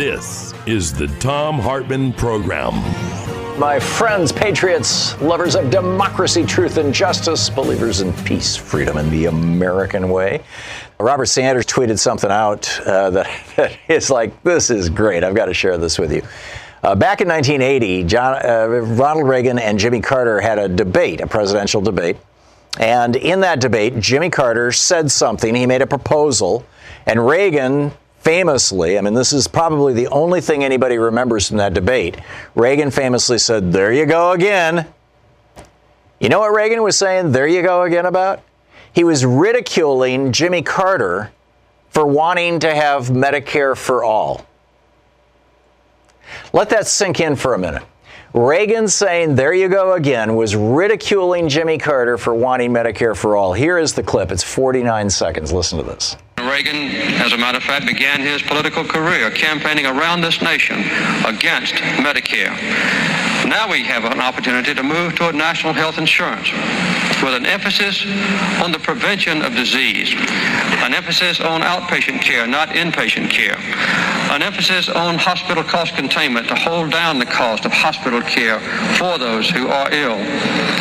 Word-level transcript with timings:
This 0.00 0.54
is 0.64 0.94
the 0.94 1.08
Thom 1.18 1.58
Hartmann 1.58 2.14
Program. 2.14 2.72
My 3.60 3.78
friends, 3.78 4.32
patriots, 4.32 5.20
lovers 5.20 5.54
of 5.54 5.68
democracy, 5.68 6.42
truth, 6.42 6.78
and 6.78 6.94
justice, 6.94 7.50
believers 7.50 8.00
in 8.00 8.10
peace, 8.24 8.56
freedom, 8.56 8.96
and 8.96 9.10
the 9.10 9.26
American 9.26 10.08
way. 10.08 10.42
Robert 10.98 11.26
Sanders 11.26 11.66
tweeted 11.66 11.98
something 11.98 12.30
out 12.30 12.80
uh, 12.86 13.10
that, 13.10 13.42
that 13.56 13.78
is 13.88 14.08
like, 14.08 14.42
this 14.42 14.70
is 14.70 14.88
great. 14.88 15.22
I've 15.22 15.34
got 15.34 15.46
to 15.46 15.54
share 15.54 15.76
this 15.76 15.98
with 15.98 16.14
you. 16.14 16.22
Uh, 16.82 16.94
back 16.94 17.20
in 17.20 17.28
1980, 17.28 18.04
John, 18.04 18.40
uh, 18.42 18.68
Ronald 18.68 19.28
Reagan 19.28 19.58
and 19.58 19.78
Jimmy 19.78 20.00
Carter 20.00 20.40
had 20.40 20.58
a 20.58 20.66
debate, 20.66 21.20
a 21.20 21.26
presidential 21.26 21.82
debate. 21.82 22.16
And 22.78 23.16
in 23.16 23.40
that 23.40 23.60
debate, 23.60 23.98
Jimmy 23.98 24.30
Carter 24.30 24.72
said 24.72 25.10
something. 25.10 25.54
He 25.54 25.66
made 25.66 25.82
a 25.82 25.86
proposal, 25.86 26.64
and 27.04 27.26
Reagan 27.26 27.92
famously, 28.20 28.98
I 28.98 29.00
mean, 29.00 29.14
this 29.14 29.32
is 29.32 29.48
probably 29.48 29.92
the 29.92 30.08
only 30.08 30.40
thing 30.40 30.62
anybody 30.62 30.98
remembers 30.98 31.48
from 31.48 31.56
that 31.56 31.74
debate. 31.74 32.16
Reagan 32.54 32.90
famously 32.90 33.38
said, 33.38 33.72
There 33.72 33.92
you 33.92 34.06
go 34.06 34.32
again. 34.32 34.86
You 36.20 36.28
know 36.28 36.40
what 36.40 36.54
Reagan 36.54 36.82
was 36.82 36.96
saying, 36.96 37.32
There 37.32 37.46
you 37.46 37.62
go 37.62 37.82
again 37.82 38.06
about? 38.06 38.42
He 38.92 39.04
was 39.04 39.24
ridiculing 39.24 40.32
Jimmy 40.32 40.62
Carter 40.62 41.32
for 41.88 42.06
wanting 42.06 42.60
to 42.60 42.74
have 42.74 43.08
Medicare 43.08 43.76
for 43.76 44.04
all. 44.04 44.46
Let 46.52 46.70
that 46.70 46.86
sink 46.86 47.20
in 47.20 47.36
for 47.36 47.54
a 47.54 47.58
minute. 47.58 47.82
Reagan 48.32 48.86
saying, 48.86 49.34
There 49.34 49.52
you 49.52 49.68
go 49.68 49.94
again, 49.94 50.36
was 50.36 50.54
ridiculing 50.54 51.48
Jimmy 51.48 51.78
Carter 51.78 52.16
for 52.18 52.34
wanting 52.34 52.72
Medicare 52.72 53.16
for 53.16 53.36
all. 53.36 53.52
Here 53.52 53.78
is 53.78 53.94
the 53.94 54.02
clip. 54.02 54.30
It's 54.30 54.44
49 54.44 55.10
seconds. 55.10 55.52
Listen 55.52 55.78
to 55.78 55.84
this. 55.84 56.16
Reagan, 56.50 56.90
as 57.22 57.32
a 57.32 57.38
matter 57.38 57.58
of 57.58 57.62
fact, 57.62 57.86
began 57.86 58.20
his 58.20 58.42
political 58.42 58.82
career 58.82 59.30
campaigning 59.30 59.86
around 59.86 60.20
this 60.20 60.42
nation 60.42 60.80
against 61.24 61.74
Medicare. 62.02 62.50
Now 63.46 63.70
we 63.70 63.84
have 63.84 64.04
an 64.04 64.20
opportunity 64.20 64.74
to 64.74 64.82
move 64.82 65.14
toward 65.14 65.36
national 65.36 65.74
health 65.74 65.96
insurance 65.96 66.50
with 67.22 67.34
an 67.34 67.46
emphasis 67.46 68.04
on 68.60 68.72
the 68.72 68.80
prevention 68.80 69.42
of 69.42 69.54
disease, 69.54 70.12
an 70.82 70.92
emphasis 70.92 71.40
on 71.40 71.60
outpatient 71.60 72.20
care, 72.20 72.48
not 72.48 72.70
inpatient 72.70 73.30
care, 73.30 73.56
an 74.34 74.42
emphasis 74.42 74.88
on 74.88 75.18
hospital 75.18 75.62
cost 75.62 75.94
containment 75.94 76.48
to 76.48 76.56
hold 76.56 76.90
down 76.90 77.20
the 77.20 77.26
cost 77.26 77.64
of 77.64 77.72
hospital 77.72 78.22
care 78.22 78.58
for 78.98 79.18
those 79.18 79.48
who 79.50 79.68
are 79.68 79.88
ill, 79.92 80.18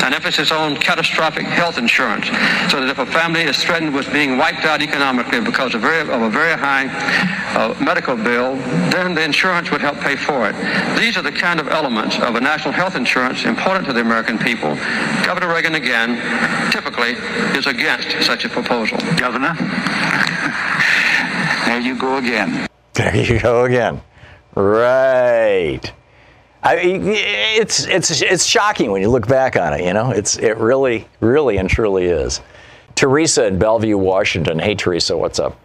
an 0.09 0.16
emphasis 0.16 0.52
on 0.52 0.75
catastrophic 0.75 1.46
health 1.46 1.78
insurance 1.78 2.25
so 2.72 2.81
that 2.81 2.90
if 2.90 2.97
a 2.97 3.06
family 3.06 3.42
is 3.42 3.64
threatened 3.64 3.94
with 3.94 4.12
being 4.12 4.40
wiped 4.40 4.66
out 4.66 4.81
economically 4.81 5.40
because 5.40 5.75
of, 5.75 5.81
very, 5.81 6.02
of 6.02 6.24
a 6.24 6.30
very 6.31 6.58
high 6.58 6.88
uh, 7.56 7.75
medical 7.80 8.16
bill, 8.16 8.56
then 8.90 9.14
the 9.14 9.24
insurance 9.24 9.70
would 9.70 9.81
help 9.81 10.00
pay 10.00 10.16
for 10.16 10.50
it. 10.50 10.56
These 10.97 11.16
are 11.16 11.22
the 11.22 11.31
kind 11.31 11.59
of 11.59 11.68
elements 11.68 12.18
of 12.18 12.34
a 12.34 12.42
national 12.42 12.74
health 12.74 12.96
insurance 12.96 13.46
important 13.46 13.86
to 13.86 13.94
the 13.94 14.02
American 14.02 14.40
people. 14.40 14.74
Governor 15.24 15.53
Reagan 15.53 15.75
again 15.75 16.18
typically 16.72 17.12
is 17.56 17.68
against 17.68 18.09
such 18.26 18.46
a 18.46 18.50
proposal. 18.50 18.97
Governor, 19.16 19.53
there 21.68 21.81
you 21.81 21.96
go 21.96 22.18
again. 22.18 22.68
There 22.94 23.16
you 23.16 23.40
go 23.40 23.66
again. 23.66 24.02
Right. 24.56 25.94
I, 26.62 26.75
it's 26.75 27.86
it's 27.86 28.22
it's 28.22 28.46
shocking 28.46 28.92
when 28.92 29.02
you 29.02 29.09
look 29.09 29.28
back 29.28 29.56
on 29.56 29.74
it. 29.74 29.86
You 29.86 29.94
know, 29.94 30.12
it's 30.12 30.38
it 30.38 30.58
really, 30.58 31.08
really, 31.22 31.58
and 31.58 31.70
truly 31.70 32.06
is. 32.06 32.42
Teresa 32.96 33.46
in 33.46 33.58
Bellevue, 33.58 33.97
Washington. 33.97 34.59
Hey, 34.59 34.75
Teresa, 34.75 35.16
what's 35.16 35.40
up? 35.40 35.58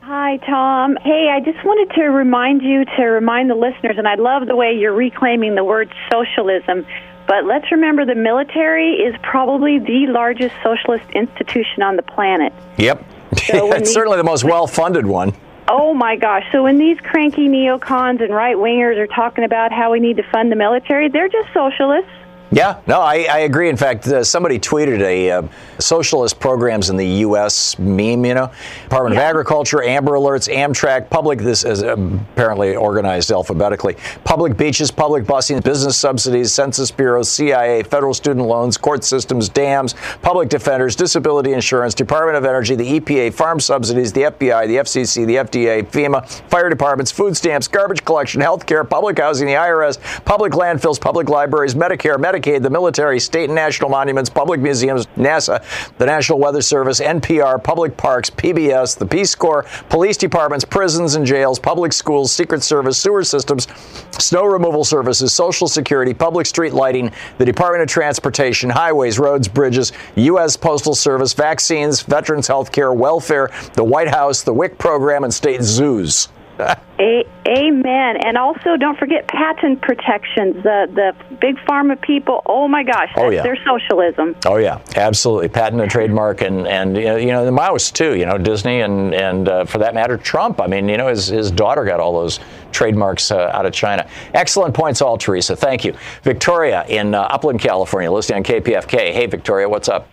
Hi, 0.00 0.38
Thom. 0.38 0.96
Hey, 0.96 1.30
I 1.32 1.38
just 1.38 1.64
wanted 1.64 1.94
to 1.94 2.06
remind 2.06 2.62
you 2.62 2.84
to 2.96 3.02
remind 3.04 3.48
the 3.48 3.54
listeners, 3.54 3.96
and 3.96 4.08
I 4.08 4.16
love 4.16 4.48
the 4.48 4.56
way 4.56 4.72
you're 4.76 4.92
reclaiming 4.92 5.54
the 5.54 5.62
word 5.62 5.92
socialism. 6.10 6.84
But 7.28 7.44
let's 7.44 7.70
remember 7.70 8.04
the 8.04 8.16
military 8.16 8.94
is 8.94 9.14
probably 9.22 9.78
the 9.78 10.08
largest 10.08 10.52
socialist 10.64 11.08
institution 11.10 11.84
on 11.84 11.94
the 11.94 12.02
planet. 12.02 12.52
Yep. 12.76 13.04
So 13.46 13.72
it's 13.76 13.92
certainly 13.92 14.16
the 14.16 14.24
most 14.24 14.42
well 14.52 14.66
funded 14.66 15.06
one. 15.06 15.32
Oh 15.72 15.94
my 15.94 16.16
gosh. 16.16 16.42
So 16.50 16.64
when 16.64 16.78
these 16.78 16.98
cranky 16.98 17.46
neocons 17.46 18.20
and 18.20 18.34
right 18.34 18.56
wingers 18.56 18.98
are 18.98 19.06
talking 19.06 19.44
about 19.44 19.70
how 19.70 19.92
we 19.92 20.00
need 20.00 20.16
to 20.16 20.24
fund 20.32 20.50
the 20.50 20.56
military, 20.56 21.08
they're 21.08 21.28
just 21.28 21.46
socialists. 21.54 22.10
Yeah, 22.52 22.80
no, 22.88 23.00
I, 23.00 23.28
I 23.30 23.38
agree. 23.40 23.68
In 23.68 23.76
fact, 23.76 24.08
uh, 24.08 24.24
somebody 24.24 24.58
tweeted 24.58 25.00
a 25.02 25.30
uh, 25.30 25.42
socialist 25.78 26.40
programs 26.40 26.90
in 26.90 26.96
the 26.96 27.06
U.S. 27.06 27.78
meme. 27.78 28.24
You 28.24 28.34
know, 28.34 28.52
Department 28.82 29.14
yeah. 29.14 29.20
of 29.20 29.28
Agriculture, 29.28 29.84
Amber 29.84 30.12
Alerts, 30.12 30.52
Amtrak, 30.52 31.10
public. 31.10 31.38
This 31.38 31.62
is 31.62 31.82
apparently 31.82 32.74
organized 32.74 33.30
alphabetically. 33.30 33.96
Public 34.24 34.56
beaches, 34.56 34.90
public 34.90 35.22
busing, 35.24 35.62
business 35.62 35.96
subsidies, 35.96 36.52
Census 36.52 36.90
Bureau, 36.90 37.22
CIA, 37.22 37.84
federal 37.84 38.12
student 38.12 38.48
loans, 38.48 38.76
court 38.76 39.04
systems, 39.04 39.48
dams, 39.48 39.94
public 40.20 40.48
defenders, 40.48 40.96
disability 40.96 41.52
insurance, 41.52 41.94
Department 41.94 42.36
of 42.36 42.44
Energy, 42.44 42.74
the 42.74 42.98
EPA, 42.98 43.32
farm 43.32 43.60
subsidies, 43.60 44.12
the 44.12 44.22
FBI, 44.22 44.66
the 44.66 44.76
FCC, 44.76 45.24
the 45.24 45.36
FDA, 45.36 45.86
FEMA, 45.86 46.28
fire 46.50 46.68
departments, 46.68 47.12
food 47.12 47.36
stamps, 47.36 47.68
garbage 47.68 48.04
collection, 48.04 48.40
health 48.40 48.66
care, 48.66 48.82
public 48.82 49.20
housing, 49.20 49.46
the 49.46 49.54
IRS, 49.54 50.00
public 50.24 50.52
landfills, 50.54 51.00
public 51.00 51.28
libraries, 51.28 51.76
Medicare, 51.76 52.16
Medicaid. 52.16 52.39
Medicaid, 52.40 52.62
the 52.62 52.70
military, 52.70 53.20
state 53.20 53.44
and 53.44 53.54
national 53.54 53.90
monuments, 53.90 54.30
public 54.30 54.60
museums, 54.60 55.06
NASA, 55.16 55.62
the 55.98 56.06
National 56.06 56.38
Weather 56.38 56.62
Service, 56.62 57.00
NPR, 57.00 57.62
public 57.62 57.96
parks, 57.96 58.30
PBS, 58.30 58.96
the 58.98 59.06
Peace 59.06 59.34
Corps, 59.34 59.66
police 59.88 60.16
departments, 60.16 60.64
prisons 60.64 61.14
and 61.14 61.26
jails, 61.26 61.58
public 61.58 61.92
schools, 61.92 62.32
Secret 62.32 62.62
Service, 62.62 62.98
sewer 62.98 63.24
systems, 63.24 63.66
snow 64.12 64.44
removal 64.44 64.84
services, 64.84 65.32
Social 65.32 65.68
Security, 65.68 66.14
public 66.14 66.46
street 66.46 66.72
lighting, 66.72 67.12
the 67.38 67.44
Department 67.44 67.82
of 67.82 67.88
Transportation, 67.88 68.70
highways, 68.70 69.18
roads, 69.18 69.48
bridges, 69.48 69.92
U.S. 70.16 70.56
Postal 70.56 70.94
Service, 70.94 71.32
vaccines, 71.32 72.02
veterans 72.02 72.46
health 72.46 72.72
care, 72.72 72.92
welfare, 72.92 73.50
the 73.74 73.84
White 73.84 74.08
House, 74.08 74.42
the 74.42 74.54
WIC 74.54 74.78
program, 74.78 75.24
and 75.24 75.32
state 75.32 75.62
zoos. 75.62 76.28
A- 77.00 77.26
amen. 77.48 78.16
And 78.18 78.36
also, 78.36 78.76
don't 78.76 78.98
forget 78.98 79.26
patent 79.26 79.80
protections. 79.80 80.62
The 80.62 80.86
the 80.92 81.36
big 81.36 81.56
pharma 81.68 82.00
people. 82.00 82.42
Oh 82.44 82.68
my 82.68 82.82
gosh, 82.82 83.10
oh, 83.16 83.30
yeah. 83.30 83.42
their 83.42 83.56
socialism. 83.64 84.36
Oh 84.44 84.56
yeah, 84.56 84.80
absolutely. 84.96 85.48
Patent 85.48 85.80
and 85.80 85.90
trademark, 85.90 86.42
and 86.42 86.66
and 86.68 86.96
you 86.96 87.32
know 87.32 87.44
the 87.44 87.52
mouse 87.52 87.90
too. 87.90 88.16
You 88.16 88.26
know 88.26 88.36
Disney 88.36 88.82
and 88.82 89.14
and 89.14 89.48
uh, 89.48 89.64
for 89.64 89.78
that 89.78 89.94
matter 89.94 90.18
Trump. 90.18 90.60
I 90.60 90.66
mean, 90.66 90.88
you 90.88 90.98
know 90.98 91.08
his 91.08 91.26
his 91.28 91.50
daughter 91.50 91.84
got 91.84 92.00
all 92.00 92.12
those 92.20 92.38
trademarks 92.70 93.30
uh, 93.30 93.50
out 93.52 93.64
of 93.64 93.72
China. 93.72 94.06
Excellent 94.34 94.74
points, 94.74 95.00
all 95.00 95.16
Teresa. 95.16 95.56
Thank 95.56 95.84
you, 95.84 95.94
Victoria 96.22 96.84
in 96.86 97.14
uh, 97.14 97.22
Upland, 97.22 97.60
California, 97.60 98.12
listening 98.12 98.38
on 98.38 98.44
KPFK. 98.44 99.12
Hey, 99.12 99.26
Victoria, 99.26 99.68
what's 99.68 99.88
up? 99.88 100.08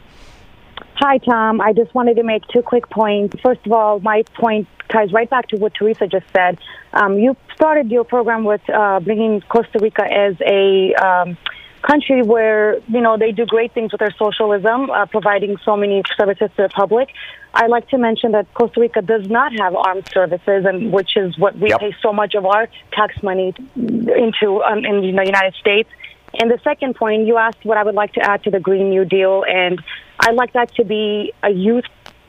Hi, 1.00 1.20
Thom. 1.20 1.62
I 1.62 1.74
just 1.74 1.94
wanted 1.94 2.16
to 2.16 2.24
make 2.24 2.48
two 2.48 2.64
quick 2.64 2.90
points. 2.90 3.40
First 3.42 3.64
of 3.68 3.72
all, 3.72 4.00
my 4.00 4.24
point 4.34 4.68
ties 4.90 5.14
right 5.14 5.30
back 5.30 5.48
to 5.50 5.58
what 5.58 5.76
Teresa 5.76 6.08
just 6.08 6.26
said. 6.36 6.58
Um, 6.92 7.20
you 7.20 7.38
started 7.54 7.92
your 7.92 8.04
program 8.04 8.46
with 8.46 8.68
uh, 8.68 9.00
bringing 9.02 9.42
Costa 9.42 9.78
Rica 9.80 10.02
as 10.12 10.36
a 10.42 10.96
um, 10.96 11.38
country 11.84 12.24
where 12.24 12.80
you 12.88 13.00
know 13.00 13.16
they 13.16 13.32
do 13.32 13.46
great 13.46 13.74
things 13.74 13.92
with 13.92 14.00
their 14.00 14.16
socialism, 14.18 14.90
uh, 14.90 15.06
providing 15.06 15.58
so 15.64 15.78
many 15.78 16.02
services 16.18 16.50
to 16.56 16.64
the 16.64 16.70
public. 16.70 17.10
I 17.54 17.68
like 17.68 17.88
to 17.90 18.00
mention 18.00 18.32
that 18.32 18.52
Costa 18.56 18.82
Rica 18.82 19.04
does 19.04 19.30
not 19.30 19.52
have 19.60 19.76
armed 19.76 20.10
services, 20.12 20.66
and 20.66 20.92
which 20.92 21.16
is 21.16 21.38
what 21.38 21.56
we 21.60 21.70
Yep. 21.70 21.80
pay 21.80 21.96
so 22.02 22.12
much 22.12 22.34
of 22.34 22.44
our 22.48 22.68
tax 22.92 23.22
money 23.22 23.54
into 23.76 24.64
um, 24.64 24.84
in 24.84 25.02
the 25.02 25.08
United 25.08 25.54
States. 25.60 25.90
And 26.38 26.51
the 26.51 26.60
second 26.63 26.95
point, 26.95 27.25
you 27.25 27.38
asked 27.38 27.63
what 27.63 27.78
I 27.78 27.84
would 27.84 27.95
like 27.95 28.13
to 28.13 28.22
add 28.22 28.44
to 28.44 28.51
the 28.51 28.60
Green 28.60 28.89
New 28.89 29.06
Deal, 29.06 29.44
and 29.48 29.81
I'd 30.19 30.36
like 30.36 30.54
that 30.54 30.74
to 30.75 30.84
be 30.84 31.34
a 31.44 31.50
youth 31.50 31.86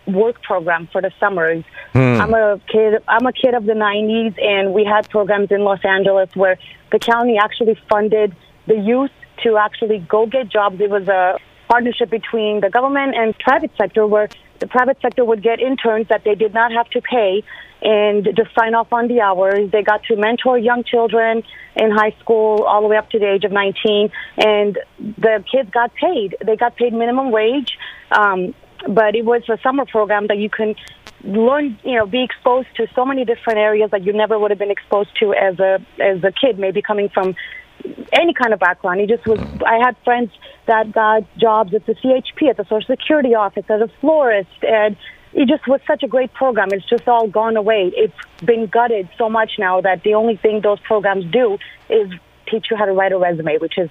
work 0.06 0.43
program 0.43 0.88
for 0.90 1.02
the 1.02 1.12
summers. 1.20 1.64
Hmm. 1.93 2.20
I'm 2.20 2.34
a 2.34 2.60
kid. 2.72 3.02
I'm 3.06 3.26
a 3.26 3.32
kid 3.32 3.55
of 3.55 3.64
the 3.66 3.75
'90s, 3.75 4.43
and 4.43 4.72
we 4.72 4.84
had 4.84 5.08
programs 5.10 5.50
in 5.50 5.62
Los 5.62 5.84
Angeles 5.84 6.31
where 6.34 6.58
the 6.90 6.99
county 6.99 7.38
actually 7.38 7.78
funded 7.88 8.34
the 8.66 8.76
youth 8.76 9.10
to 9.44 9.56
actually 9.58 9.99
go 9.99 10.26
get 10.26 10.49
jobs. 10.49 10.81
It 10.81 10.90
was 10.90 11.06
a 11.08 11.38
partnership 11.69 12.08
between 12.10 12.60
the 12.60 12.70
government 12.70 13.14
and 13.14 13.38
private 13.38 13.70
sector, 13.76 14.06
where 14.06 14.28
the 14.60 14.66
private 14.66 14.99
sector 15.00 15.25
would 15.25 15.43
get 15.43 15.60
interns 15.60 16.08
that 16.08 16.25
they 16.25 16.34
did 16.34 16.55
not 16.55 16.72
have 16.72 16.88
to 16.90 17.00
pay 17.00 17.43
and 17.81 18.25
just 18.37 18.50
sign 18.58 18.75
off 18.75 18.93
on 18.93 19.08
the 19.08 19.20
hours. 19.20 19.70
They 19.70 19.82
got 19.82 20.02
to 20.05 20.16
mentor 20.16 20.58
young 20.58 20.82
children 20.84 21.43
in 21.76 21.90
high 21.90 22.14
school 22.20 22.64
all 22.64 22.82
the 22.82 22.88
way 22.88 22.96
up 22.96 23.10
to 23.10 23.19
the 23.19 23.32
age 23.32 23.44
of 23.44 23.52
19, 23.52 24.10
and 24.37 24.78
the 24.99 25.44
kids 25.50 25.70
got 25.70 25.94
paid. 25.94 26.37
They 26.44 26.56
got 26.56 26.76
paid 26.76 26.93
minimum 26.93 27.31
wage, 27.31 27.78
um, 28.10 28.55
but 28.88 29.14
it 29.14 29.25
was 29.25 29.43
a 29.49 29.58
summer 29.62 29.84
program 29.87 30.26
that 30.26 30.38
you 30.38 30.50
can 30.50 30.75
learn, 31.25 31.78
you 31.84 31.96
know, 31.96 32.06
be 32.06 32.22
exposed 32.22 32.69
to 32.76 32.87
so 32.94 33.05
many 33.05 33.25
different 33.25 33.58
areas 33.58 33.90
that 33.90 34.05
you 34.05 34.12
never 34.12 34.38
would 34.38 34.50
have 34.50 34.58
been 34.58 34.70
exposed 34.70 35.10
to 35.20 35.34
as 35.34 35.58
a 35.58 35.78
as 36.00 36.22
a 36.25 36.32
kid, 36.32 36.58
maybe 36.58 36.82
coming 36.82 37.08
from 37.08 37.34
any 38.12 38.34
kind 38.34 38.52
of 38.52 38.60
background. 38.60 39.00
He 39.00 39.06
just 39.06 39.26
was. 39.26 39.38
I 39.66 39.78
had 39.78 39.96
friends 40.04 40.30
that 40.66 40.92
got 40.92 41.25
jobs 41.38 41.75
at 41.75 41.86
the 41.86 41.94
CHP, 41.94 42.50
at 42.50 42.56
the 42.56 42.64
Social 42.64 42.86
Security 42.86 43.34
office, 43.34 43.64
as 43.69 43.80
a 43.80 43.88
florist, 44.00 44.62
and 44.62 44.96
it 45.32 45.48
just 45.48 45.66
was 45.69 45.80
such 45.86 46.02
a 46.02 46.08
great 46.08 46.32
program. 46.32 46.69
It's 46.72 46.88
just 46.88 47.06
all 47.06 47.28
gone 47.28 47.56
away. 47.56 47.92
It's 47.94 48.14
been 48.44 48.66
gutted 48.66 49.08
so 49.19 49.28
much 49.28 49.52
now 49.58 49.80
that 49.80 50.02
the 50.02 50.14
only 50.14 50.36
thing 50.36 50.60
those 50.62 50.80
programs 50.80 51.25
do 51.30 51.58
is 51.88 52.10
teach 52.50 52.66
you 52.70 52.76
how 52.76 52.86
to 52.86 52.92
write 52.92 53.12
a 53.12 53.19
resume, 53.19 53.58
which 53.58 53.78
is 53.78 53.90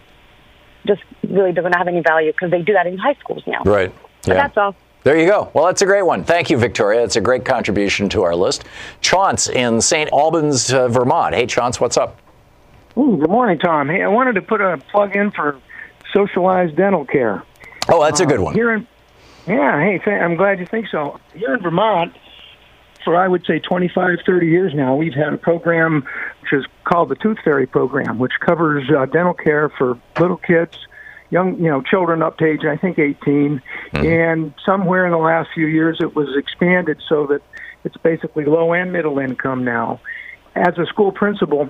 just 0.85 1.01
really 1.27 1.51
doesn't 1.51 1.75
have 1.75 1.87
any 1.87 2.01
value 2.01 2.31
because 2.31 2.51
they 2.51 2.61
do 2.61 2.73
that 2.73 2.87
in 2.87 2.97
high 2.97 3.15
schools 3.15 3.43
now. 3.45 3.61
Right. 3.63 3.93
But 4.23 4.33
that's 4.33 4.57
all. 4.57 4.75
There 5.03 5.17
you 5.17 5.27
go. 5.27 5.49
Well, 5.53 5.65
that's 5.65 5.81
a 5.81 5.85
great 5.85 6.01
one. 6.01 6.23
Thank 6.23 6.49
you, 6.49 6.57
Victoria. 6.57 7.03
It's 7.03 7.15
a 7.15 7.21
great 7.21 7.45
contribution 7.45 8.09
to 8.09 8.23
our 8.23 8.35
list. 8.35 8.65
Chaunce 8.99 9.47
in 9.47 9.79
St. 9.79 10.11
Albans, 10.11 10.73
uh, 10.73 10.89
Vermont. 10.89 11.33
Hey, 11.33 11.45
Chaunce, 11.45 11.79
what's 11.79 11.95
up? 11.97 12.19
Ooh, 12.97 13.17
good 13.17 13.29
morning, 13.29 13.59
Thom. 13.59 13.89
Hey, 13.89 14.01
I 14.01 14.07
wanted 14.07 14.33
to 14.33 14.41
put 14.41 14.59
a 14.59 14.77
plug 14.91 15.15
in 15.15 15.29
for 15.29 15.59
socialized 16.13 16.75
dental 16.75 17.05
care. 17.05 17.43
Oh, 17.89 18.03
that's 18.03 18.21
a 18.21 18.25
good 18.25 18.39
one. 18.39 18.55
Here 18.55 18.73
in, 18.73 18.87
yeah, 19.45 19.79
hey, 19.79 19.99
th- 20.03 20.19
I'm 20.19 20.35
glad 20.35 20.59
you 20.59 20.65
think 20.65 20.87
so. 20.89 21.19
Here 21.35 21.53
in 21.53 21.61
Vermont, 21.61 22.15
for 23.05 23.15
I 23.15 23.27
would 23.27 23.45
say 23.45 23.59
25, 23.59 24.19
30 24.25 24.47
years 24.47 24.73
now, 24.73 24.95
we've 24.95 25.13
had 25.13 25.31
a 25.31 25.37
program 25.37 26.07
which 26.41 26.53
is 26.53 26.65
called 26.85 27.09
the 27.09 27.15
Tooth 27.15 27.37
Fairy 27.43 27.67
Program, 27.67 28.17
which 28.17 28.33
covers 28.39 28.89
uh, 28.89 29.05
dental 29.05 29.35
care 29.35 29.69
for 29.69 29.99
little 30.19 30.37
kids, 30.37 30.75
young, 31.29 31.55
you 31.57 31.69
know, 31.69 31.83
children 31.83 32.23
up 32.23 32.39
to 32.39 32.45
age, 32.45 32.65
I 32.65 32.77
think, 32.77 32.97
18. 32.97 33.61
And 33.93 34.53
somewhere 34.65 35.05
in 35.05 35.11
the 35.11 35.19
last 35.19 35.49
few 35.53 35.67
years, 35.67 35.99
it 36.01 36.15
was 36.15 36.29
expanded 36.35 36.99
so 37.07 37.27
that 37.27 37.41
it's 37.83 37.97
basically 37.97 38.45
low 38.45 38.73
and 38.73 38.91
middle 38.91 39.19
income 39.19 39.63
now. 39.63 39.99
As 40.55 40.79
a 40.79 40.87
school 40.87 41.11
principal, 41.11 41.69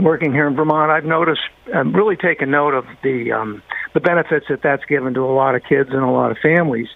working 0.00 0.32
here 0.32 0.46
in 0.46 0.54
Vermont, 0.54 0.90
I've 0.90 1.04
noticed, 1.04 1.42
um, 1.72 1.94
really 1.94 2.16
taken 2.16 2.50
note 2.50 2.74
of 2.74 2.86
the 3.02 3.32
um, 3.32 3.62
the 3.94 4.00
benefits 4.00 4.46
that 4.48 4.62
that's 4.62 4.84
given 4.84 5.14
to 5.14 5.20
a 5.20 5.32
lot 5.32 5.54
of 5.54 5.62
kids 5.64 5.90
and 5.90 6.02
a 6.02 6.10
lot 6.10 6.30
of 6.30 6.38
families. 6.38 6.88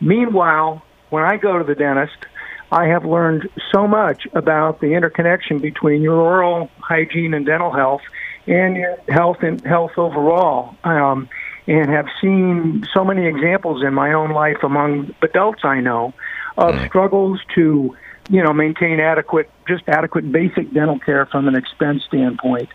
Meanwhile, 0.00 0.82
when 1.10 1.22
I 1.22 1.36
go 1.36 1.58
to 1.58 1.64
the 1.64 1.74
dentist, 1.74 2.26
I 2.72 2.86
have 2.86 3.04
learned 3.04 3.48
so 3.72 3.86
much 3.86 4.26
about 4.32 4.80
the 4.80 4.94
interconnection 4.94 5.58
between 5.58 6.02
your 6.02 6.16
oral 6.16 6.70
hygiene 6.78 7.34
and 7.34 7.44
dental 7.44 7.72
health 7.72 8.02
and 8.46 8.76
your 8.76 8.96
health 9.08 9.42
and 9.42 9.60
health 9.64 9.92
overall. 9.96 10.76
Um, 10.84 11.28
and 11.66 11.88
have 11.90 12.06
seen 12.20 12.84
so 12.92 13.04
many 13.04 13.26
examples 13.26 13.82
in 13.84 13.94
my 13.94 14.12
own 14.12 14.30
life 14.30 14.62
among 14.64 15.14
adults 15.22 15.60
I 15.64 15.80
know 15.80 16.12
of 16.56 16.74
struggles 16.86 17.40
to, 17.54 17.96
you 18.30 18.42
know, 18.42 18.52
maintain 18.52 19.00
adequate, 19.00 19.50
just 19.68 19.82
adequate 19.88 20.30
basic 20.30 20.72
dental 20.72 20.98
care 21.00 21.26
from 21.26 21.48
an 21.48 21.56
expense 21.56 22.02
standpoint. 22.06 22.68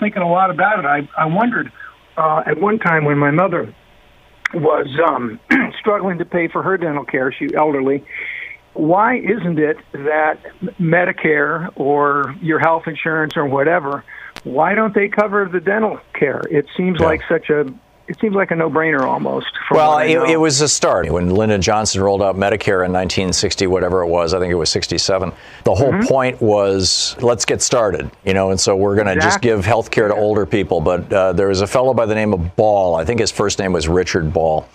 Thinking 0.00 0.22
a 0.22 0.30
lot 0.30 0.50
about 0.50 0.78
it, 0.78 0.86
I, 0.86 1.08
I 1.16 1.26
wondered 1.26 1.70
uh, 2.16 2.42
at 2.46 2.60
one 2.60 2.78
time 2.78 3.04
when 3.04 3.18
my 3.18 3.30
mother 3.30 3.72
was 4.54 4.86
um, 5.08 5.38
struggling 5.78 6.18
to 6.18 6.24
pay 6.24 6.48
for 6.48 6.62
her 6.62 6.76
dental 6.78 7.04
care, 7.04 7.32
she 7.32 7.54
elderly. 7.54 8.04
Why 8.72 9.18
isn't 9.18 9.58
it 9.58 9.76
that 9.92 10.38
Medicare 10.80 11.70
or 11.76 12.34
your 12.40 12.58
health 12.58 12.84
insurance 12.86 13.36
or 13.36 13.46
whatever? 13.46 14.04
Why 14.42 14.74
don't 14.74 14.94
they 14.94 15.08
cover 15.08 15.48
the 15.50 15.60
dental 15.60 16.00
care? 16.12 16.42
It 16.50 16.66
seems 16.76 16.98
Yeah. 17.00 17.06
like 17.06 17.20
such 17.28 17.50
a 17.50 17.66
it 18.06 18.18
seems 18.20 18.34
like 18.34 18.50
a 18.50 18.54
no-brainer 18.56 19.00
almost. 19.02 19.46
Well, 19.70 19.98
it, 19.98 20.30
it 20.30 20.36
was 20.36 20.60
a 20.60 20.68
start. 20.68 21.10
When 21.10 21.30
Lyndon 21.30 21.62
Johnson 21.62 22.02
rolled 22.02 22.22
out 22.22 22.36
Medicare 22.36 22.84
in 22.84 22.92
1960, 22.92 23.66
whatever 23.66 24.02
it 24.02 24.08
was, 24.08 24.34
I 24.34 24.38
think 24.38 24.50
it 24.50 24.56
was 24.56 24.70
67, 24.70 25.32
the 25.64 25.74
whole 25.74 25.92
Mm-hmm. 25.94 26.06
point 26.08 26.40
was 26.42 27.14
let's 27.20 27.44
get 27.44 27.62
started, 27.62 28.10
you 28.24 28.34
know, 28.34 28.50
and 28.50 28.58
so 28.58 28.74
we're 28.74 28.94
going 28.94 29.06
to 29.06 29.14
just 29.20 29.40
give 29.40 29.64
health 29.64 29.90
care 29.90 30.08
to 30.08 30.14
older 30.14 30.44
people. 30.44 30.80
But 30.80 31.12
uh, 31.12 31.32
there 31.34 31.48
was 31.48 31.60
a 31.60 31.66
fellow 31.66 31.94
by 31.94 32.04
the 32.06 32.14
name 32.14 32.32
of 32.34 32.56
Ball, 32.56 32.96
I 32.96 33.04
think 33.04 33.20
his 33.20 33.30
first 33.30 33.58
name 33.58 33.72
was 33.72 33.86
Richard 33.86 34.32
Ball, 34.32 34.66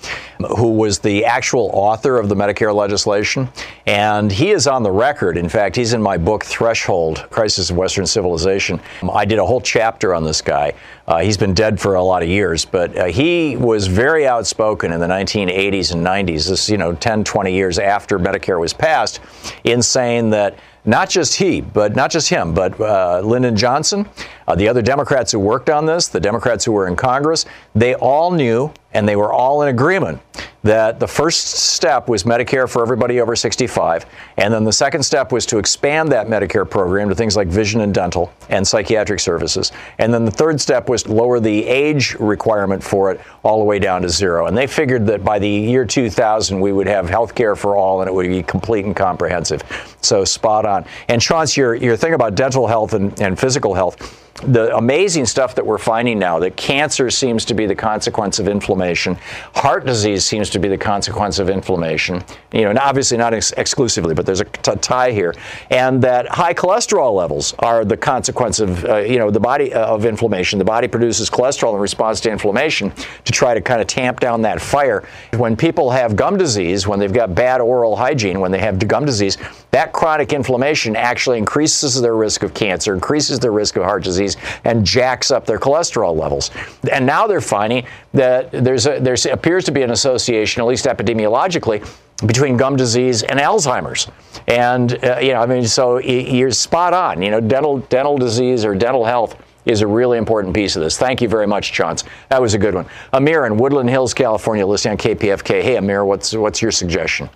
who 0.57 0.71
was 0.71 0.99
the 0.99 1.25
actual 1.25 1.69
author 1.73 2.17
of 2.17 2.29
the 2.29 2.35
Medicare 2.35 2.73
legislation. 2.73 3.49
And 3.85 4.31
he 4.31 4.51
is 4.51 4.65
on 4.67 4.83
the 4.83 4.91
record. 4.91 5.35
In 5.37 5.49
fact, 5.49 5.75
he's 5.75 5.93
in 5.93 6.01
my 6.01 6.17
book, 6.17 6.45
Threshold 6.45 7.25
Crisis 7.29 7.69
of 7.69 7.77
Western 7.77 8.05
Civilization. 8.05 8.79
I 9.11 9.25
did 9.25 9.39
a 9.39 9.45
whole 9.45 9.61
chapter 9.61 10.13
on 10.15 10.23
this 10.23 10.41
guy. 10.41 10.73
Uh, 11.09 11.21
he's 11.21 11.37
been 11.37 11.55
dead 11.55 11.79
for 11.79 11.95
a 11.95 12.03
lot 12.03 12.21
of 12.21 12.29
years, 12.29 12.65
but 12.65 12.95
uh, 12.95 13.05
he 13.05 13.57
was 13.57 13.87
very 13.87 14.27
outspoken 14.27 14.93
in 14.93 14.99
the 14.99 15.07
1980s 15.07 15.91
and 15.91 16.05
90s, 16.05 16.47
this, 16.47 16.69
you 16.69 16.77
know, 16.77 16.93
10, 16.93 17.23
20 17.23 17.51
years 17.51 17.79
after 17.79 18.19
Medicare 18.19 18.59
was 18.59 18.73
passed, 18.73 19.19
in 19.63 19.81
saying 19.81 20.29
that 20.29 20.59
not 20.85 21.09
just 21.09 21.35
he, 21.35 21.61
but 21.61 21.95
not 21.95 22.11
just 22.11 22.29
him, 22.29 22.53
but 22.53 22.79
uh, 22.79 23.21
Lyndon 23.21 23.55
Johnson, 23.55 24.07
uh, 24.47 24.53
the 24.53 24.67
other 24.67 24.83
Democrats 24.83 25.31
who 25.31 25.39
worked 25.39 25.71
on 25.71 25.87
this, 25.87 26.09
the 26.09 26.19
Democrats 26.19 26.63
who 26.63 26.73
were 26.73 26.87
in 26.87 26.95
Congress, 26.95 27.45
they 27.73 27.95
all 27.95 28.29
knew 28.29 28.71
and 28.93 29.07
they 29.07 29.15
were 29.15 29.31
all 29.31 29.61
in 29.61 29.69
agreement 29.69 30.21
that 30.63 30.99
the 30.99 31.07
first 31.07 31.45
step 31.45 32.09
was 32.09 32.23
Medicare 32.23 32.69
for 32.69 32.81
everybody 32.81 33.21
over 33.21 33.35
65, 33.35 34.05
and 34.37 34.53
then 34.53 34.65
the 34.65 34.73
second 34.73 35.03
step 35.03 35.31
was 35.31 35.45
to 35.45 35.57
expand 35.57 36.11
that 36.11 36.27
Medicare 36.27 36.69
program 36.69 37.07
to 37.07 37.15
things 37.15 37.37
like 37.37 37.47
vision 37.47 37.81
and 37.81 37.93
dental 37.93 38.33
and 38.49 38.67
psychiatric 38.67 39.21
services, 39.21 39.71
and 39.99 40.13
then 40.13 40.25
the 40.25 40.31
third 40.31 40.59
step 40.59 40.89
was 40.89 41.03
to 41.03 41.13
lower 41.13 41.39
the 41.39 41.65
age 41.65 42.13
requirement 42.15 42.83
for 42.83 43.11
it 43.11 43.21
all 43.43 43.59
the 43.59 43.63
way 43.63 43.79
down 43.79 44.01
to 44.01 44.09
zero. 44.09 44.47
And 44.47 44.57
they 44.57 44.67
figured 44.67 45.05
that 45.07 45.23
by 45.23 45.39
the 45.39 45.49
year 45.49 45.85
2000 45.85 46.59
we 46.59 46.73
would 46.73 46.87
have 46.87 47.09
health 47.09 47.33
care 47.35 47.55
for 47.55 47.77
all, 47.77 48.01
and 48.01 48.09
it 48.09 48.13
would 48.13 48.27
be 48.27 48.43
complete 48.43 48.85
and 48.85 48.95
comprehensive. 48.95 49.63
So 50.01 50.25
spot 50.25 50.65
on. 50.65 50.85
And 51.07 51.21
Chauncey, 51.21 51.61
your 51.61 51.75
your 51.75 51.95
thing 51.95 52.13
about 52.13 52.35
dental 52.35 52.67
health 52.67 52.93
and, 52.93 53.17
and 53.21 53.39
physical 53.39 53.73
health 53.73 54.28
the 54.43 54.75
amazing 54.75 55.25
stuff 55.25 55.55
that 55.55 55.65
we're 55.65 55.77
finding 55.77 56.19
now 56.19 56.39
that 56.39 56.55
cancer 56.55 57.09
seems 57.09 57.45
to 57.45 57.53
be 57.53 57.65
the 57.65 57.75
consequence 57.75 58.39
of 58.39 58.47
inflammation, 58.47 59.15
heart 59.55 59.85
disease 59.85 60.25
seems 60.25 60.49
to 60.51 60.59
be 60.59 60.67
the 60.67 60.77
consequence 60.77 61.39
of 61.39 61.49
inflammation. 61.49 62.23
You 62.51 62.63
know, 62.63 62.69
and 62.71 62.79
obviously 62.79 63.17
not 63.17 63.33
ex- 63.33 63.51
exclusively, 63.53 64.13
but 64.13 64.25
there's 64.25 64.41
a 64.41 64.45
t- 64.45 64.75
tie 64.81 65.11
here, 65.11 65.35
and 65.69 66.01
that 66.01 66.27
high 66.27 66.53
cholesterol 66.53 67.13
levels 67.13 67.53
are 67.59 67.85
the 67.85 67.97
consequence 67.97 68.59
of 68.59 68.85
uh, 68.85 68.97
you 68.97 69.19
know 69.19 69.29
the 69.29 69.39
body 69.39 69.73
uh, 69.73 69.85
of 69.85 70.05
inflammation. 70.05 70.57
The 70.57 70.65
body 70.65 70.87
produces 70.87 71.29
cholesterol 71.29 71.73
in 71.73 71.79
response 71.79 72.19
to 72.21 72.31
inflammation 72.31 72.91
to 73.25 73.31
try 73.31 73.53
to 73.53 73.61
kind 73.61 73.81
of 73.81 73.87
tamp 73.87 74.19
down 74.19 74.41
that 74.43 74.61
fire. 74.61 75.07
When 75.35 75.55
people 75.55 75.91
have 75.91 76.15
gum 76.15 76.37
disease, 76.37 76.87
when 76.87 76.99
they've 76.99 77.13
got 77.13 77.35
bad 77.35 77.61
oral 77.61 77.95
hygiene, 77.95 78.39
when 78.39 78.51
they 78.51 78.59
have 78.59 78.79
gum 78.87 79.05
disease, 79.05 79.37
that 79.71 79.93
chronic 79.93 80.33
inflammation 80.33 80.95
actually 80.95 81.37
increases 81.37 82.01
their 82.01 82.15
risk 82.15 82.43
of 82.43 82.53
cancer, 82.53 82.93
increases 82.93 83.39
their 83.39 83.51
risk 83.51 83.75
of 83.75 83.83
heart 83.83 84.03
disease, 84.03 84.28
and 84.63 84.85
jacks 84.85 85.31
up 85.31 85.45
their 85.45 85.59
cholesterol 85.59 86.15
levels. 86.15 86.51
And 86.91 87.05
now 87.05 87.27
they're 87.27 87.41
finding 87.41 87.85
that 88.13 88.51
there's 88.51 88.87
a, 88.87 88.99
there 88.99 89.15
appears 89.31 89.65
to 89.65 89.71
be 89.71 89.81
an 89.81 89.91
association, 89.91 90.61
at 90.61 90.65
least 90.65 90.85
epidemiologically, 90.85 91.87
between 92.25 92.57
gum 92.57 92.75
disease 92.75 93.23
and 93.23 93.39
Alzheimer's. 93.39 94.07
And 94.47 95.03
uh, 95.03 95.19
you 95.19 95.33
know, 95.33 95.41
I 95.41 95.45
mean, 95.45 95.65
so 95.67 95.99
you're 95.99 96.51
spot 96.51 96.93
on. 96.93 97.21
You 97.21 97.31
know, 97.31 97.39
dental 97.39 97.79
dental 97.79 98.17
disease 98.17 98.65
or 98.65 98.75
dental 98.75 99.05
health 99.05 99.41
is 99.65 99.81
a 99.81 99.87
really 99.87 100.17
important 100.17 100.53
piece 100.53 100.75
of 100.75 100.81
this. 100.81 100.97
Thank 100.97 101.21
you 101.21 101.29
very 101.29 101.47
much, 101.47 101.71
Chauncey. 101.71 102.07
That 102.29 102.41
was 102.41 102.53
a 102.53 102.57
good 102.57 102.73
one. 102.73 102.85
Amir 103.13 103.45
in 103.45 103.57
Woodland 103.57 103.89
Hills, 103.89 104.13
California, 104.13 104.65
listening 104.65 104.93
on 104.93 104.97
KPFK. 104.97 105.61
Hey, 105.61 105.77
Amir, 105.77 106.05
what's 106.05 106.33
what's 106.33 106.61
your 106.61 106.71
suggestion? 106.71 107.29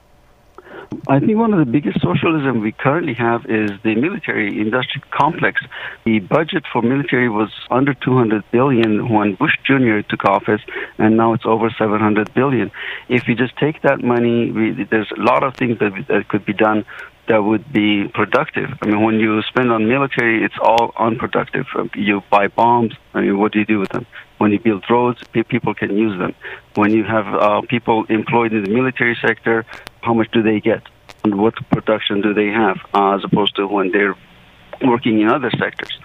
I 1.08 1.20
think 1.20 1.38
one 1.38 1.54
of 1.54 1.60
the 1.60 1.72
biggest 1.72 2.02
socialism 2.02 2.62
we 2.62 2.72
currently 2.72 3.14
have 3.14 3.46
is 3.46 3.72
the 3.84 3.96
military 3.96 4.60
industrial 4.60 5.06
complex. 5.12 5.62
The 6.06 6.20
budget 6.20 6.64
for 6.72 6.82
military 6.82 7.30
was 7.30 7.50
under 7.70 7.94
200 7.94 8.44
billion 8.52 9.10
when 9.10 9.36
Bush 9.36 9.58
Jr. 9.66 10.02
took 10.02 10.26
office, 10.26 10.62
and 10.98 11.18
now 11.18 11.34
it's 11.34 11.46
over 11.46 11.70
700 11.78 12.34
billion. 12.34 12.72
If 13.10 13.28
we 13.28 13.36
just 13.36 13.56
take 13.58 13.82
that 13.84 14.04
money, 14.04 14.52
we, 14.52 14.84
there's 14.90 15.12
a 15.12 15.22
lot 15.22 15.44
of 15.44 15.56
things 15.56 15.80
that, 15.80 16.06
that 16.08 16.28
could 16.28 16.46
be 16.46 16.54
done 16.54 16.86
that 17.28 17.44
would 17.44 17.72
be 17.72 18.08
productive. 18.14 18.70
I 18.82 18.88
mean, 18.88 19.02
when 19.02 19.20
you 19.20 19.42
spend 19.44 19.72
on 19.72 19.88
military, 19.88 20.44
it's 20.44 20.58
all 20.62 20.92
unproductive. 20.98 21.66
You 21.96 22.22
buy 22.30 22.48
bombs. 22.48 22.94
I 23.14 23.22
mean, 23.22 23.40
what 23.40 23.54
do 23.54 23.60
you 23.60 23.66
do 23.66 23.80
with 23.80 23.90
them? 23.90 24.06
When 24.40 24.52
you 24.52 24.60
build 24.60 24.84
roads, 24.90 25.22
people 25.32 25.74
can 25.74 25.96
use 25.96 26.20
them. 26.20 26.36
When 26.76 26.92
you 26.92 27.06
have 27.06 27.28
uh, 27.28 27.62
people 27.62 28.04
employed 28.10 28.52
in 28.52 28.64
the 28.64 28.72
military 28.72 29.18
sector, 29.26 29.66
how 30.04 30.14
much 30.14 30.30
do 30.32 30.44
they 30.44 30.60
get? 30.60 30.84
And 31.24 31.38
what 31.40 31.56
production 31.72 32.22
do 32.22 32.34
they 32.34 32.48
have, 32.48 32.78
uh, 32.94 33.16
as 33.16 33.24
opposed 33.24 33.56
to 33.56 33.68
when 33.68 33.92
they're 33.92 34.16
working 34.86 35.22
in 35.22 35.30
other 35.30 35.52
sectors? 35.52 35.98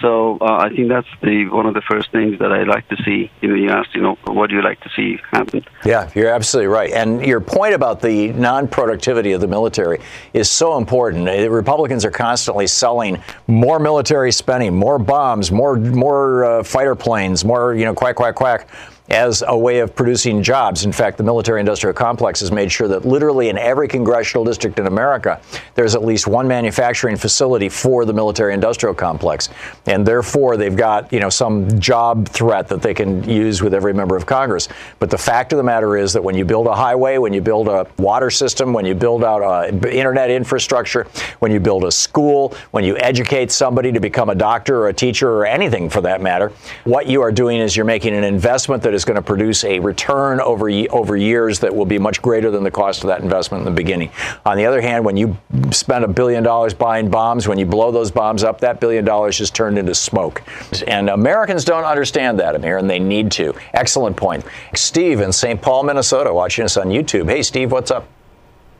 So 0.00 0.38
uh, 0.40 0.58
I 0.60 0.68
think 0.68 0.88
that's 0.88 1.08
the 1.22 1.48
one 1.48 1.66
of 1.66 1.74
the 1.74 1.80
first 1.80 2.12
things 2.12 2.38
that 2.38 2.52
I 2.52 2.62
like 2.62 2.88
to 2.88 2.96
see. 3.04 3.30
You 3.40 3.48
know, 3.48 3.54
you 3.56 3.70
asked, 3.70 3.94
you 3.94 4.00
know, 4.00 4.16
what 4.26 4.48
do 4.48 4.54
you 4.54 4.62
like 4.62 4.80
to 4.82 4.90
see 4.94 5.18
happen? 5.32 5.64
Yeah, 5.84 6.08
you're 6.14 6.30
absolutely 6.32 6.68
right. 6.68 6.92
And 6.92 7.24
your 7.24 7.40
point 7.40 7.74
about 7.74 8.00
the 8.00 8.28
non-productivity 8.32 9.32
of 9.32 9.40
the 9.40 9.48
military 9.48 10.00
is 10.34 10.48
so 10.48 10.76
important. 10.76 11.24
The 11.26 11.50
Republicans 11.50 12.04
are 12.04 12.12
constantly 12.12 12.68
selling 12.68 13.20
more 13.48 13.80
military 13.80 14.30
spending, 14.30 14.74
more 14.76 15.00
bombs, 15.00 15.50
more 15.50 15.76
more 15.76 16.44
uh, 16.44 16.62
fighter 16.62 16.94
planes, 16.94 17.44
more 17.44 17.74
you 17.74 17.84
know, 17.84 17.94
quack 17.94 18.16
quack 18.16 18.36
quack 18.36 18.68
as 19.10 19.42
a 19.46 19.56
way 19.56 19.78
of 19.78 19.94
producing 19.94 20.42
jobs. 20.42 20.84
In 20.84 20.92
fact, 20.92 21.16
the 21.16 21.22
military 21.22 21.60
industrial 21.60 21.94
complex 21.94 22.40
has 22.40 22.52
made 22.52 22.70
sure 22.70 22.88
that 22.88 23.04
literally 23.04 23.48
in 23.48 23.56
every 23.56 23.88
congressional 23.88 24.44
district 24.44 24.78
in 24.78 24.86
America, 24.86 25.40
there's 25.74 25.94
at 25.94 26.04
least 26.04 26.26
one 26.26 26.46
manufacturing 26.46 27.16
facility 27.16 27.68
for 27.68 28.04
the 28.04 28.12
military 28.12 28.52
industrial 28.52 28.94
complex. 28.94 29.48
And 29.86 30.06
therefore, 30.06 30.56
they've 30.56 30.76
got, 30.76 31.12
you 31.12 31.20
know, 31.20 31.30
some 31.30 31.80
job 31.80 32.28
threat 32.28 32.68
that 32.68 32.82
they 32.82 32.92
can 32.92 33.28
use 33.28 33.62
with 33.62 33.72
every 33.72 33.94
member 33.94 34.16
of 34.16 34.26
Congress. 34.26 34.68
But 34.98 35.10
the 35.10 35.18
fact 35.18 35.52
of 35.52 35.56
the 35.56 35.62
matter 35.62 35.96
is 35.96 36.12
that 36.12 36.22
when 36.22 36.34
you 36.34 36.44
build 36.44 36.66
a 36.66 36.74
highway, 36.74 37.18
when 37.18 37.32
you 37.32 37.40
build 37.40 37.68
a 37.68 37.86
water 37.98 38.30
system, 38.30 38.72
when 38.72 38.84
you 38.84 38.94
build 38.94 39.24
out 39.24 39.42
uh, 39.42 39.88
internet 39.88 40.30
infrastructure, 40.30 41.04
when 41.38 41.50
you 41.50 41.60
build 41.60 41.84
a 41.84 41.92
school, 41.92 42.54
when 42.72 42.84
you 42.84 42.96
educate 42.98 43.50
somebody 43.50 43.90
to 43.92 44.00
become 44.00 44.28
a 44.28 44.34
doctor 44.34 44.76
or 44.76 44.88
a 44.88 44.94
teacher 44.94 45.30
or 45.30 45.46
anything 45.46 45.88
for 45.88 46.02
that 46.02 46.20
matter, 46.20 46.52
what 46.84 47.06
you 47.06 47.22
are 47.22 47.32
doing 47.32 47.58
is 47.58 47.74
you're 47.76 47.86
making 47.86 48.14
an 48.14 48.24
investment 48.24 48.82
that 48.82 48.97
going 49.04 49.16
to 49.16 49.22
produce 49.22 49.64
a 49.64 49.78
return 49.80 50.40
over 50.40 50.68
over 50.90 51.16
years 51.16 51.60
that 51.60 51.74
will 51.74 51.86
be 51.86 51.98
much 51.98 52.20
greater 52.22 52.50
than 52.50 52.64
the 52.64 52.70
cost 52.70 53.02
of 53.02 53.08
that 53.08 53.20
investment 53.20 53.66
in 53.66 53.72
the 53.72 53.76
beginning. 53.76 54.10
On 54.44 54.56
the 54.56 54.66
other 54.66 54.80
hand, 54.80 55.04
when 55.04 55.16
you 55.16 55.36
spend 55.70 56.04
a 56.04 56.08
billion 56.08 56.42
dollars 56.42 56.74
buying 56.74 57.10
bombs, 57.10 57.48
when 57.48 57.58
you 57.58 57.66
blow 57.66 57.90
those 57.90 58.10
bombs 58.10 58.44
up, 58.44 58.60
that 58.60 58.80
billion 58.80 59.04
dollars 59.04 59.40
is 59.40 59.50
turned 59.50 59.78
into 59.78 59.94
smoke. 59.94 60.42
And 60.86 61.08
Americans 61.08 61.64
don't 61.64 61.84
understand 61.84 62.38
that, 62.40 62.54
Amir, 62.54 62.78
and 62.78 62.88
they 62.88 62.98
need 62.98 63.30
to. 63.32 63.54
Excellent 63.74 64.16
point. 64.16 64.44
Steve 64.74 65.20
in 65.20 65.32
St. 65.32 65.60
Paul, 65.60 65.82
Minnesota, 65.84 66.32
watching 66.32 66.64
us 66.64 66.76
on 66.76 66.88
YouTube. 66.88 67.28
Hey, 67.28 67.42
Steve, 67.42 67.72
what's 67.72 67.90
up? 67.90 68.08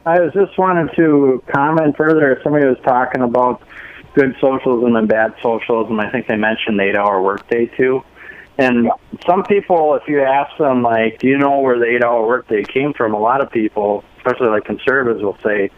I 0.06 0.20
was 0.20 0.32
just 0.32 0.56
wanted 0.56 0.94
to 0.96 1.42
comment 1.52 1.96
further. 1.96 2.40
Somebody 2.42 2.66
was 2.66 2.78
talking 2.82 3.20
about 3.22 3.62
good 4.14 4.34
socialism 4.40 4.96
and 4.96 5.06
bad 5.06 5.34
socialism. 5.42 6.00
I 6.00 6.10
think 6.10 6.26
they 6.26 6.36
mentioned 6.36 6.80
eight-hour 6.80 7.20
workday 7.22 7.66
too. 7.66 8.02
And 8.58 8.90
some 9.24 9.44
people, 9.44 9.94
if 9.94 10.08
you 10.08 10.20
ask 10.20 10.56
them, 10.58 10.82
like, 10.82 11.20
do 11.20 11.28
you 11.28 11.38
know 11.38 11.60
where 11.60 11.78
the 11.78 11.84
eight-hour 11.84 12.26
workday 12.26 12.64
came 12.64 12.92
from? 12.92 13.14
A 13.14 13.18
lot 13.18 13.40
of 13.40 13.50
people, 13.52 14.04
especially 14.16 14.48
like 14.48 14.64
conservatives, 14.64 15.22
will 15.22 15.38
say 15.44 15.70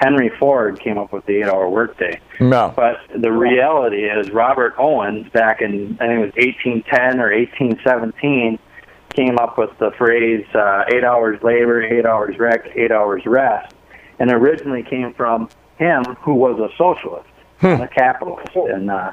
Henry 0.00 0.30
Ford 0.38 0.80
came 0.80 0.96
up 0.96 1.12
with 1.12 1.26
the 1.26 1.42
eight-hour 1.42 1.68
workday. 1.68 2.18
No. 2.40 2.72
But 2.74 3.00
the 3.14 3.30
reality 3.30 4.04
is 4.04 4.30
Robert 4.30 4.74
Owens, 4.78 5.28
back 5.30 5.60
in 5.60 5.98
I 6.00 6.06
think 6.06 6.20
it 6.20 6.24
was 6.24 6.34
1810 6.36 7.20
or 7.20 7.36
1817, 7.36 8.58
came 9.10 9.38
up 9.38 9.58
with 9.58 9.70
the 9.78 9.90
phrase 9.98 10.46
uh, 10.54 10.84
eight 10.88 11.04
hours 11.04 11.38
labor, 11.42 11.82
eight 11.82 12.06
hours 12.06 12.38
rest, 12.38 12.66
eight 12.74 12.90
hours 12.90 13.26
rest, 13.26 13.74
and 14.18 14.32
originally 14.32 14.82
came 14.82 15.12
from 15.12 15.50
him, 15.76 16.02
who 16.22 16.32
was 16.32 16.58
a 16.58 16.74
socialist, 16.78 17.28
hmm. 17.58 17.82
a 17.82 17.88
capitalist, 17.88 18.56
and. 18.56 18.90
Uh, 18.90 19.12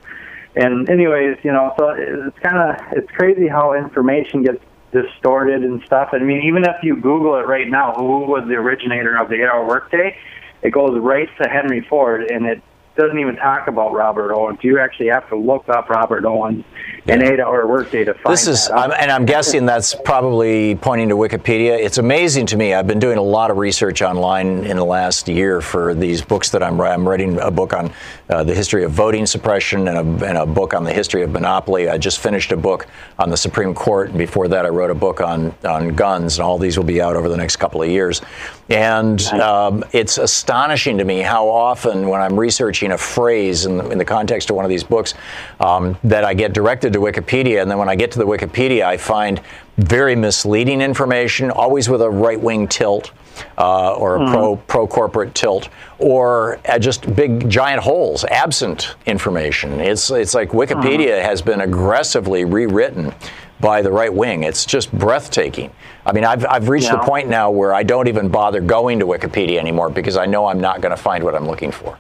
and 0.59 0.89
anyways, 0.89 1.37
you 1.43 1.51
know, 1.51 1.73
so 1.77 1.89
it's 1.89 2.37
kind 2.39 2.57
of 2.57 2.75
it's 2.91 3.09
crazy 3.11 3.47
how 3.47 3.73
information 3.73 4.43
gets 4.43 4.63
distorted 4.91 5.63
and 5.63 5.81
stuff. 5.85 6.09
I 6.11 6.19
mean, 6.19 6.41
even 6.47 6.63
if 6.63 6.83
you 6.83 6.95
Google 6.95 7.35
it 7.35 7.47
right 7.47 7.67
now, 7.67 7.93
who 7.93 8.25
was 8.25 8.45
the 8.47 8.55
originator 8.55 9.15
of 9.15 9.29
the 9.29 9.35
eight-hour 9.35 9.65
workday? 9.65 10.17
It 10.61 10.71
goes 10.71 10.99
right 10.99 11.29
to 11.41 11.49
Henry 11.49 11.85
Ford, 11.89 12.29
and 12.29 12.45
it 12.45 12.61
doesn't 12.97 13.17
even 13.17 13.37
talk 13.37 13.67
about 13.67 13.93
Robert 13.93 14.33
Owens. 14.33 14.59
You 14.61 14.79
actually 14.79 15.07
have 15.07 15.27
to 15.29 15.37
look 15.37 15.69
up 15.69 15.89
Robert 15.89 16.25
Owens 16.25 16.65
an 17.09 17.21
eight-hour 17.23 17.67
workday 17.67 18.03
to 18.03 18.13
find 18.13 18.33
this 18.33 18.47
is, 18.47 18.69
I'm, 18.69 18.91
and 18.91 19.11
I'm 19.11 19.25
guessing 19.25 19.65
that's 19.65 19.93
probably 19.93 20.75
pointing 20.75 21.09
to 21.09 21.15
Wikipedia. 21.15 21.77
It's 21.77 21.97
amazing 21.97 22.45
to 22.47 22.57
me. 22.57 22.73
I've 22.73 22.87
been 22.87 22.99
doing 22.99 23.17
a 23.17 23.21
lot 23.21 23.51
of 23.51 23.57
research 23.57 24.01
online 24.01 24.65
in 24.65 24.77
the 24.77 24.85
last 24.85 25.27
year 25.27 25.61
for 25.61 25.93
these 25.93 26.21
books 26.21 26.49
that 26.51 26.63
I'm, 26.63 26.79
I'm 26.81 27.07
writing. 27.07 27.39
A 27.39 27.51
book 27.51 27.73
on 27.73 27.91
uh, 28.29 28.43
the 28.43 28.55
history 28.55 28.83
of 28.83 28.91
voting 28.91 29.25
suppression 29.25 29.87
and 29.87 30.21
a, 30.21 30.25
and 30.25 30.37
a 30.37 30.45
book 30.45 30.73
on 30.73 30.83
the 30.83 30.93
history 30.93 31.23
of 31.23 31.31
monopoly. 31.31 31.89
I 31.89 31.97
just 31.97 32.19
finished 32.19 32.51
a 32.51 32.57
book 32.57 32.87
on 33.17 33.29
the 33.29 33.37
Supreme 33.37 33.73
Court, 33.73 34.09
and 34.09 34.17
before 34.17 34.47
that, 34.47 34.65
I 34.65 34.69
wrote 34.69 34.91
a 34.91 34.95
book 34.95 35.21
on 35.21 35.53
on 35.65 35.95
guns. 35.95 36.37
And 36.37 36.45
all 36.45 36.57
these 36.57 36.77
will 36.77 36.85
be 36.85 37.01
out 37.01 37.15
over 37.15 37.29
the 37.29 37.37
next 37.37 37.55
couple 37.55 37.81
of 37.81 37.89
years. 37.89 38.21
And 38.69 39.21
um, 39.33 39.83
it's 39.93 40.17
astonishing 40.19 40.99
to 40.99 41.03
me 41.03 41.19
how 41.19 41.47
often, 41.49 42.07
when 42.07 42.21
I'm 42.21 42.39
researching 42.39 42.91
a 42.91 42.97
phrase 42.97 43.65
in 43.65 43.77
the, 43.77 43.89
in 43.89 43.97
the 43.97 44.05
context 44.05 44.49
of 44.49 44.55
one 44.55 44.63
of 44.63 44.69
these 44.69 44.83
books, 44.83 45.15
um, 45.59 45.97
that 46.03 46.23
I 46.23 46.33
get 46.35 46.53
directed 46.53 46.93
to 46.93 46.98
Wikipedia, 46.99 47.61
and 47.61 47.69
then 47.69 47.77
when 47.77 47.89
I 47.89 47.95
get 47.95 48.11
to 48.11 48.19
the 48.19 48.25
Wikipedia, 48.25 48.83
I 48.83 48.97
find 48.97 49.41
very 49.77 50.15
misleading 50.15 50.81
information, 50.81 51.51
always 51.51 51.89
with 51.89 52.01
a 52.01 52.09
right 52.09 52.39
wing 52.39 52.67
tilt. 52.67 53.11
Uh, 53.57 53.93
or 53.93 54.17
a 54.17 54.19
mm. 54.19 54.31
pro 54.31 54.55
pro 54.57 54.85
corporate 54.85 55.33
tilt, 55.33 55.69
or 55.97 56.59
uh, 56.67 56.77
just 56.77 57.15
big 57.15 57.49
giant 57.49 57.81
holes, 57.81 58.25
absent 58.25 58.97
information. 59.05 59.79
It's 59.79 60.11
it's 60.11 60.33
like 60.33 60.49
Wikipedia 60.49 61.21
mm. 61.21 61.23
has 61.23 61.41
been 61.41 61.61
aggressively 61.61 62.43
rewritten 62.43 63.13
by 63.59 63.81
the 63.81 63.91
right 63.91 64.13
wing. 64.13 64.43
It's 64.43 64.65
just 64.65 64.91
breathtaking. 64.91 65.71
I 66.05 66.11
mean, 66.11 66.23
I've, 66.23 66.45
I've 66.45 66.69
reached 66.69 66.87
yeah. 66.87 66.97
the 66.97 67.03
point 67.03 67.27
now 67.27 67.51
where 67.51 67.73
I 67.73 67.83
don't 67.83 68.07
even 68.07 68.29
bother 68.29 68.61
going 68.61 68.99
to 68.99 69.05
Wikipedia 69.05 69.59
anymore 69.59 69.89
because 69.89 70.17
I 70.17 70.25
know 70.25 70.47
I'm 70.47 70.61
not 70.61 70.81
going 70.81 70.95
to 70.95 71.01
find 71.01 71.23
what 71.23 71.35
I'm 71.35 71.47
looking 71.47 71.71
for. 71.71 71.97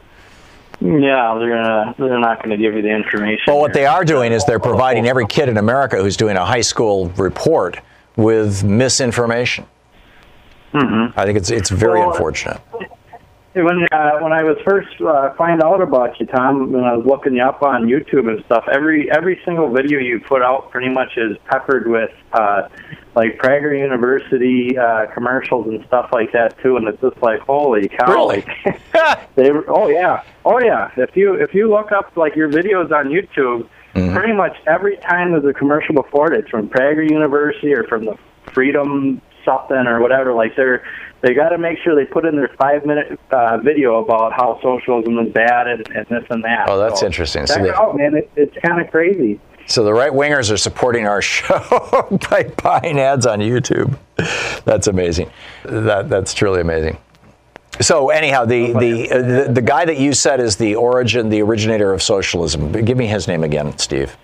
Yeah, 0.81 1.35
they're 1.37 1.49
gonna 1.49 1.95
they're 1.97 2.19
not 2.19 2.37
going 2.41 2.51
to 2.51 2.57
give 2.57 2.73
you 2.73 2.81
the 2.81 2.89
information. 2.89 3.43
Well, 3.47 3.59
what 3.59 3.73
they 3.73 3.85
are 3.85 4.05
doing 4.05 4.31
is 4.31 4.45
they're 4.45 4.59
providing 4.59 5.07
every 5.07 5.27
kid 5.27 5.49
in 5.49 5.57
America 5.57 6.01
who's 6.01 6.15
doing 6.15 6.37
a 6.37 6.45
high 6.45 6.61
school 6.61 7.09
report 7.17 7.79
with 8.15 8.63
misinformation. 8.63 9.65
Mm-hmm. 10.73 11.19
I 11.19 11.25
think 11.25 11.37
it's 11.37 11.49
it's 11.49 11.69
very 11.69 11.99
well, 11.99 12.11
unfortunate 12.11 12.61
when 13.53 13.87
uh, 13.91 14.19
when 14.19 14.31
I 14.31 14.43
was 14.43 14.57
first 14.63 14.89
uh, 15.01 15.33
find 15.33 15.63
out 15.63 15.81
about 15.81 16.19
you, 16.19 16.27
Thom, 16.27 16.71
when 16.71 16.83
I 16.83 16.95
was 16.95 17.05
looking 17.05 17.35
you 17.35 17.43
up 17.43 17.63
on 17.63 17.83
YouTube 17.85 18.29
and 18.29 18.43
stuff, 18.45 18.65
every 18.71 19.11
every 19.11 19.39
single 19.43 19.71
video 19.71 19.99
you 19.99 20.19
put 20.19 20.41
out 20.41 20.69
pretty 20.71 20.89
much 20.89 21.17
is 21.17 21.35
peppered 21.45 21.87
with 21.87 22.11
uh, 22.33 22.67
like 23.15 23.37
Prager 23.37 23.77
University 23.77 24.77
uh, 24.77 25.07
commercials 25.13 25.67
and 25.67 25.83
stuff 25.87 26.09
like 26.13 26.31
that 26.33 26.61
too, 26.61 26.77
and 26.77 26.87
it's 26.87 27.01
just 27.01 27.17
like 27.23 27.39
holy 27.41 27.87
cow! 27.87 28.11
Really? 28.11 28.45
they 29.35 29.49
oh 29.67 29.87
yeah, 29.87 30.23
oh 30.45 30.59
yeah. 30.59 30.91
If 30.97 31.15
you 31.15 31.33
if 31.33 31.53
you 31.53 31.69
look 31.69 31.91
up 31.91 32.15
like 32.15 32.35
your 32.35 32.49
videos 32.49 32.91
on 32.91 33.07
YouTube, 33.07 33.67
mm-hmm. 33.95 34.15
pretty 34.15 34.33
much 34.33 34.57
every 34.67 34.97
time 34.97 35.31
there's 35.31 35.45
a 35.45 35.53
commercial 35.53 35.95
before 35.95 36.31
it, 36.31 36.39
it's 36.39 36.49
from 36.49 36.69
Prager 36.69 37.09
University 37.09 37.73
or 37.73 37.83
from 37.85 38.05
the 38.05 38.17
Freedom 38.53 39.21
something 39.49 39.87
or 39.87 39.99
whatever. 40.01 40.33
Like 40.33 40.55
they're 40.55 40.83
they 41.21 41.33
got 41.33 41.49
to 41.49 41.57
make 41.57 41.79
sure 41.83 41.95
they 41.95 42.05
put 42.05 42.25
in 42.25 42.35
their 42.35 42.49
five 42.59 42.85
minute 42.85 43.19
uh, 43.31 43.57
video 43.57 44.03
about 44.03 44.31
how 44.33 44.59
socialism 44.61 45.17
is 45.19 45.33
bad 45.33 45.67
and, 45.67 45.87
and 45.89 46.05
this 46.07 46.23
and 46.29 46.43
that. 46.43 46.69
Oh, 46.69 46.79
that's 46.79 47.01
so 47.01 47.05
interesting. 47.05 47.45
Check 47.45 47.57
so 47.57 47.65
it 47.65 47.75
out, 47.75 47.97
man. 47.97 48.15
It, 48.15 48.29
it's 48.35 48.55
kind 48.65 48.79
of 48.79 48.89
crazy. 48.91 49.39
So 49.67 49.83
the 49.83 49.93
right 49.93 50.11
wingers 50.11 50.51
are 50.51 50.57
supporting 50.57 51.07
our 51.07 51.21
show 51.35 52.19
by 52.29 52.51
buying 52.63 52.99
ads 52.99 53.25
on 53.25 53.39
YouTube. 53.39 53.97
That's 54.65 54.87
amazing. 54.87 55.31
That 55.63 56.09
that's 56.09 56.33
truly 56.33 56.61
amazing. 56.61 56.97
So 57.81 58.09
anyhow, 58.09 58.45
the 58.45 58.73
the, 58.73 59.11
uh, 59.11 59.21
the 59.21 59.51
the 59.53 59.61
guy 59.61 59.85
that 59.85 59.97
you 59.97 60.13
said 60.13 60.39
is 60.39 60.57
the 60.57 60.75
origin, 60.75 61.29
the 61.29 61.41
originator 61.41 61.93
of 61.93 62.01
socialism. 62.01 62.71
Give 62.71 62.97
me 62.97 63.07
his 63.07 63.27
name 63.27 63.43
again, 63.43 63.77
Steve. 63.77 64.15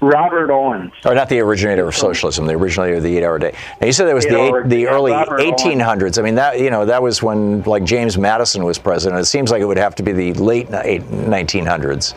Robert 0.00 0.50
Owens. 0.50 0.92
Or 1.04 1.14
not 1.14 1.28
the 1.28 1.40
originator 1.40 1.88
of 1.88 1.94
socialism, 1.94 2.46
the 2.46 2.54
originator 2.54 2.96
of 2.96 3.02
the 3.02 3.16
eight-hour 3.16 3.38
day. 3.38 3.56
Now 3.80 3.86
you 3.86 3.92
said 3.92 4.06
that 4.06 4.14
was 4.14 4.24
the 4.24 4.38
eight, 4.38 4.68
the 4.68 4.86
early 4.88 5.12
Robert 5.12 5.40
1800s. 5.40 6.02
Owens. 6.02 6.18
I 6.18 6.22
mean 6.22 6.34
that 6.34 6.60
you 6.60 6.70
know 6.70 6.84
that 6.86 7.02
was 7.02 7.22
when 7.22 7.62
like 7.62 7.84
James 7.84 8.18
Madison 8.18 8.64
was 8.64 8.78
president. 8.78 9.20
It 9.20 9.26
seems 9.26 9.50
like 9.50 9.62
it 9.62 9.66
would 9.66 9.78
have 9.78 9.94
to 9.96 10.02
be 10.02 10.12
the 10.12 10.34
late 10.34 10.68
1900s. 10.68 12.14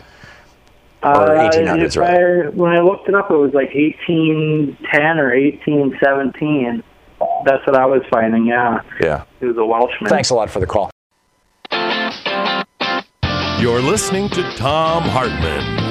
Or 1.02 1.36
uh, 1.36 1.50
1800s, 1.50 1.96
right? 1.96 2.46
I, 2.46 2.48
when 2.50 2.72
I 2.72 2.80
looked 2.80 3.08
it 3.08 3.14
up, 3.14 3.30
it 3.30 3.36
was 3.36 3.54
like 3.54 3.72
1810 3.72 5.18
or 5.18 5.30
1817. 5.32 6.82
That's 7.44 7.64
what 7.66 7.76
I 7.76 7.86
was 7.86 8.02
finding. 8.10 8.46
Yeah. 8.46 8.82
Yeah. 9.00 9.22
He 9.38 9.46
was 9.46 9.56
a 9.56 9.64
Welshman. 9.64 10.10
Thanks 10.10 10.30
a 10.30 10.34
lot 10.34 10.50
for 10.50 10.58
the 10.60 10.66
call. 10.66 10.90
You're 13.60 13.80
listening 13.80 14.28
to 14.30 14.42
Thom 14.52 15.02
Hartmann. 15.02 15.87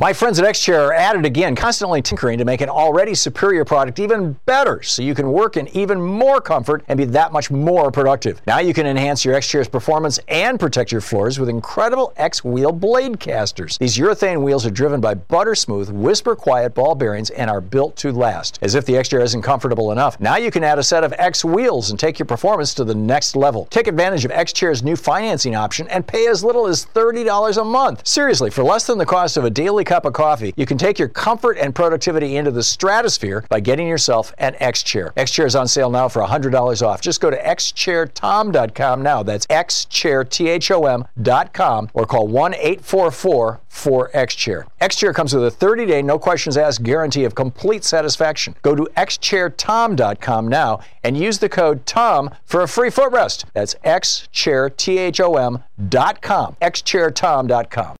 My 0.00 0.14
friends 0.14 0.38
at 0.38 0.46
XChair 0.46 0.88
are 0.88 0.94
at 0.94 1.14
it 1.14 1.26
again, 1.26 1.54
constantly 1.54 2.00
tinkering 2.00 2.38
to 2.38 2.46
make 2.46 2.62
an 2.62 2.70
already 2.70 3.14
superior 3.14 3.66
product 3.66 3.98
even 3.98 4.32
better 4.46 4.82
so 4.82 5.02
you 5.02 5.14
can 5.14 5.30
work 5.30 5.58
in 5.58 5.68
even 5.76 6.00
more 6.00 6.40
comfort 6.40 6.82
and 6.88 6.96
be 6.96 7.04
that 7.04 7.32
much 7.32 7.50
more 7.50 7.90
productive. 7.90 8.40
Now 8.46 8.60
you 8.60 8.72
can 8.72 8.86
enhance 8.86 9.26
your 9.26 9.34
XChair's 9.34 9.68
performance 9.68 10.18
and 10.26 10.58
protect 10.58 10.90
your 10.90 11.02
floors 11.02 11.38
with 11.38 11.50
incredible 11.50 12.14
X 12.16 12.42
wheel 12.42 12.72
blade 12.72 13.20
casters. 13.20 13.76
These 13.76 13.98
urethane 13.98 14.40
wheels 14.42 14.64
are 14.64 14.70
driven 14.70 15.02
by 15.02 15.12
butter 15.12 15.54
smooth, 15.54 15.90
whisper 15.90 16.34
quiet 16.34 16.72
ball 16.74 16.94
bearings 16.94 17.28
and 17.28 17.50
are 17.50 17.60
built 17.60 17.94
to 17.96 18.10
last. 18.10 18.58
As 18.62 18.74
if 18.74 18.86
the 18.86 18.94
XChair 18.94 19.22
isn't 19.22 19.42
comfortable 19.42 19.92
enough, 19.92 20.18
now 20.18 20.36
you 20.36 20.50
can 20.50 20.64
add 20.64 20.78
a 20.78 20.82
set 20.82 21.04
of 21.04 21.12
X 21.18 21.44
wheels 21.44 21.90
and 21.90 22.00
take 22.00 22.18
your 22.18 22.24
performance 22.24 22.72
to 22.72 22.84
the 22.84 22.94
next 22.94 23.36
level. 23.36 23.66
Take 23.68 23.86
advantage 23.86 24.24
of 24.24 24.30
XChair's 24.30 24.82
new 24.82 24.96
financing 24.96 25.54
option 25.54 25.86
and 25.88 26.06
pay 26.06 26.26
as 26.26 26.42
little 26.42 26.66
as 26.66 26.86
$30 26.86 27.60
a 27.60 27.64
month. 27.66 28.06
Seriously, 28.06 28.48
for 28.48 28.64
less 28.64 28.86
than 28.86 28.96
the 28.96 29.04
cost 29.04 29.36
of 29.36 29.44
a 29.44 29.50
daily 29.50 29.84
cup 29.90 30.04
of 30.04 30.12
coffee, 30.12 30.54
you 30.56 30.66
can 30.66 30.78
take 30.78 31.00
your 31.00 31.08
comfort 31.08 31.58
and 31.58 31.74
productivity 31.74 32.36
into 32.36 32.52
the 32.52 32.62
stratosphere 32.62 33.44
by 33.48 33.58
getting 33.58 33.88
yourself 33.88 34.32
an 34.38 34.54
X 34.60 34.84
Chair. 34.84 35.12
X 35.16 35.32
Chair 35.32 35.46
is 35.46 35.56
on 35.56 35.66
sale 35.66 35.90
now 35.90 36.06
for 36.06 36.22
$100 36.22 36.86
off. 36.86 37.00
Just 37.00 37.20
go 37.20 37.28
to 37.28 37.36
xchairthom.com 37.36 39.02
now. 39.02 39.24
That's 39.24 39.48
xchairthom.com 39.48 41.90
or 41.92 42.06
call 42.06 42.28
1 42.28 42.54
844 42.54 43.60
4 43.68 44.10
X 44.12 44.34
Chair. 44.36 44.64
X 44.80 44.94
Chair 44.96 45.12
comes 45.12 45.34
with 45.34 45.44
a 45.44 45.50
30 45.50 45.86
day, 45.86 46.02
no 46.02 46.20
questions 46.20 46.56
asked 46.56 46.84
guarantee 46.84 47.24
of 47.24 47.34
complete 47.34 47.82
satisfaction. 47.82 48.54
Go 48.62 48.76
to 48.76 48.88
xchairthom.com 48.96 50.48
now 50.48 50.78
and 51.02 51.16
use 51.16 51.40
the 51.40 51.48
code 51.48 51.84
TOM 51.84 52.30
for 52.44 52.62
a 52.62 52.68
free 52.68 52.90
footrest. 52.90 53.44
That's 53.54 53.74
xchairthom.com. 53.84 56.56
xchairtom.com. 56.60 57.96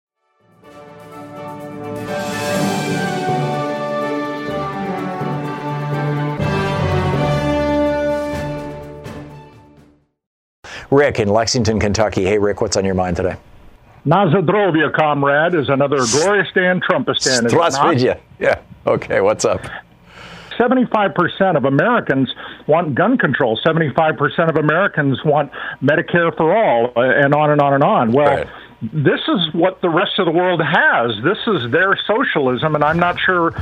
Rick 10.91 11.21
in 11.21 11.29
Lexington, 11.29 11.79
Kentucky. 11.79 12.25
Hey, 12.25 12.39
Rick, 12.39 12.61
what's 12.61 12.77
on 12.77 12.85
your 12.85 12.95
mind 12.95 13.17
today? 13.17 13.37
Nazadrovia, 14.07 14.93
comrade, 14.93 15.55
is 15.55 15.69
another 15.69 15.99
glorious 16.13 16.49
Dan 16.55 16.81
Trumpistan. 16.81 17.49
Strasvidya. 17.49 18.19
Yeah. 18.39 18.61
Okay, 18.87 19.21
what's 19.21 19.45
up? 19.45 19.61
75% 20.59 21.57
of 21.57 21.65
Americans 21.65 22.35
want 22.67 22.95
gun 22.95 23.17
control. 23.17 23.59
75% 23.65 24.49
of 24.49 24.57
Americans 24.57 25.19
want 25.25 25.51
Medicare 25.83 26.37
for 26.37 26.55
all, 26.55 26.93
uh, 26.97 27.01
and 27.01 27.35
on 27.35 27.51
and 27.51 27.61
on 27.61 27.75
and 27.75 27.83
on. 27.83 28.13
Well, 28.13 28.37
right. 28.37 28.47
this 28.83 29.21
is 29.29 29.55
what 29.55 29.81
the 29.81 29.89
rest 29.89 30.19
of 30.19 30.27
the 30.27 30.33
world 30.33 30.61
has. 30.63 31.13
This 31.23 31.39
is 31.47 31.71
their 31.71 31.97
socialism, 32.07 32.75
and 32.75 32.85
I'm 32.85 32.99
not 32.99 33.19
sure 33.19 33.53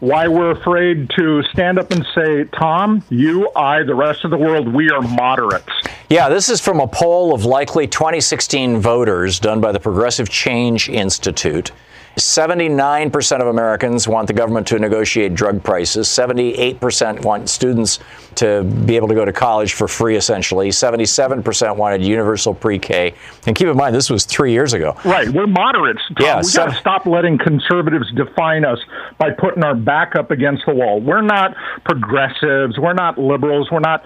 why 0.00 0.28
we're 0.28 0.50
afraid 0.50 1.10
to 1.16 1.42
stand 1.52 1.78
up 1.78 1.90
and 1.90 2.06
say, 2.14 2.44
Thom, 2.58 3.02
you, 3.08 3.50
I, 3.56 3.82
the 3.82 3.94
rest 3.94 4.24
of 4.24 4.30
the 4.30 4.36
world, 4.36 4.72
we 4.72 4.90
are 4.90 5.02
moderates. 5.02 5.70
Yeah, 6.08 6.28
this 6.28 6.48
is 6.48 6.60
from 6.60 6.80
a 6.80 6.86
poll 6.86 7.34
of 7.34 7.44
likely 7.44 7.86
2016 7.86 8.78
voters 8.78 9.40
done 9.40 9.60
by 9.60 9.72
the 9.72 9.80
Progressive 9.80 10.28
Change 10.28 10.88
Institute. 10.88 11.72
79% 12.16 13.40
of 13.40 13.46
Americans 13.46 14.08
want 14.08 14.26
the 14.26 14.32
government 14.32 14.66
to 14.68 14.78
negotiate 14.78 15.34
drug 15.34 15.62
prices. 15.62 16.08
78% 16.08 17.22
want 17.22 17.50
students 17.50 17.98
to 18.36 18.64
be 18.64 18.96
able 18.96 19.08
to 19.08 19.14
go 19.14 19.24
to 19.24 19.32
college 19.32 19.72
for 19.74 19.88
free, 19.88 20.16
essentially. 20.16 20.68
77% 20.68 21.76
wanted 21.76 22.02
universal 22.04 22.54
pre 22.54 22.78
K. 22.78 23.14
And 23.46 23.56
keep 23.56 23.68
in 23.68 23.76
mind, 23.76 23.94
this 23.94 24.10
was 24.10 24.24
three 24.24 24.52
years 24.52 24.72
ago. 24.72 24.96
Right. 25.04 25.28
We're 25.28 25.46
moderates. 25.46 26.00
Thom. 26.16 26.26
Yeah, 26.26 26.40
we 26.42 26.52
got 26.52 26.70
to 26.70 26.74
stop 26.74 27.06
letting 27.06 27.38
conservatives 27.38 28.10
define 28.14 28.64
us 28.64 28.78
by 29.18 29.30
putting 29.30 29.64
our 29.64 29.74
back 29.74 30.16
up 30.16 30.30
against 30.30 30.64
the 30.66 30.74
wall. 30.74 31.00
We're 31.00 31.22
not 31.22 31.54
progressives. 31.84 32.78
We're 32.78 32.94
not 32.94 33.18
liberals. 33.18 33.70
We're 33.70 33.80
not 33.80 34.02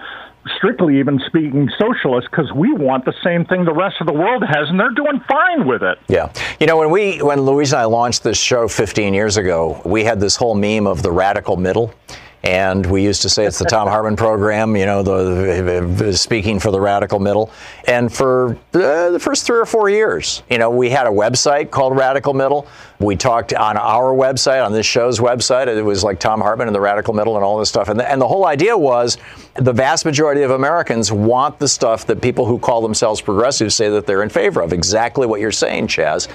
strictly 0.57 0.99
even 0.99 1.19
speaking 1.27 1.69
socialist 1.79 2.27
because 2.31 2.51
we 2.53 2.73
want 2.73 3.05
the 3.05 3.13
same 3.23 3.45
thing 3.45 3.63
the 3.63 3.73
rest 3.73 3.97
of 4.01 4.07
the 4.07 4.13
world 4.13 4.43
has 4.43 4.69
and 4.69 4.79
they're 4.79 4.89
doing 4.89 5.21
fine 5.27 5.67
with 5.67 5.83
it 5.83 5.99
yeah 6.07 6.31
you 6.59 6.65
know 6.65 6.77
when 6.77 6.89
we 6.89 7.21
when 7.21 7.41
louise 7.41 7.73
and 7.73 7.81
i 7.81 7.85
launched 7.85 8.23
this 8.23 8.39
show 8.39 8.67
15 8.67 9.13
years 9.13 9.37
ago 9.37 9.79
we 9.85 10.03
had 10.03 10.19
this 10.19 10.35
whole 10.35 10.55
meme 10.55 10.87
of 10.87 11.03
the 11.03 11.11
radical 11.11 11.57
middle 11.57 11.93
and 12.43 12.85
we 12.85 13.03
used 13.03 13.21
to 13.21 13.29
say 13.29 13.45
it's 13.45 13.59
the 13.59 13.65
Thom 13.65 13.87
Hartmann 13.89 14.15
program, 14.15 14.75
you 14.75 14.85
know, 14.85 15.03
the, 15.03 15.93
the, 15.95 16.17
speaking 16.17 16.59
for 16.59 16.71
the 16.71 16.79
radical 16.79 17.19
middle. 17.19 17.51
And 17.85 18.11
for 18.11 18.57
uh, 18.73 19.11
the 19.11 19.19
first 19.19 19.45
three 19.45 19.59
or 19.59 19.65
four 19.65 19.89
years, 19.89 20.41
you 20.49 20.57
know, 20.57 20.69
we 20.69 20.89
had 20.89 21.05
a 21.05 21.11
website 21.11 21.69
called 21.69 21.95
Radical 21.95 22.33
Middle. 22.33 22.67
We 23.01 23.15
talked 23.15 23.53
on 23.53 23.77
our 23.77 24.13
website, 24.13 24.63
on 24.63 24.71
this 24.71 24.85
show's 24.85 25.19
website. 25.19 25.67
It 25.67 25.81
was 25.81 26.03
like 26.03 26.19
Thom 26.19 26.39
Hartmann 26.39 26.67
and 26.67 26.75
the 26.75 26.81
Radical 26.81 27.13
Middle 27.13 27.35
and 27.35 27.43
all 27.43 27.57
this 27.57 27.69
stuff. 27.69 27.89
And 27.89 27.99
the, 27.99 28.09
and 28.09 28.21
the 28.21 28.27
whole 28.27 28.45
idea 28.45 28.77
was 28.77 29.17
the 29.55 29.73
vast 29.73 30.05
majority 30.05 30.43
of 30.43 30.51
Americans 30.51 31.11
want 31.11 31.59
the 31.59 31.67
stuff 31.67 32.05
that 32.07 32.21
people 32.21 32.45
who 32.45 32.59
call 32.59 32.81
themselves 32.81 33.19
progressives 33.19 33.75
say 33.75 33.89
that 33.89 34.05
they're 34.05 34.23
in 34.23 34.29
favor 34.29 34.61
of. 34.61 34.71
Exactly 34.71 35.25
what 35.25 35.41
you're 35.41 35.51
saying, 35.51 35.87
Chaz. 35.87 36.27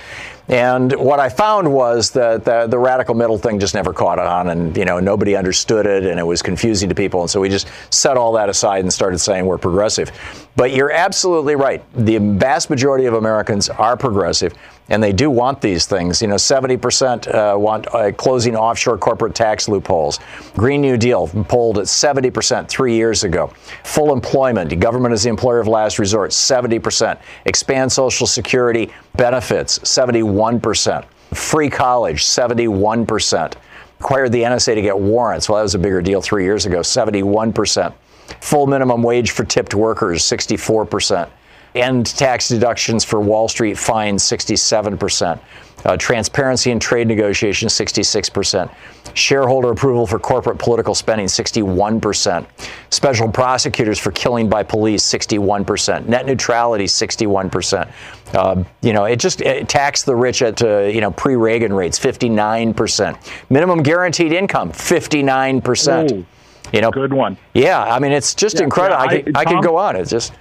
And 0.48 0.92
what 0.92 1.18
I 1.18 1.28
found 1.28 1.72
was 1.72 2.10
that 2.12 2.44
the, 2.44 2.66
the, 2.66 2.78
radical 2.78 3.14
middle 3.14 3.36
thing 3.36 3.58
just 3.58 3.74
never 3.74 3.92
caught 3.92 4.20
on, 4.20 4.48
and 4.48 4.76
you 4.76 4.84
know 4.84 5.00
nobody 5.00 5.34
understood 5.34 5.86
it, 5.86 6.04
and 6.04 6.20
it 6.20 6.22
was 6.22 6.40
confusing 6.40 6.88
to 6.88 6.94
people. 6.94 7.20
And 7.20 7.28
so 7.28 7.40
we 7.40 7.48
just 7.48 7.68
set 7.90 8.16
all 8.16 8.32
that 8.34 8.48
aside 8.48 8.80
and 8.80 8.92
started 8.92 9.18
saying 9.18 9.44
we're 9.44 9.58
progressive. 9.58 10.12
But 10.56 10.72
you're 10.72 10.90
absolutely 10.90 11.54
right. 11.54 11.84
The 11.94 12.16
vast 12.18 12.70
majority 12.70 13.04
of 13.04 13.14
Americans 13.14 13.68
are 13.68 13.96
progressive 13.96 14.54
and 14.88 15.02
they 15.02 15.12
do 15.12 15.30
want 15.30 15.60
these 15.60 15.86
things. 15.86 16.22
You 16.22 16.28
know, 16.28 16.36
70% 16.36 17.34
uh, 17.34 17.58
want 17.58 17.92
uh, 17.94 18.12
closing 18.12 18.56
offshore 18.56 18.98
corporate 18.98 19.34
tax 19.34 19.68
loopholes. 19.68 20.18
Green 20.54 20.80
New 20.80 20.96
Deal 20.96 21.28
polled 21.48 21.78
at 21.78 21.84
70% 21.84 22.68
three 22.68 22.94
years 22.94 23.24
ago. 23.24 23.48
Full 23.84 24.12
employment, 24.12 24.78
government 24.80 25.12
is 25.12 25.24
the 25.24 25.30
employer 25.30 25.60
of 25.60 25.68
last 25.68 25.98
resort, 25.98 26.30
70%. 26.30 27.18
Expand 27.44 27.90
Social 27.90 28.26
Security 28.26 28.92
benefits, 29.16 29.78
71%. 29.80 31.04
Free 31.34 31.68
college, 31.68 32.22
71%. 32.22 33.54
Required 33.98 34.30
the 34.30 34.42
NSA 34.42 34.74
to 34.74 34.82
get 34.82 34.96
warrants. 34.96 35.48
Well, 35.48 35.56
that 35.56 35.62
was 35.62 35.74
a 35.74 35.78
bigger 35.78 36.00
deal 36.00 36.20
three 36.20 36.44
years 36.44 36.66
ago, 36.66 36.80
71%. 36.80 37.92
Full 38.40 38.66
minimum 38.66 39.02
wage 39.02 39.30
for 39.30 39.44
tipped 39.44 39.74
workers, 39.74 40.22
64% 40.22 41.28
end 41.76 42.06
tax 42.06 42.48
deductions 42.48 43.04
for 43.04 43.20
Wall 43.20 43.48
Street 43.48 43.78
fines 43.78 44.22
67%. 44.22 45.38
Uh, 45.84 45.96
transparency 45.96 46.72
in 46.72 46.80
trade 46.80 47.06
negotiations 47.06 47.72
66%. 47.72 48.74
Shareholder 49.14 49.70
approval 49.70 50.06
for 50.06 50.18
corporate 50.18 50.58
political 50.58 50.94
spending 50.94 51.26
61%. 51.26 52.46
Special 52.90 53.30
prosecutors 53.30 53.98
for 53.98 54.10
killing 54.10 54.48
by 54.48 54.62
police 54.62 55.04
61%. 55.04 56.06
Net 56.06 56.26
neutrality 56.26 56.86
61%. 56.86 57.88
Uh, 58.34 58.64
you 58.82 58.92
know, 58.92 59.04
it 59.04 59.20
just 59.20 59.42
it 59.42 59.68
taxed 59.68 60.06
the 60.06 60.16
rich 60.16 60.42
at 60.42 60.60
uh, 60.62 60.80
you 60.80 61.00
know 61.00 61.12
pre-Reagan 61.12 61.72
rates 61.72 61.98
59%. 61.98 63.16
Minimum 63.48 63.82
guaranteed 63.82 64.32
income 64.32 64.72
59%. 64.72 66.10
Ooh, 66.10 66.26
you 66.72 66.80
know, 66.80 66.90
good 66.90 67.12
one. 67.12 67.36
Yeah, 67.54 67.82
I 67.82 67.98
mean 67.98 68.12
it's 68.12 68.34
just 68.34 68.56
yeah, 68.56 68.64
incredible. 68.64 69.04
Yeah, 69.04 69.10
I, 69.10 69.14
I, 69.14 69.22
Thom, 69.22 69.36
I 69.36 69.44
could 69.44 69.62
go 69.62 69.76
on. 69.76 69.96
It's 69.96 70.10
just 70.10 70.32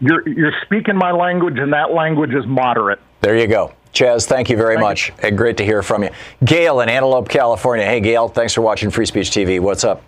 you're 0.00 0.26
you're 0.28 0.54
speaking 0.64 0.96
my 0.96 1.12
language, 1.12 1.58
and 1.58 1.72
that 1.72 1.92
language 1.92 2.34
is 2.34 2.46
moderate. 2.46 3.00
There 3.20 3.36
you 3.36 3.46
go. 3.46 3.72
Chaz, 3.92 4.26
thank 4.26 4.50
you 4.50 4.56
very 4.56 4.76
thank 4.76 4.84
much. 4.84 5.12
You. 5.22 5.30
Great 5.32 5.56
to 5.56 5.64
hear 5.64 5.82
from 5.82 6.04
you. 6.04 6.10
Gail 6.44 6.80
in 6.80 6.88
Antelope, 6.88 7.28
California. 7.28 7.84
Hey, 7.84 8.00
Gail, 8.00 8.28
thanks 8.28 8.52
for 8.52 8.60
watching 8.60 8.90
Free 8.90 9.06
Speech 9.06 9.30
TV. 9.30 9.60
What's 9.60 9.82
up? 9.82 10.02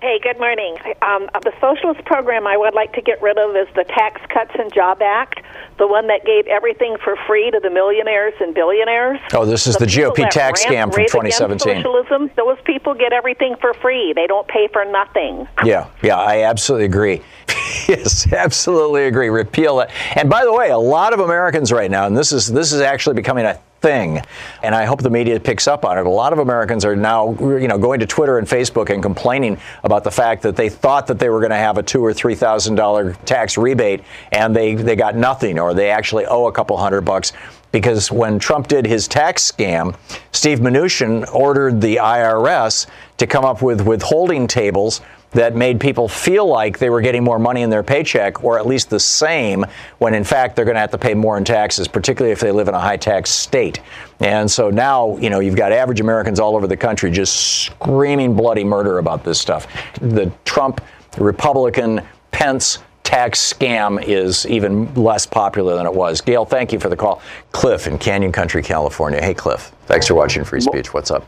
Hey, 0.00 0.20
good 0.22 0.38
morning. 0.38 0.76
Um, 1.02 1.28
the 1.42 1.52
socialist 1.60 2.04
program 2.04 2.46
I 2.46 2.56
would 2.56 2.72
like 2.72 2.92
to 2.92 3.02
get 3.02 3.20
rid 3.20 3.36
of 3.36 3.56
is 3.56 3.66
the 3.74 3.82
Tax 3.82 4.20
Cuts 4.32 4.52
and 4.56 4.72
Job 4.72 5.02
Act, 5.02 5.40
the 5.76 5.88
one 5.88 6.06
that 6.06 6.24
gave 6.24 6.46
everything 6.46 6.96
for 7.02 7.16
free 7.26 7.50
to 7.50 7.58
the 7.58 7.68
millionaires 7.68 8.34
and 8.38 8.54
billionaires. 8.54 9.18
Oh, 9.34 9.44
this 9.44 9.66
is 9.66 9.76
the, 9.76 9.86
the 9.86 9.90
GOP 9.90 10.30
tax 10.30 10.64
scam 10.64 10.94
from 10.94 11.04
2017. 11.06 11.82
Socialism, 11.82 12.30
those 12.36 12.58
people 12.64 12.94
get 12.94 13.12
everything 13.12 13.56
for 13.60 13.74
free. 13.74 14.12
They 14.12 14.28
don't 14.28 14.46
pay 14.46 14.68
for 14.72 14.84
nothing. 14.84 15.48
Yeah, 15.64 15.90
yeah, 16.00 16.16
I 16.16 16.44
absolutely 16.44 16.86
agree. 16.86 17.20
yes, 17.88 18.32
absolutely 18.32 19.06
agree. 19.06 19.30
Repeal 19.30 19.80
it. 19.80 19.90
And 20.14 20.30
by 20.30 20.44
the 20.44 20.52
way, 20.52 20.70
a 20.70 20.78
lot 20.78 21.12
of 21.12 21.18
Americans 21.18 21.72
right 21.72 21.90
now, 21.90 22.06
and 22.06 22.16
this 22.16 22.30
is 22.30 22.46
this 22.46 22.72
is 22.72 22.82
actually 22.82 23.16
becoming 23.16 23.46
a 23.46 23.58
thing. 23.80 24.20
And 24.62 24.74
I 24.74 24.84
hope 24.84 25.02
the 25.02 25.10
media 25.10 25.38
picks 25.38 25.68
up 25.68 25.84
on 25.84 25.98
it. 25.98 26.06
A 26.06 26.10
lot 26.10 26.32
of 26.32 26.38
Americans 26.38 26.84
are 26.84 26.96
now, 26.96 27.34
you 27.40 27.68
know, 27.68 27.78
going 27.78 28.00
to 28.00 28.06
Twitter 28.06 28.38
and 28.38 28.46
Facebook 28.46 28.90
and 28.90 29.02
complaining 29.02 29.58
about 29.84 30.04
the 30.04 30.10
fact 30.10 30.42
that 30.42 30.56
they 30.56 30.68
thought 30.68 31.06
that 31.06 31.18
they 31.18 31.28
were 31.28 31.40
going 31.40 31.50
to 31.50 31.56
have 31.56 31.78
a 31.78 31.82
two 31.82 32.04
or 32.04 32.12
three 32.12 32.34
thousand 32.34 32.74
dollar 32.74 33.14
tax 33.24 33.56
rebate, 33.56 34.02
and 34.32 34.54
they 34.54 34.74
they 34.74 34.96
got 34.96 35.16
nothing, 35.16 35.58
or 35.58 35.74
they 35.74 35.90
actually 35.90 36.26
owe 36.26 36.46
a 36.46 36.52
couple 36.52 36.76
hundred 36.76 37.02
bucks. 37.02 37.32
Because 37.70 38.10
when 38.10 38.38
Trump 38.38 38.66
did 38.66 38.86
his 38.86 39.06
tax 39.06 39.52
scam, 39.52 39.94
Steve 40.32 40.60
Mnuchin 40.60 41.30
ordered 41.34 41.82
the 41.82 41.96
IRS 41.96 42.86
to 43.18 43.26
come 43.26 43.44
up 43.44 43.60
with 43.60 43.82
withholding 43.82 44.46
tables 44.46 45.02
that 45.32 45.54
made 45.54 45.78
people 45.78 46.08
feel 46.08 46.46
like 46.46 46.78
they 46.78 46.90
were 46.90 47.00
getting 47.00 47.22
more 47.22 47.38
money 47.38 47.62
in 47.62 47.70
their 47.70 47.82
paycheck, 47.82 48.42
or 48.42 48.58
at 48.58 48.66
least 48.66 48.88
the 48.88 49.00
same, 49.00 49.64
when 49.98 50.14
in 50.14 50.24
fact 50.24 50.56
they're 50.56 50.64
going 50.64 50.74
to 50.74 50.80
have 50.80 50.90
to 50.90 50.98
pay 50.98 51.14
more 51.14 51.36
in 51.36 51.44
taxes, 51.44 51.86
particularly 51.86 52.32
if 52.32 52.40
they 52.40 52.50
live 52.50 52.68
in 52.68 52.74
a 52.74 52.80
high 52.80 52.96
tax 52.96 53.30
state. 53.30 53.80
And 54.20 54.50
so 54.50 54.70
now, 54.70 55.16
you 55.18 55.30
know, 55.30 55.40
you've 55.40 55.56
got 55.56 55.70
average 55.72 56.00
Americans 56.00 56.40
all 56.40 56.56
over 56.56 56.66
the 56.66 56.76
country 56.76 57.10
just 57.10 57.64
screaming 57.64 58.34
bloody 58.34 58.64
murder 58.64 58.98
about 58.98 59.22
this 59.22 59.38
stuff. 59.38 59.66
The 60.00 60.32
Trump, 60.44 60.80
Republican, 61.18 62.00
Pence, 62.30 62.78
tax 63.04 63.52
scam 63.52 64.02
is 64.02 64.46
even 64.46 64.92
less 64.94 65.24
popular 65.24 65.76
than 65.76 65.86
it 65.86 65.94
was. 65.94 66.20
Gail, 66.20 66.44
thank 66.44 66.72
you 66.72 66.78
for 66.78 66.88
the 66.88 66.96
call. 66.96 67.22
Cliff 67.52 67.86
in 67.86 67.98
Canyon 67.98 68.32
Country, 68.32 68.62
California. 68.62 69.20
Hey, 69.20 69.32
Cliff. 69.34 69.72
Thanks 69.86 70.06
for 70.06 70.14
watching 70.14 70.44
Free 70.44 70.60
Speech. 70.60 70.92
What's 70.92 71.10
up? 71.10 71.26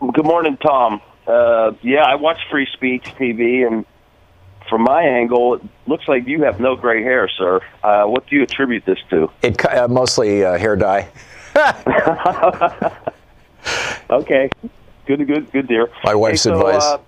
Good 0.00 0.24
morning, 0.24 0.56
Thom. 0.58 1.02
Uh, 1.28 1.72
yeah, 1.82 2.04
I 2.04 2.14
watch 2.14 2.38
Free 2.50 2.66
Speech 2.72 3.04
TV, 3.18 3.66
and 3.66 3.84
from 4.68 4.82
my 4.82 5.02
angle, 5.02 5.54
it 5.54 5.62
looks 5.86 6.08
like 6.08 6.26
you 6.26 6.44
have 6.44 6.58
no 6.58 6.74
gray 6.74 7.02
hair, 7.02 7.28
sir. 7.28 7.60
Uh, 7.82 8.04
what 8.04 8.26
do 8.26 8.36
you 8.36 8.42
attribute 8.42 8.86
this 8.86 8.98
to? 9.10 9.30
It 9.42 9.62
uh, 9.64 9.88
mostly 9.88 10.42
uh, 10.42 10.56
hair 10.56 10.74
dye. 10.74 11.08
okay, 14.10 14.48
good, 15.06 15.26
good, 15.26 15.52
good, 15.52 15.68
dear. 15.68 15.90
My 16.02 16.14
wife's 16.14 16.44
hey, 16.44 16.50
so, 16.50 16.66
advice. 16.66 16.98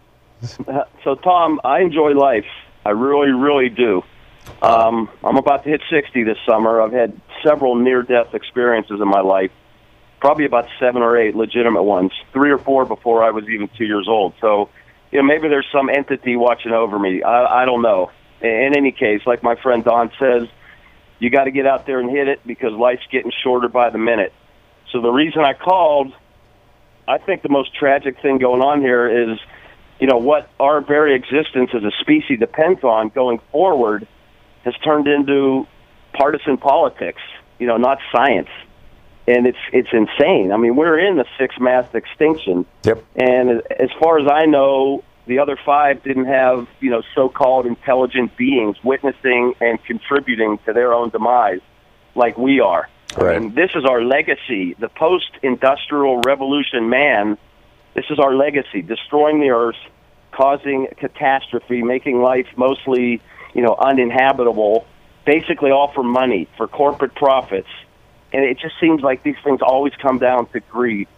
Uh, 0.68 0.84
so, 1.04 1.14
Thom, 1.14 1.60
I 1.64 1.80
enjoy 1.80 2.10
life. 2.10 2.46
I 2.84 2.90
really, 2.90 3.30
really 3.30 3.70
do. 3.70 4.02
Um, 4.60 5.08
I'm 5.24 5.36
about 5.36 5.64
to 5.64 5.70
hit 5.70 5.80
60 5.90 6.24
this 6.24 6.36
summer. 6.46 6.82
I've 6.82 6.92
had 6.92 7.18
several 7.42 7.74
near-death 7.74 8.34
experiences 8.34 9.00
in 9.00 9.08
my 9.08 9.20
life, 9.20 9.50
probably 10.20 10.44
about 10.44 10.68
seven 10.78 11.02
or 11.02 11.16
eight 11.16 11.34
legitimate 11.34 11.82
ones, 11.82 12.12
three 12.32 12.50
or 12.50 12.58
four 12.58 12.84
before 12.84 13.24
I 13.24 13.30
was 13.30 13.48
even 13.48 13.68
two 13.76 13.84
years 13.84 14.06
old. 14.08 14.34
So, 14.40 14.68
you 15.10 15.18
know, 15.18 15.26
maybe 15.26 15.48
there's 15.48 15.66
some 15.72 15.88
entity 15.88 16.36
watching 16.36 16.72
over 16.72 16.98
me. 16.98 17.22
I, 17.22 17.62
I 17.62 17.64
don't 17.64 17.82
know. 17.82 18.10
In 18.40 18.74
any 18.76 18.92
case, 18.92 19.22
like 19.26 19.42
my 19.42 19.56
friend 19.56 19.84
Don 19.84 20.10
says, 20.18 20.48
you 21.18 21.30
got 21.30 21.44
to 21.44 21.50
get 21.50 21.66
out 21.66 21.86
there 21.86 22.00
and 22.00 22.10
hit 22.10 22.28
it 22.28 22.40
because 22.46 22.72
life's 22.72 23.06
getting 23.10 23.32
shorter 23.42 23.68
by 23.68 23.90
the 23.90 23.98
minute. 23.98 24.32
So 24.92 25.00
the 25.00 25.10
reason 25.10 25.42
I 25.42 25.54
called, 25.54 26.12
I 27.06 27.18
think 27.18 27.42
the 27.42 27.50
most 27.50 27.74
tragic 27.74 28.20
thing 28.22 28.38
going 28.38 28.62
on 28.62 28.80
here 28.80 29.32
is– 29.32 29.38
you 30.00 30.06
know, 30.06 30.16
what 30.16 30.48
our 30.58 30.80
very 30.80 31.14
existence 31.14 31.70
as 31.74 31.84
a 31.84 31.90
species 32.00 32.38
depends 32.38 32.82
on 32.82 33.10
going 33.10 33.38
forward 33.52 34.08
has 34.64 34.74
turned 34.82 35.06
into 35.06 35.66
partisan 36.14 36.56
politics, 36.56 37.20
you 37.58 37.66
know, 37.66 37.76
not 37.76 37.98
science. 38.10 38.48
And 39.30 39.46
it's 39.46 39.58
it's 39.72 39.88
insane. 39.92 40.50
I 40.52 40.56
mean, 40.56 40.76
we're 40.76 40.98
in 40.98 41.16
the 41.16 41.26
sixth 41.38 41.60
mass 41.60 41.86
extinction. 41.94 42.66
Yep. 42.84 43.04
And 43.16 43.62
as 43.70 43.90
far 44.00 44.18
as 44.18 44.26
I 44.30 44.46
know, 44.46 45.04
the 45.26 45.38
other 45.38 45.56
five 45.64 46.02
didn't 46.02 46.24
have, 46.24 46.66
you 46.80 46.90
know, 46.90 47.02
so-called 47.14 47.66
intelligent 47.66 48.36
beings 48.36 48.76
witnessing 48.82 49.54
and 49.60 49.82
contributing 49.84 50.58
to 50.66 50.72
their 50.72 50.92
own 50.92 51.10
demise 51.10 51.60
like 52.14 52.36
we 52.38 52.60
are. 52.60 52.88
Right. 53.16 53.36
I 53.36 53.38
mean, 53.38 53.54
this 53.54 53.70
is 53.74 53.84
our 53.84 54.02
legacy. 54.02 54.74
The 54.78 54.88
post-industrial 54.88 56.22
revolution 56.26 56.88
man 56.88 57.38
this 57.94 58.04
is 58.10 58.18
our 58.18 58.34
legacy: 58.34 58.82
destroying 58.82 59.40
the 59.40 59.50
earth, 59.50 59.76
causing 60.32 60.88
catastrophe, 60.96 61.82
making 61.82 62.22
life 62.22 62.46
mostly, 62.56 63.20
you 63.54 63.62
know, 63.62 63.76
uninhabitable. 63.76 64.86
Basically, 65.26 65.70
all 65.70 65.92
for 65.92 66.02
money, 66.02 66.48
for 66.56 66.66
corporate 66.66 67.14
profits, 67.14 67.68
and 68.32 68.44
it 68.44 68.58
just 68.58 68.78
seems 68.80 69.02
like 69.02 69.22
these 69.22 69.36
things 69.42 69.60
always 69.62 69.92
come 70.00 70.18
down 70.18 70.46
to 70.46 70.60
greed. 70.60 71.08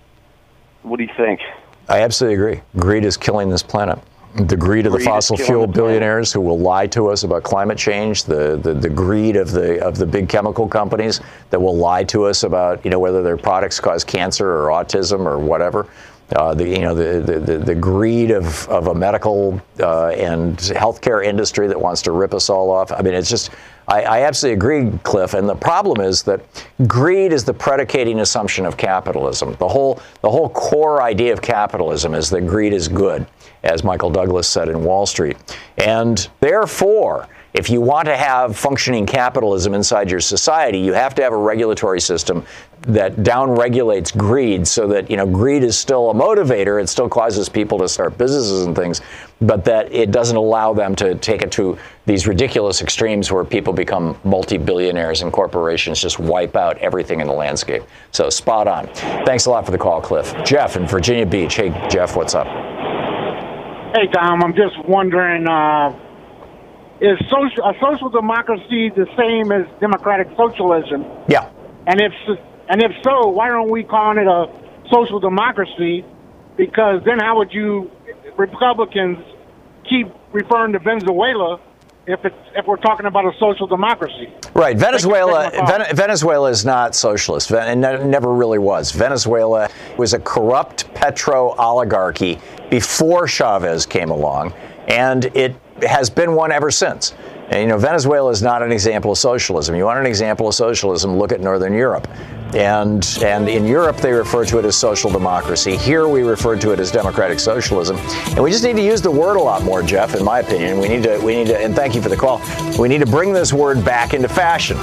What 0.83 0.97
do 0.97 1.05
you 1.05 1.13
think? 1.17 1.41
I 1.89 2.01
absolutely 2.01 2.35
agree. 2.35 2.63
Greed 2.77 3.05
is 3.05 3.17
killing 3.17 3.51
this 3.51 3.63
planet. 3.63 3.99
The 4.35 4.57
greed 4.57 4.87
of 4.87 4.93
the 4.93 4.99
Greed 4.99 5.09
fossil 5.09 5.37
fuel 5.37 5.67
the 5.67 5.75
billionaires 5.75 6.33
who 6.33 6.41
will 6.41 6.59
lie 6.59 6.87
to 6.89 7.09
us 7.09 7.23
about 7.23 7.43
climate 7.43 7.77
change, 7.77 8.25
the, 8.25 8.57
the, 8.57 8.73
the 8.73 8.89
greed 8.89 9.37
of 9.37 9.51
the 9.51 9.85
of 9.85 9.99
the 9.99 10.07
big 10.07 10.27
chemical 10.27 10.67
companies 10.67 11.21
that 11.51 11.61
will 11.61 11.77
lie 11.77 12.03
to 12.05 12.25
us 12.25 12.43
about 12.43 12.83
you 12.83 12.91
know 12.91 12.99
whether 12.99 13.23
their 13.23 13.37
products 13.37 13.79
cause 13.79 14.05
cancer 14.05 14.51
or 14.51 14.69
autism 14.69 15.27
or 15.27 15.39
whatever. 15.39 15.87
Uh, 16.35 16.55
the 16.55 16.67
you 16.67 16.79
know 16.79 16.95
the, 16.95 17.21
the, 17.21 17.41
the, 17.41 17.59
the 17.59 17.75
greed 17.75 18.31
of, 18.31 18.67
of 18.71 18.87
a 18.87 18.95
medical 18.95 19.61
uh, 19.81 20.09
and 20.09 20.57
healthcare 20.57 21.23
industry 21.23 21.67
that 21.69 21.79
wants 21.79 22.01
to 22.01 22.11
rip 22.11 22.33
us 22.33 22.49
all 22.49 22.71
off. 22.71 22.91
I 22.91 23.03
mean, 23.03 23.13
it's 23.13 23.29
just 23.29 23.51
I, 23.89 24.03
I 24.03 24.21
absolutely 24.23 24.55
agree, 24.55 24.99
Cliff. 25.03 25.35
And 25.35 25.49
the 25.49 25.55
problem 25.55 26.01
is 26.01 26.23
that 26.25 26.41
greed 26.87 27.33
is 27.33 27.45
the 27.45 27.55
predicating 27.55 28.21
assumption 28.21 28.65
of 28.67 28.77
capitalism. 28.77 29.57
The 29.59 29.69
whole 29.69 30.01
the 30.21 30.31
whole 30.31 30.49
core 30.51 31.03
idea 31.03 31.33
of 31.33 31.43
capitalism 31.43 32.15
is 32.15 32.31
that 32.31 32.43
greed 32.43 32.73
is 32.73 32.89
good, 32.89 33.27
as 33.63 33.85
Michael 33.85 34.11
Douglas 34.11 34.49
said 34.49 34.69
in 34.69 34.85
Wall 34.85 35.07
Street, 35.07 35.37
and 35.79 36.29
therefore. 36.41 37.29
If 37.55 37.69
you 37.69 37.83
want 37.83 38.07
to 38.07 38.17
have 38.17 38.57
functioning 38.57 39.05
capitalism 39.05 39.75
inside 39.75 40.11
your 40.11 40.21
society, 40.21 40.79
you 40.79 40.95
have 40.95 41.15
to 41.17 41.23
have 41.23 41.35
a 41.35 41.37
regulatory 41.37 42.01
system 42.01 42.47
that 42.83 43.17
downregulates 43.17 44.17
greed 44.17 44.67
so 44.67 44.87
that, 44.89 45.11
you 45.11 45.19
know, 45.19 45.27
greed 45.27 45.63
is 45.63 45.79
still 45.79 46.11
a 46.11 46.15
motivator. 46.15 46.83
It 46.83 46.89
still 46.89 47.11
causes 47.11 47.51
people 47.51 47.79
to 47.79 47.89
start 47.89 48.17
businesses 48.17 48.65
and 48.65 48.75
things, 48.75 49.03
but 49.43 49.67
that 49.67 49.93
it 49.93 50.11
doesn't 50.11 50.37
allow 50.37 50.73
them 50.73 50.97
to 50.97 51.15
take 51.17 51.43
it 51.43 51.53
to 51.53 51.79
these 52.07 52.27
ridiculous 52.27 52.81
extremes 52.81 53.31
where 53.31 53.45
people 53.45 53.75
become 53.75 54.19
multi-billionaires 54.25 55.21
and 55.21 55.31
corporations 55.31 56.01
just 56.01 56.19
wipe 56.19 56.57
out 56.57 56.79
everything 56.79 57.21
in 57.21 57.27
the 57.27 57.35
landscape. 57.35 57.83
So 58.13 58.31
spot 58.31 58.67
on. 58.67 58.89
Thanks 59.27 59.45
a 59.45 59.51
lot 59.51 59.67
for 59.67 59.73
the 59.73 59.79
call, 59.79 60.01
Cliff. 60.01 60.35
Jeff 60.43 60.77
in 60.77 60.87
Virginia 60.87 61.27
Beach. 61.27 61.55
Hey, 61.55 61.69
Jeff, 61.91 62.17
what's 62.17 62.35
up? 62.35 62.47
Hey, 63.95 64.09
Thom, 64.15 64.43
I'm 64.43 64.55
just 64.55 64.83
wondering 64.89 65.47
uh, 65.47 65.91
is 67.03 67.19
social, 67.29 67.65
a 67.65 67.75
social 67.83 68.09
democracy 68.09 68.89
the 68.95 69.07
same 69.19 69.51
as 69.51 69.67
democratic 69.81 70.29
socialism? 70.37 71.05
Yeah. 71.29 71.51
And 71.87 72.01
if 72.01 72.13
and 72.69 72.81
if 72.81 72.93
so, 73.03 73.29
why 73.29 73.51
aren't 73.51 73.71
we 73.71 73.83
calling 73.83 74.19
it 74.19 74.29
a 74.29 74.47
social 74.91 75.19
democracy? 75.19 76.05
Because 76.57 77.03
then 77.05 77.19
how 77.19 77.39
would 77.39 77.53
you 77.53 77.91
Republicans 78.37 79.19
keep 79.89 80.07
referring 80.33 80.73
to 80.75 80.79
Venezuela 80.79 81.61
if 82.07 82.25
it's 82.25 82.37
if 82.55 82.67
we're 82.67 82.77
talking 82.77 83.07
about 83.07 83.25
a 83.25 83.33
social 83.41 83.67
democracy? 83.67 84.33
Right. 84.55 84.79
Venezuela, 84.79 85.51
Thank 85.51 85.55
you 85.55 85.61
for 85.61 85.67
taking 85.67 85.79
my 85.79 85.79
call. 85.79 85.87
Ven- 85.87 85.97
Venezuela 85.97 86.51
is 86.51 86.65
not 86.65 86.95
socialist, 86.95 87.51
and 87.51 87.81
ne- 87.81 88.05
never 88.05 88.33
really 88.33 88.61
was. 88.61 88.93
Venezuela 88.93 89.69
was 89.99 90.15
a 90.15 90.21
corrupt 90.21 90.93
petro 90.95 91.57
oligarchy 91.59 92.39
before 92.71 93.27
Chavez 93.27 93.87
came 93.87 94.11
along, 94.11 94.55
and 94.87 95.25
it 95.37 95.57
has 95.85 96.11
been 96.11 96.35
one 96.35 96.53
ever 96.53 96.71
since. 96.71 97.15
And, 97.49 97.61
you 97.61 97.67
know, 97.67 97.77
Venezuela 97.77 98.31
is 98.31 98.41
not 98.41 98.63
an 98.63 98.73
example 98.73 99.13
of 99.13 99.19
socialism. 99.19 99.75
You 99.75 99.85
want 99.85 99.99
an 99.99 100.07
example 100.07 100.49
of 100.49 100.55
socialism? 100.55 101.19
Look 101.19 101.33
at 101.33 101.41
Northern 101.41 101.75
Europe. 101.75 102.09
And 102.55 103.07
and 103.23 103.49
in 103.49 103.67
Europe 103.67 103.97
they 103.97 104.13
refer 104.13 104.45
to 104.45 104.59
it 104.59 104.65
as 104.67 104.77
social 104.77 105.11
democracy. 105.11 105.77
Here 105.77 106.07
we 106.07 106.23
refer 106.23 106.57
to 106.59 106.73
it 106.73 106.81
as 106.81 106.91
democratic 106.91 107.41
socialism. 107.41 107.97
And 108.29 108.43
we 108.43 108.51
just 108.51 108.63
need 108.63 108.77
to 108.77 108.83
use 108.83 109.01
the 109.01 109.11
word 109.11 109.37
a 109.37 109.43
lot 109.43 109.63
more, 109.63 109.83
Jeff, 109.83 110.15
in 110.15 110.23
my 110.23 110.41
opinion. 110.41 110.79
We 110.79 110.89
need 110.89 111.03
to 111.05 111.19
we 111.19 111.35
need 111.35 111.47
to 111.47 111.59
and 111.59 111.75
thank 111.75 111.95
you 111.95 112.03
for 112.03 112.11
the 112.11 112.17
call. 112.17 112.43
We 112.79 112.89
need 112.89 113.01
to 113.01 113.07
bring 113.07 113.33
this 113.33 113.55
word 113.55 113.83
back 113.85 114.13
into 114.13 114.29
fashion. 114.29 114.77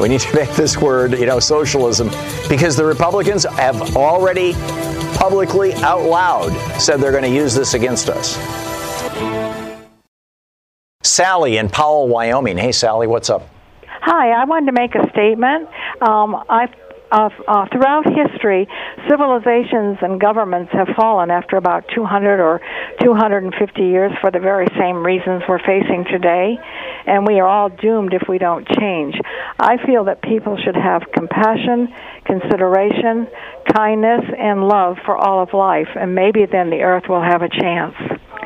We 0.00 0.08
need 0.08 0.20
to 0.20 0.34
make 0.36 0.50
this 0.50 0.76
word, 0.78 1.12
you 1.12 1.26
know, 1.26 1.40
socialism 1.40 2.10
because 2.48 2.76
the 2.76 2.84
Republicans 2.84 3.44
have 3.44 3.96
already 3.96 4.52
publicly 5.16 5.74
out 5.74 6.02
loud 6.02 6.52
said 6.80 7.00
they're 7.00 7.10
going 7.10 7.24
to 7.24 7.28
use 7.28 7.54
this 7.54 7.74
against 7.74 8.08
us. 8.08 8.65
Sally 11.16 11.56
in 11.56 11.70
Powell, 11.70 12.08
Wyoming. 12.08 12.58
Hey 12.58 12.72
Sally, 12.72 13.06
what's 13.06 13.30
up? 13.30 13.48
Hi, 13.88 14.32
I 14.32 14.44
wanted 14.44 14.66
to 14.66 14.72
make 14.72 14.94
a 14.94 15.08
statement. 15.12 15.66
Um, 16.02 16.36
I 16.46 16.68
uh, 17.10 17.30
uh, 17.48 17.66
throughout 17.72 18.04
history, 18.04 18.68
civilizations 19.08 19.96
and 20.02 20.20
governments 20.20 20.72
have 20.74 20.88
fallen 20.94 21.30
after 21.30 21.56
about 21.56 21.84
200 21.94 22.38
or 22.38 22.60
250 23.00 23.80
years 23.80 24.12
for 24.20 24.30
the 24.30 24.40
very 24.40 24.66
same 24.78 25.02
reasons 25.02 25.42
we're 25.48 25.64
facing 25.64 26.04
today, 26.04 26.58
and 27.06 27.26
we 27.26 27.40
are 27.40 27.48
all 27.48 27.70
doomed 27.70 28.12
if 28.12 28.28
we 28.28 28.36
don't 28.36 28.68
change. 28.76 29.14
I 29.58 29.78
feel 29.86 30.04
that 30.04 30.20
people 30.20 30.58
should 30.62 30.76
have 30.76 31.00
compassion, 31.14 31.94
consideration, 32.26 33.26
kindness, 33.72 34.24
and 34.36 34.68
love 34.68 34.98
for 35.06 35.16
all 35.16 35.42
of 35.42 35.54
life, 35.54 35.88
and 35.98 36.14
maybe 36.14 36.44
then 36.44 36.68
the 36.68 36.82
earth 36.82 37.08
will 37.08 37.22
have 37.22 37.40
a 37.40 37.48
chance. 37.48 37.94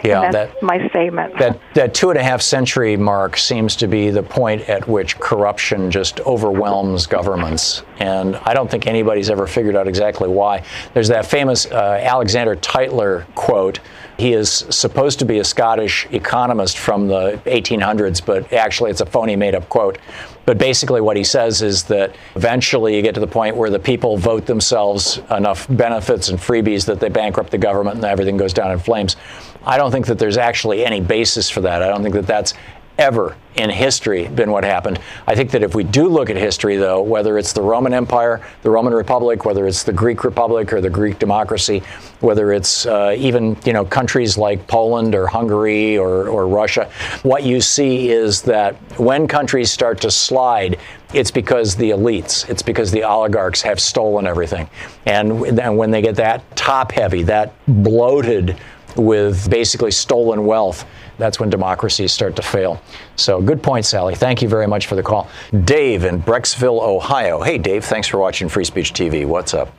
Yeah, 0.03 0.31
that- 0.31 0.63
my 0.63 0.89
statement. 0.89 1.39
That 1.39 1.59
that 1.75 1.95
two 1.95 2.11
and 2.11 2.19
a 2.19 2.23
half 2.23 2.43
century 2.43 2.97
mark 2.97 3.37
seems 3.37 3.77
to 3.77 3.87
be 3.87 4.11
the 4.11 4.23
point 4.23 4.69
at 4.69 4.87
which 4.89 5.19
corruption 5.19 5.91
just 5.91 6.21
overwhelms 6.21 7.07
governments, 7.07 7.83
and 7.99 8.37
I 8.45 8.55
don't 8.55 8.71
think 8.71 8.87
anybody's 8.87 9.31
ever 9.31 9.47
figured 9.47 9.77
out 9.77 9.89
exactly 9.89 10.29
why. 10.29 10.63
There's 10.95 11.09
that 11.09 11.27
famous 11.27 11.67
uh, 11.67 12.01
Alexander 12.03 12.57
Tytler 12.57 13.27
quote 13.35 13.81
He 14.19 14.33
is 14.33 14.51
supposed 14.71 15.19
to 15.21 15.25
be 15.25 15.39
a 15.39 15.45
Scottish 15.45 16.07
economist 16.13 16.79
from 16.79 17.09
the 17.09 17.41
1800s, 17.47 18.25
but 18.25 18.53
actually 18.53 18.91
it's 18.91 19.01
a 19.01 19.07
phony 19.07 19.37
made 19.37 19.55
up 19.55 19.69
quote. 19.69 19.99
But 20.47 20.59
basically, 20.59 21.01
what 21.01 21.17
he 21.17 21.25
says 21.25 21.63
is 21.63 21.85
that 21.85 22.17
eventually 22.35 22.97
you 22.97 23.03
get 23.03 23.15
to 23.15 23.21
the 23.21 23.27
point 23.27 23.57
where 23.57 23.71
the 23.71 23.79
people 23.79 24.17
vote 24.17 24.47
themselves 24.47 25.21
enough 25.31 25.67
benefits 25.69 26.29
and 26.29 26.39
freebies 26.39 26.87
that 26.87 26.99
they 26.99 27.09
bankrupt 27.09 27.51
the 27.51 27.59
government 27.59 27.97
and 27.97 28.05
everything 28.05 28.37
goes 28.37 28.53
down 28.53 28.73
in 28.73 28.79
flames. 28.79 29.17
I 29.65 29.77
don't 29.77 29.93
think 29.93 30.07
that 30.07 30.19
there's 30.19 30.39
actually 30.39 30.85
any 30.85 31.01
basis 31.01 31.51
for 31.51 31.61
that. 31.61 31.83
I 31.83 31.89
don't 31.89 32.03
think 32.03 32.15
that 32.15 32.27
that's 32.27 32.55
ever 33.01 33.35
in 33.57 33.71
history 33.71 34.29
been 34.29 34.51
what 34.51 34.63
happened. 34.63 35.01
I 35.27 35.35
think 35.35 35.51
that 35.53 35.63
if 35.63 35.75
we 35.75 35.83
do 35.83 36.07
look 36.07 36.31
at 36.31 36.37
history, 36.37 36.77
though, 36.77 37.01
whether 37.01 37.39
it's 37.39 37.53
the 37.53 37.63
Roman 37.63 37.95
Empire, 37.95 38.47
the 38.63 38.71
Roman 38.71 38.93
Republic, 38.93 39.45
whether 39.45 39.67
it's 39.67 39.83
the 39.83 39.93
Greek 39.93 40.23
Republic 40.23 40.73
or 40.73 40.81
the 40.81 40.91
Greek 40.91 41.19
democracy, 41.19 41.83
whether 42.21 42.53
it's 42.53 42.87
uh, 42.87 43.15
even 43.19 43.57
you 43.65 43.73
know 43.73 43.85
countries 43.85 44.37
like 44.37 44.67
Poland 44.69 45.15
or 45.15 45.27
Hungary 45.27 45.99
or, 45.99 46.29
or 46.29 46.47
Russia, 46.47 46.91
what 47.23 47.43
you 47.43 47.61
see 47.61 48.11
is 48.11 48.43
that 48.43 48.77
when 49.01 49.27
countries 49.27 49.73
start 49.73 50.01
to 50.03 50.11
slide, 50.11 50.79
it's 51.15 51.31
because 51.31 51.75
the 51.75 51.91
elites, 51.91 52.49
it's 52.49 52.63
because 52.63 52.91
the 52.93 53.03
oligarchs 53.03 53.63
have 53.63 53.81
stolen 53.81 54.27
everything, 54.27 54.69
and 55.07 55.43
then 55.57 55.77
when 55.77 55.91
they 55.91 56.03
get 56.03 56.17
that 56.17 56.45
top 56.55 56.93
heavy, 56.93 57.23
that 57.23 57.53
bloated 57.67 58.57
with 58.97 59.49
basically 59.51 59.91
stolen 59.91 60.45
wealth 60.45 60.85
that's 61.21 61.39
when 61.39 61.51
democracies 61.51 62.13
start 62.13 62.37
to 62.37 62.43
fail. 62.43 62.83
So, 63.17 63.41
good 63.41 63.63
point, 63.63 63.85
Sally. 63.85 64.15
Thank 64.15 64.43
you 64.43 64.49
very 64.49 64.67
much 64.67 64.87
for 64.87 64.97
the 64.97 65.03
call. 65.03 65.29
Dave 65.65 66.05
in 66.05 66.23
Brecksville, 66.23 66.83
Ohio. 66.83 67.43
Hey, 67.43 67.59
Dave, 67.59 67.85
thanks 67.85 68.09
for 68.09 68.19
watching 68.19 68.49
Free 68.49 68.65
Speech 68.65 68.93
TV. 68.93 69.27
What's 69.27 69.55
up? 69.55 69.73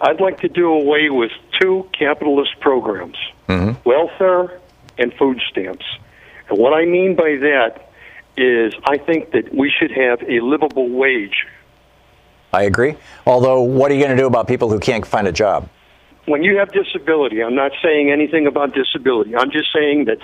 I'd 0.00 0.20
like 0.20 0.40
to 0.40 0.48
do 0.48 0.68
away 0.68 1.10
with 1.10 1.30
two 1.60 1.88
capitalist 1.98 2.60
programs 2.60 3.16
mm-hmm. 3.48 3.88
welfare 3.88 4.60
and 4.98 5.12
food 5.14 5.40
stamps. 5.50 5.84
And 6.48 6.58
what 6.58 6.74
I 6.74 6.84
mean 6.84 7.16
by 7.16 7.36
that 7.40 7.90
is 8.36 8.74
I 8.84 8.98
think 8.98 9.32
that 9.32 9.54
we 9.54 9.70
should 9.70 9.90
have 9.92 10.22
a 10.22 10.40
livable 10.40 10.88
wage. 10.90 11.46
I 12.52 12.64
agree. 12.64 12.96
Although, 13.26 13.62
what 13.62 13.90
are 13.90 13.94
you 13.94 14.00
going 14.00 14.16
to 14.16 14.22
do 14.22 14.26
about 14.26 14.46
people 14.46 14.70
who 14.70 14.78
can't 14.78 15.06
find 15.06 15.26
a 15.26 15.32
job? 15.32 15.68
When 16.26 16.42
you 16.42 16.58
have 16.58 16.72
disability, 16.72 17.42
I'm 17.42 17.54
not 17.54 17.72
saying 17.82 18.10
anything 18.10 18.46
about 18.46 18.74
disability. 18.74 19.36
I'm 19.36 19.50
just 19.50 19.72
saying 19.72 20.06
that 20.06 20.18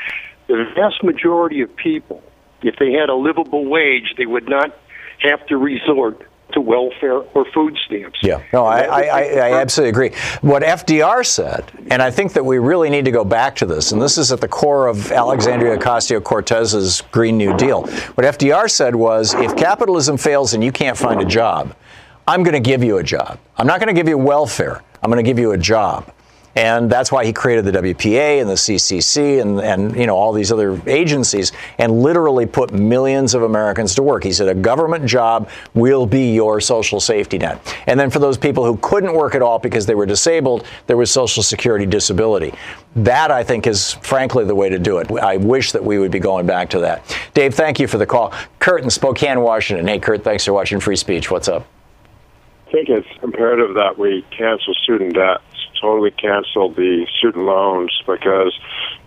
the 0.46 0.64
vast 0.74 1.02
majority 1.02 1.60
of 1.60 1.74
people, 1.76 2.22
if 2.62 2.76
they 2.76 2.92
had 2.92 3.08
a 3.08 3.14
livable 3.14 3.64
wage, 3.66 4.14
they 4.16 4.26
would 4.26 4.48
not 4.48 4.76
have 5.20 5.46
to 5.46 5.56
resort 5.56 6.26
to 6.52 6.60
welfare 6.60 7.18
or 7.18 7.44
food 7.52 7.78
stamps. 7.86 8.18
Yeah, 8.22 8.42
no, 8.52 8.64
I, 8.64 8.80
I, 8.80 9.00
I, 9.02 9.22
I, 9.22 9.52
absolutely 9.60 9.90
agree. 9.90 10.18
What 10.40 10.64
FDR 10.64 11.24
said, 11.24 11.70
and 11.90 12.02
I 12.02 12.10
think 12.10 12.32
that 12.32 12.44
we 12.44 12.58
really 12.58 12.90
need 12.90 13.04
to 13.04 13.12
go 13.12 13.24
back 13.24 13.54
to 13.56 13.66
this, 13.66 13.92
and 13.92 14.02
this 14.02 14.18
is 14.18 14.32
at 14.32 14.40
the 14.40 14.48
core 14.48 14.88
of 14.88 15.12
Alexandria 15.12 15.78
Ocasio 15.78 16.20
Cortez's 16.20 17.02
Green 17.12 17.36
New 17.36 17.56
Deal. 17.56 17.82
What 17.82 18.26
FDR 18.26 18.68
said 18.68 18.96
was 18.96 19.34
if 19.34 19.56
capitalism 19.56 20.16
fails 20.16 20.54
and 20.54 20.64
you 20.64 20.72
can't 20.72 20.98
find 20.98 21.20
a 21.20 21.24
job, 21.24 21.74
I'm 22.26 22.42
going 22.42 22.54
to 22.54 22.60
give 22.60 22.82
you 22.82 22.98
a 22.98 23.02
job. 23.02 23.38
I'm 23.56 23.66
not 23.66 23.78
going 23.78 23.94
to 23.94 23.98
give 23.98 24.08
you 24.08 24.18
welfare. 24.18 24.82
I'm 25.02 25.10
going 25.10 25.22
to 25.22 25.28
give 25.28 25.38
you 25.38 25.52
a 25.52 25.58
job. 25.58 26.12
And 26.56 26.90
that's 26.90 27.12
why 27.12 27.24
he 27.24 27.32
created 27.32 27.64
the 27.64 27.72
WPA 27.72 28.40
and 28.40 28.50
the 28.50 28.54
CCC 28.54 29.40
and, 29.40 29.60
and 29.60 29.96
you 29.96 30.06
know 30.06 30.16
all 30.16 30.32
these 30.32 30.50
other 30.50 30.80
agencies 30.88 31.52
and 31.78 32.02
literally 32.02 32.44
put 32.44 32.72
millions 32.72 33.34
of 33.34 33.42
Americans 33.42 33.94
to 33.94 34.02
work. 34.02 34.24
He 34.24 34.32
said 34.32 34.48
a 34.48 34.54
government 34.54 35.06
job 35.06 35.48
will 35.74 36.06
be 36.06 36.34
your 36.34 36.60
social 36.60 36.98
safety 36.98 37.38
net. 37.38 37.76
And 37.86 37.98
then 38.00 38.10
for 38.10 38.18
those 38.18 38.36
people 38.36 38.64
who 38.64 38.76
couldn't 38.78 39.14
work 39.14 39.36
at 39.36 39.42
all 39.42 39.60
because 39.60 39.86
they 39.86 39.94
were 39.94 40.06
disabled, 40.06 40.66
there 40.88 40.96
was 40.96 41.10
Social 41.10 41.42
Security 41.42 41.86
disability. 41.86 42.52
That 42.96 43.30
I 43.30 43.44
think 43.44 43.68
is 43.68 43.92
frankly 43.94 44.44
the 44.44 44.54
way 44.54 44.68
to 44.68 44.78
do 44.78 44.98
it. 44.98 45.10
I 45.12 45.36
wish 45.36 45.70
that 45.72 45.84
we 45.84 46.00
would 46.00 46.10
be 46.10 46.18
going 46.18 46.46
back 46.46 46.68
to 46.70 46.80
that. 46.80 47.16
Dave, 47.32 47.54
thank 47.54 47.78
you 47.78 47.86
for 47.86 47.98
the 47.98 48.06
call. 48.06 48.32
Kurt 48.58 48.82
in 48.82 48.90
Spokane, 48.90 49.40
Washington. 49.40 49.86
Hey, 49.86 50.00
Kurt, 50.00 50.24
thanks 50.24 50.44
for 50.44 50.52
watching 50.52 50.80
Free 50.80 50.96
Speech. 50.96 51.30
What's 51.30 51.46
up? 51.46 51.64
Think 52.70 52.88
it's 52.88 53.08
imperative 53.22 53.74
that 53.74 53.98
we 53.98 54.24
cancel 54.30 54.74
student 54.74 55.14
debt, 55.14 55.40
totally 55.80 56.10
cancel 56.10 56.72
the 56.72 57.06
student 57.18 57.44
loans 57.44 57.90
because, 58.06 58.56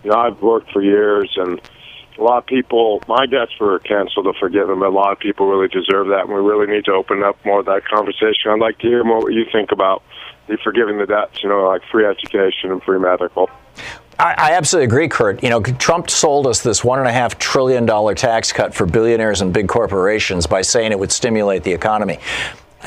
you 0.02 0.10
know, 0.10 0.16
I've 0.16 0.42
worked 0.42 0.70
for 0.72 0.82
years 0.82 1.32
and 1.36 1.60
a 2.18 2.22
lot 2.22 2.38
of 2.38 2.46
people, 2.46 3.02
my 3.08 3.26
debts 3.26 3.52
were 3.58 3.78
canceled 3.80 4.26
or 4.26 4.34
forgiven, 4.34 4.78
but 4.78 4.88
a 4.88 4.90
lot 4.90 5.12
of 5.12 5.18
people 5.18 5.48
really 5.48 5.68
deserve 5.68 6.08
that, 6.08 6.26
and 6.26 6.28
we 6.28 6.40
really 6.40 6.66
need 6.66 6.84
to 6.84 6.92
open 6.92 7.24
up 7.24 7.36
more 7.44 7.60
of 7.60 7.66
that 7.66 7.84
conversation. 7.86 8.50
I'd 8.50 8.60
like 8.60 8.78
to 8.78 8.86
hear 8.86 9.02
more 9.02 9.18
what 9.18 9.32
you 9.32 9.44
think 9.50 9.72
about 9.72 10.02
the 10.46 10.56
forgiving 10.62 10.98
the 10.98 11.06
debts, 11.06 11.42
you 11.42 11.48
know, 11.48 11.66
like 11.66 11.82
free 11.90 12.06
education 12.06 12.70
and 12.70 12.82
free 12.82 12.98
medical. 12.98 13.50
I, 14.18 14.34
I, 14.38 14.52
absolutely 14.52 14.84
agree, 14.84 15.08
Kurt. 15.08 15.42
You 15.42 15.50
know, 15.50 15.60
Trump 15.60 16.08
sold 16.08 16.46
us 16.46 16.62
this 16.62 16.84
one 16.84 17.00
and 17.00 17.08
a 17.08 17.12
half 17.12 17.36
trillion 17.38 17.84
dollar 17.84 18.14
tax 18.14 18.52
cut 18.52 18.72
for 18.72 18.86
billionaires 18.86 19.40
and 19.40 19.52
big 19.52 19.66
corporations 19.66 20.46
by 20.46 20.62
saying 20.62 20.92
it 20.92 20.98
would 21.00 21.10
stimulate 21.10 21.64
the 21.64 21.72
economy. 21.72 22.18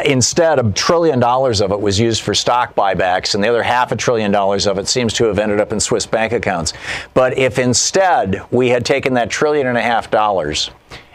Instead, 0.05 0.59
a 0.59 0.71
trillion 0.73 1.19
dollars 1.19 1.61
of 1.61 1.71
it 1.71 1.79
was 1.79 1.99
used 1.99 2.21
for 2.21 2.33
stock 2.33 2.75
buybacks, 2.75 3.35
and 3.35 3.43
the 3.43 3.47
other 3.47 3.63
half 3.63 3.91
a 3.91 3.95
trillion 3.95 4.31
dollars 4.31 4.67
of 4.67 4.77
it 4.77 4.87
seems 4.87 5.13
to 5.13 5.25
have 5.25 5.39
ended 5.39 5.59
up 5.59 5.71
in 5.71 5.79
Swiss 5.79 6.05
bank 6.05 6.33
accounts. 6.33 6.73
But 7.13 7.37
if 7.37 7.57
instead 7.57 8.41
we 8.51 8.69
had 8.69 8.85
taken 8.85 9.13
that 9.15 9.29
trillion 9.29 9.67
and 9.67 9.77
a 9.77 9.81
half 9.81 10.11
dollars 10.11 10.69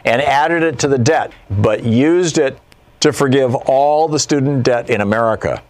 and 0.05 0.21
added 0.21 0.63
it 0.63 0.79
to 0.79 0.87
the 0.87 0.97
debt, 0.97 1.31
but 1.49 1.83
used 1.83 2.37
it 2.37 2.59
to 2.99 3.13
forgive 3.13 3.55
all 3.55 4.07
the 4.07 4.19
student 4.19 4.63
debt 4.63 4.89
in 4.89 5.01
America, 5.01 5.61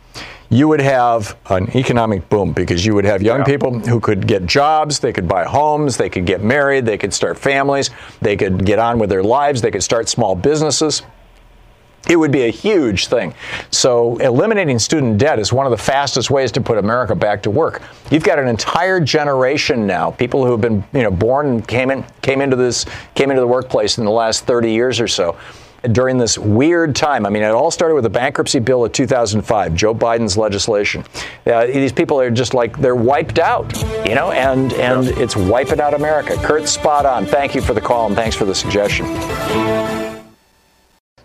you 0.49 0.67
would 0.67 0.81
have 0.81 1.35
an 1.49 1.75
economic 1.75 2.29
boom 2.29 2.53
because 2.53 2.85
you 2.85 2.93
would 2.93 3.05
have 3.05 3.21
young 3.21 3.39
yeah. 3.39 3.45
people 3.45 3.79
who 3.79 3.99
could 3.99 4.27
get 4.27 4.45
jobs, 4.45 4.99
they 4.99 5.11
could 5.11 5.27
buy 5.27 5.43
homes, 5.43 5.97
they 5.97 6.09
could 6.09 6.25
get 6.25 6.43
married, 6.43 6.85
they 6.85 6.97
could 6.97 7.13
start 7.13 7.39
families, 7.39 7.89
they 8.21 8.35
could 8.35 8.63
get 8.63 8.77
on 8.77 8.99
with 8.99 9.09
their 9.09 9.23
lives, 9.23 9.61
they 9.61 9.71
could 9.71 9.83
start 9.83 10.07
small 10.07 10.35
businesses. 10.35 11.01
It 12.09 12.17
would 12.17 12.31
be 12.31 12.43
a 12.43 12.49
huge 12.49 13.07
thing. 13.07 13.33
So, 13.71 14.17
eliminating 14.17 14.77
student 14.79 15.17
debt 15.17 15.39
is 15.39 15.53
one 15.53 15.65
of 15.65 15.71
the 15.71 15.77
fastest 15.77 16.29
ways 16.29 16.51
to 16.51 16.61
put 16.61 16.77
America 16.77 17.15
back 17.15 17.41
to 17.43 17.49
work. 17.49 17.81
You've 18.11 18.25
got 18.25 18.39
an 18.39 18.47
entire 18.49 18.99
generation 18.99 19.87
now, 19.87 20.11
people 20.11 20.43
who 20.43 20.51
have 20.51 20.59
been, 20.59 20.83
you 20.91 21.03
know, 21.03 21.11
born 21.11 21.47
and 21.47 21.67
came 21.67 21.91
in, 21.91 22.03
came 22.21 22.41
into 22.41 22.57
this, 22.57 22.85
came 23.15 23.29
into 23.31 23.39
the 23.39 23.47
workplace 23.47 23.97
in 23.97 24.05
the 24.05 24.11
last 24.11 24.45
30 24.45 24.71
years 24.71 24.99
or 24.99 25.07
so. 25.07 25.37
During 25.91 26.17
this 26.17 26.37
weird 26.37 26.95
time, 26.95 27.25
I 27.25 27.29
mean, 27.29 27.43
it 27.43 27.51
all 27.51 27.71
started 27.71 27.95
with 27.95 28.05
the 28.05 28.09
bankruptcy 28.09 28.59
bill 28.59 28.85
of 28.85 28.93
2005, 28.93 29.75
Joe 29.75 29.93
Biden's 29.93 30.37
legislation. 30.37 31.03
Uh, 31.45 31.65
these 31.65 31.91
people 31.91 32.19
are 32.19 32.31
just 32.31 32.53
like 32.53 32.77
they're 32.79 32.95
wiped 32.95 33.37
out, 33.37 33.75
you 34.07 34.15
know, 34.15 34.31
and 34.31 34.71
and 34.73 35.07
it's 35.17 35.35
wiping 35.35 35.81
out 35.81 35.93
America. 35.93 36.37
Kurt, 36.37 36.69
spot 36.69 37.05
on. 37.05 37.25
Thank 37.25 37.53
you 37.53 37.61
for 37.61 37.73
the 37.73 37.81
call 37.81 38.07
and 38.07 38.15
thanks 38.15 38.35
for 38.35 38.45
the 38.45 38.55
suggestion. 38.55 39.05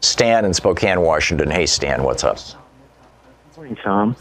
Stan 0.01 0.45
in 0.45 0.55
Spokane, 0.55 1.01
Washington. 1.01 1.51
Hey, 1.51 1.67
Stan, 1.67 2.03
what's 2.03 2.25
up? 2.25 2.37
Good 2.37 3.57
Morning, 3.57 3.77
Thom. 3.83 4.17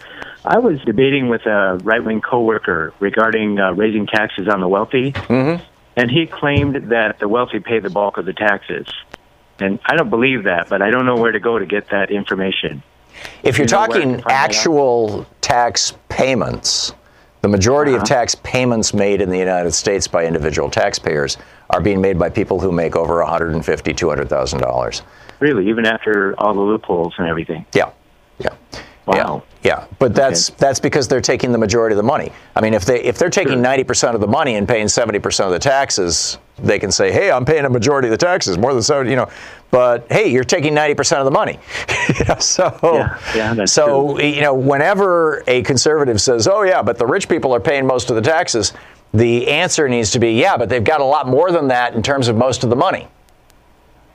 I 0.46 0.60
was 0.60 0.82
debating 0.82 1.30
with 1.30 1.46
a 1.46 1.80
right 1.84 2.04
wing 2.04 2.22
coworker 2.22 2.94
regarding 3.00 3.60
uh, 3.60 3.74
raising 3.74 4.08
taxes 4.08 4.48
on 4.48 4.62
the 4.62 4.68
wealthy, 4.68 5.12
mm-hmm. 5.12 5.64
and 5.96 6.12
he 6.12 6.26
claimed 6.26 6.90
that 6.90 7.20
the 7.20 7.28
wealthy 7.28 7.60
pay 7.60 7.80
the 7.80 7.90
bulk 7.90 8.18
of 8.18 8.26
the 8.26 8.34
taxes. 8.34 8.88
And 9.60 9.80
I 9.86 9.96
don't 9.96 10.10
believe 10.10 10.44
that, 10.44 10.70
but 10.70 10.82
I 10.82 10.90
don't 10.90 11.06
know 11.06 11.16
where 11.16 11.32
to 11.32 11.40
go 11.40 11.60
to 11.60 11.66
get 11.66 11.90
that 11.90 12.12
information. 12.12 12.82
If 13.44 13.58
you're 13.58 13.66
you 13.66 13.70
talking 13.70 14.24
actual 14.30 15.26
tax 15.42 15.94
payments, 16.10 16.94
the 17.42 17.48
majority 17.48 17.94
uh-huh. 17.94 18.02
of 18.02 18.08
tax 18.08 18.36
payments 18.36 18.94
made 18.94 19.22
in 19.22 19.30
the 19.30 19.38
United 19.38 19.72
States 19.72 20.08
by 20.08 20.26
individual 20.26 20.70
taxpayers 20.70 21.38
are 21.72 21.82
being 21.82 22.02
made 22.02 22.18
by 22.18 22.30
people 22.30 22.60
who 22.60 22.72
make 22.72 22.96
over 22.96 23.16
$150,000, 23.16 23.64
$200,000. 23.64 25.02
Really, 25.40 25.70
even 25.70 25.86
after 25.86 26.34
all 26.40 26.54
the 26.54 26.62
loopholes 26.62 27.14
and 27.18 27.28
everything. 27.28 27.66
Yeah, 27.74 27.92
yeah. 28.40 28.56
Wow. 29.08 29.44
Yeah, 29.64 29.80
yeah. 29.80 29.88
but 30.00 30.14
that's 30.14 30.50
okay. 30.50 30.58
that's 30.60 30.82
because 30.82 31.08
they're 31.08 31.22
taking 31.22 31.54
the 31.54 31.58
majority 31.58 31.94
of 31.94 31.98
the 31.98 32.04
money. 32.04 32.30
I 32.56 32.62
mean, 32.62 32.74
if 32.74 32.84
they 32.84 33.02
if 33.02 33.18
they're 33.18 33.30
taking 33.30 33.62
ninety 33.62 33.86
percent 33.86 34.16
of 34.16 34.22
the 34.22 34.28
money 34.28 34.56
and 34.56 34.68
paying 34.68 34.90
seventy 34.90 35.20
percent 35.20 35.48
of 35.48 35.54
the 35.54 35.60
taxes, 35.60 36.38
they 36.60 36.78
can 36.78 36.92
say, 36.92 37.10
"Hey, 37.12 37.32
I'm 37.32 37.46
paying 37.46 37.64
a 37.64 37.70
majority 37.70 38.10
of 38.10 38.12
the 38.12 38.18
taxes, 38.18 38.58
more 38.58 38.74
than 38.74 38.84
seventy, 38.84 39.12
you 39.12 39.16
know." 39.16 39.30
But 39.72 40.12
hey, 40.12 40.28
you're 40.28 40.44
taking 40.44 40.74
ninety 40.74 40.94
percent 40.94 41.20
of 41.20 41.26
the 41.26 41.32
money. 41.32 41.58
so 42.40 42.78
yeah, 42.84 43.20
yeah, 43.34 43.66
so 43.66 44.18
true. 44.18 44.26
you 44.26 44.42
know, 44.42 44.54
whenever 44.54 45.42
a 45.48 45.62
conservative 45.64 46.20
says, 46.20 46.46
"Oh 46.46 46.64
yeah, 46.64 46.82
but 46.82 46.98
the 46.98 47.06
rich 47.06 47.30
people 47.30 47.56
are 47.56 47.62
paying 47.62 47.88
most 47.88 48.10
of 48.10 48.18
the 48.18 48.22
taxes," 48.22 48.74
the 49.14 49.48
answer 49.48 49.88
needs 49.88 50.12
to 50.12 50.20
be, 50.20 50.32
"Yeah, 50.34 50.58
but 50.58 50.68
they've 50.68 50.84
got 50.84 51.00
a 51.00 51.06
lot 51.06 51.30
more 51.30 51.50
than 51.52 51.70
that 51.70 51.94
in 51.94 52.04
terms 52.04 52.28
of 52.28 52.36
most 52.36 52.66
of 52.66 52.70
the 52.70 52.76
money." 52.76 53.08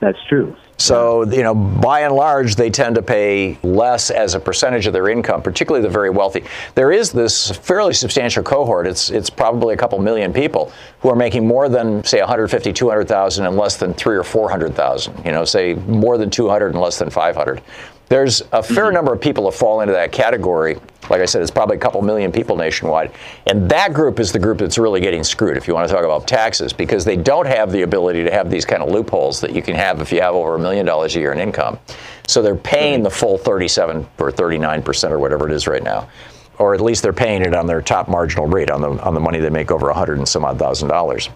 That's 0.01 0.19
true. 0.29 0.55
So, 0.77 1.23
you 1.29 1.43
know, 1.43 1.53
by 1.53 2.01
and 2.01 2.15
large, 2.15 2.55
they 2.55 2.69
tend 2.69 2.95
to 2.95 3.01
pay 3.01 3.57
less 3.63 4.09
as 4.09 4.33
a 4.33 4.39
percentage 4.39 4.87
of 4.87 4.93
their 4.93 5.07
income, 5.07 5.41
particularly 5.41 5.83
the 5.83 5.89
very 5.91 6.09
wealthy. 6.09 6.43
There 6.75 6.91
is 6.91 7.11
this 7.11 7.51
fairly 7.51 7.93
substantial 7.93 8.43
cohort. 8.43 8.87
It's 8.87 9.09
it's 9.09 9.29
probably 9.29 9.75
a 9.75 9.77
couple 9.77 9.99
million 9.99 10.33
people 10.33 10.71
who 10.99 11.09
are 11.09 11.15
making 11.15 11.47
more 11.47 11.69
than 11.69 12.03
say 12.03 12.19
150, 12.19 12.73
200,000 12.73 13.45
and 13.45 13.55
less 13.55 13.77
than 13.77 13.93
3 13.93 14.17
or 14.17 14.23
400,000. 14.23 15.25
You 15.25 15.31
know, 15.31 15.45
say 15.45 15.75
more 15.75 16.17
than 16.17 16.29
200 16.29 16.69
and 16.69 16.81
less 16.81 16.99
than 16.99 17.09
500. 17.09 17.61
There's 18.09 18.41
a 18.51 18.61
fair 18.61 18.85
mm-hmm. 18.85 18.93
number 18.93 19.13
of 19.13 19.21
people 19.21 19.45
that 19.45 19.57
fall 19.57 19.81
into 19.81 19.93
that 19.93 20.11
category. 20.11 20.77
Like 21.09 21.21
I 21.21 21.25
said, 21.25 21.41
it's 21.41 21.51
probably 21.51 21.77
a 21.77 21.79
couple 21.79 22.01
million 22.01 22.31
people 22.31 22.55
nationwide. 22.55 23.11
And 23.47 23.69
that 23.69 23.93
group 23.93 24.19
is 24.19 24.31
the 24.31 24.39
group 24.39 24.59
that's 24.59 24.77
really 24.77 25.01
getting 25.01 25.23
screwed 25.23 25.57
if 25.57 25.67
you 25.67 25.73
want 25.73 25.87
to 25.87 25.93
talk 25.93 26.05
about 26.05 26.27
taxes 26.27 26.71
because 26.71 27.03
they 27.03 27.17
don't 27.17 27.47
have 27.47 27.71
the 27.71 27.81
ability 27.81 28.23
to 28.23 28.31
have 28.31 28.49
these 28.49 28.65
kind 28.65 28.81
of 28.81 28.89
loopholes 28.89 29.41
that 29.41 29.53
you 29.53 29.61
can 29.61 29.75
have 29.75 29.99
if 29.99 30.11
you 30.11 30.21
have 30.21 30.35
over 30.35 30.55
a 30.55 30.59
million 30.59 30.85
dollars 30.85 31.15
a 31.15 31.19
year 31.19 31.33
in 31.33 31.39
income. 31.39 31.77
So 32.27 32.41
they're 32.41 32.55
paying 32.55 33.03
the 33.03 33.09
full 33.09 33.37
37 33.37 34.07
or 34.19 34.31
39% 34.31 35.11
or 35.11 35.19
whatever 35.19 35.47
it 35.47 35.53
is 35.53 35.67
right 35.67 35.83
now. 35.83 36.07
Or 36.59 36.73
at 36.73 36.81
least 36.81 37.03
they're 37.03 37.13
paying 37.13 37.41
it 37.41 37.55
on 37.55 37.65
their 37.65 37.81
top 37.81 38.07
marginal 38.07 38.47
rate 38.47 38.69
on 38.69 38.79
the 38.79 38.89
on 39.03 39.15
the 39.15 39.19
money 39.19 39.39
they 39.39 39.49
make 39.49 39.71
over 39.71 39.89
a 39.89 39.93
hundred 39.93 40.19
and 40.19 40.27
some 40.27 40.45
odd 40.45 40.59
thousand 40.59 40.87
dollars 40.87 41.29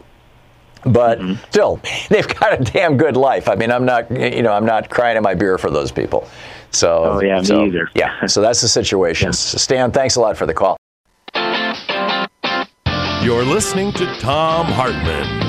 but 0.85 1.19
mm-hmm. 1.19 1.43
still, 1.49 1.79
they've 2.09 2.27
got 2.27 2.59
a 2.59 2.63
damn 2.63 2.97
good 2.97 3.17
life. 3.17 3.47
I 3.47 3.55
mean, 3.55 3.71
I'm 3.71 3.85
not, 3.85 4.09
you 4.11 4.43
know, 4.43 4.53
I'm 4.53 4.65
not 4.65 4.89
crying 4.89 5.17
in 5.17 5.23
my 5.23 5.33
beer 5.33 5.57
for 5.57 5.69
those 5.69 5.91
people. 5.91 6.27
So, 6.71 7.03
oh, 7.03 7.21
yeah, 7.21 7.41
so, 7.41 7.61
me 7.61 7.67
either. 7.67 7.89
yeah, 7.95 8.25
so 8.25 8.41
that's 8.41 8.61
the 8.61 8.67
situation. 8.67 9.27
Yeah. 9.27 9.31
Stan, 9.31 9.91
thanks 9.91 10.15
a 10.15 10.21
lot 10.21 10.37
for 10.37 10.45
the 10.45 10.53
call. 10.53 10.77
You're 13.23 13.43
listening 13.43 13.91
to 13.93 14.05
Thom 14.19 14.65
Hartmann. 14.67 15.46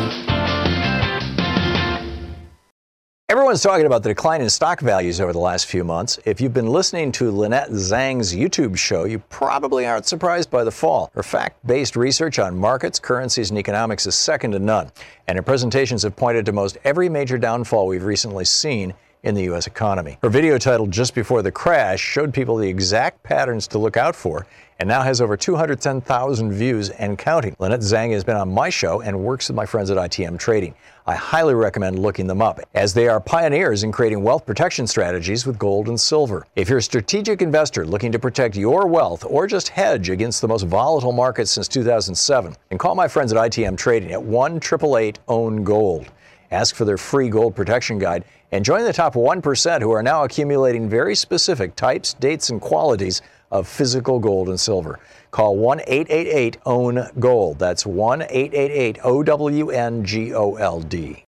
Everyone's 3.31 3.63
talking 3.63 3.85
about 3.85 4.03
the 4.03 4.09
decline 4.09 4.41
in 4.41 4.49
stock 4.49 4.81
values 4.81 5.21
over 5.21 5.35
the 5.35 5.39
last 5.39 5.67
few 5.67 5.85
months. 5.85 6.19
If 6.25 6.41
you've 6.41 6.55
been 6.55 6.69
listening 6.69 7.13
to 7.13 7.31
Lynette 7.31 7.69
Zang's 7.69 8.35
YouTube 8.35 8.79
show, 8.79 9.05
you 9.05 9.19
probably 9.19 9.85
aren't 9.85 10.07
surprised 10.07 10.51
by 10.51 10.65
the 10.65 10.71
fall. 10.71 11.11
Her 11.13 11.23
fact 11.23 11.67
based 11.67 11.95
research 11.95 12.39
on 12.39 12.57
markets, 12.57 12.99
currencies, 12.99 13.51
and 13.51 13.59
economics 13.59 14.07
is 14.07 14.15
second 14.15 14.53
to 14.53 14.59
none. 14.59 14.91
And 15.27 15.37
her 15.37 15.43
presentations 15.43 16.05
have 16.05 16.17
pointed 16.17 16.47
to 16.47 16.53
most 16.53 16.79
every 16.85 17.11
major 17.11 17.37
downfall 17.37 17.87
we've 17.87 18.03
recently 18.03 18.47
seen 18.47 18.95
in 19.25 19.35
the 19.35 19.43
U.S. 19.43 19.67
economy. 19.67 20.17
Her 20.23 20.31
video 20.31 20.57
titled 20.57 20.91
Just 20.91 21.15
Before 21.15 21.43
the 21.43 21.53
Crash 21.53 22.01
showed 22.01 22.33
people 22.33 22.57
the 22.57 22.69
exact 22.69 23.23
patterns 23.25 23.69
to 23.69 23.79
look 23.79 23.99
out 23.99 24.17
for 24.17 24.47
and 24.79 24.89
now 24.89 25.03
has 25.03 25.21
over 25.21 25.37
210,000 25.37 26.53
views 26.53 26.91
and 26.91 27.19
counting. 27.19 27.57
Lynette 27.59 27.81
Zang 27.81 28.13
has 28.13 28.25
been 28.25 28.37
on 28.37 28.51
my 28.51 28.71
show 28.71 29.01
and 29.01 29.19
works 29.21 29.49
with 29.49 29.57
my 29.57 29.67
friends 29.67 29.91
at 29.91 29.97
ITM 29.99 30.39
Trading. 30.39 30.75
I 31.09 31.15
highly 31.15 31.55
recommend 31.55 31.99
looking 31.99 32.27
them 32.27 32.43
up, 32.43 32.61
as 32.75 32.93
they 32.93 33.09
are 33.09 33.19
pioneers 33.19 33.83
in 33.83 33.93
creating 33.93 34.23
wealth 34.23 34.45
protection 34.45 34.87
strategies 34.87 35.47
with 35.47 35.59
gold 35.59 35.89
and 35.89 35.99
silver. 35.99 36.47
If 36.55 36.69
you're 36.69 36.81
a 36.81 36.83
strategic 36.83 37.41
investor 37.41 37.87
looking 37.87 38.13
to 38.13 38.19
protect 38.19 38.57
your 38.57 38.87
wealth 38.87 39.25
or 39.25 39.47
just 39.47 39.71
hedge 39.71 40.11
against 40.11 40.43
the 40.43 40.49
most 40.49 40.65
volatile 40.65 41.13
market 41.13 41.49
since 41.49 41.67
2007, 41.67 42.55
then 42.69 42.79
call 42.79 42.95
my 42.95 43.09
friends 43.09 43.33
at 43.33 43.39
ITM 43.39 43.79
Trading 43.79 44.13
at 44.13 44.23
1 44.23 44.57
888 44.57 45.19
OWN 45.29 45.65
GOLD. 45.65 46.11
Ask 46.51 46.75
for 46.75 46.85
their 46.85 46.99
free 46.99 47.31
gold 47.31 47.57
protection 47.57 47.99
guide 47.99 48.25
and 48.53 48.63
join 48.63 48.85
the 48.85 48.93
top 48.93 49.15
1% 49.15 49.81
who 49.81 49.93
are 49.93 50.03
now 50.03 50.25
accumulating 50.25 50.91
very 50.91 51.15
specific 51.15 51.75
types, 51.75 52.13
dates, 52.13 52.51
and 52.51 52.61
qualities 52.61 53.23
of 53.51 53.69
physical 53.69 54.19
gold 54.19 54.49
and 54.49 54.59
silver. 54.59 54.99
Call 55.31 55.57
1 55.57 55.81
888 55.87 56.59
OWN 56.65 57.11
GOLD. 57.19 57.59
That's 57.59 57.85
1 57.87 58.23
888 58.23 58.99
O 59.05 59.23
W 59.23 59.71
N 59.71 60.05
G 60.05 60.35
O 60.35 60.55
L 60.55 60.81
D. 60.81 61.25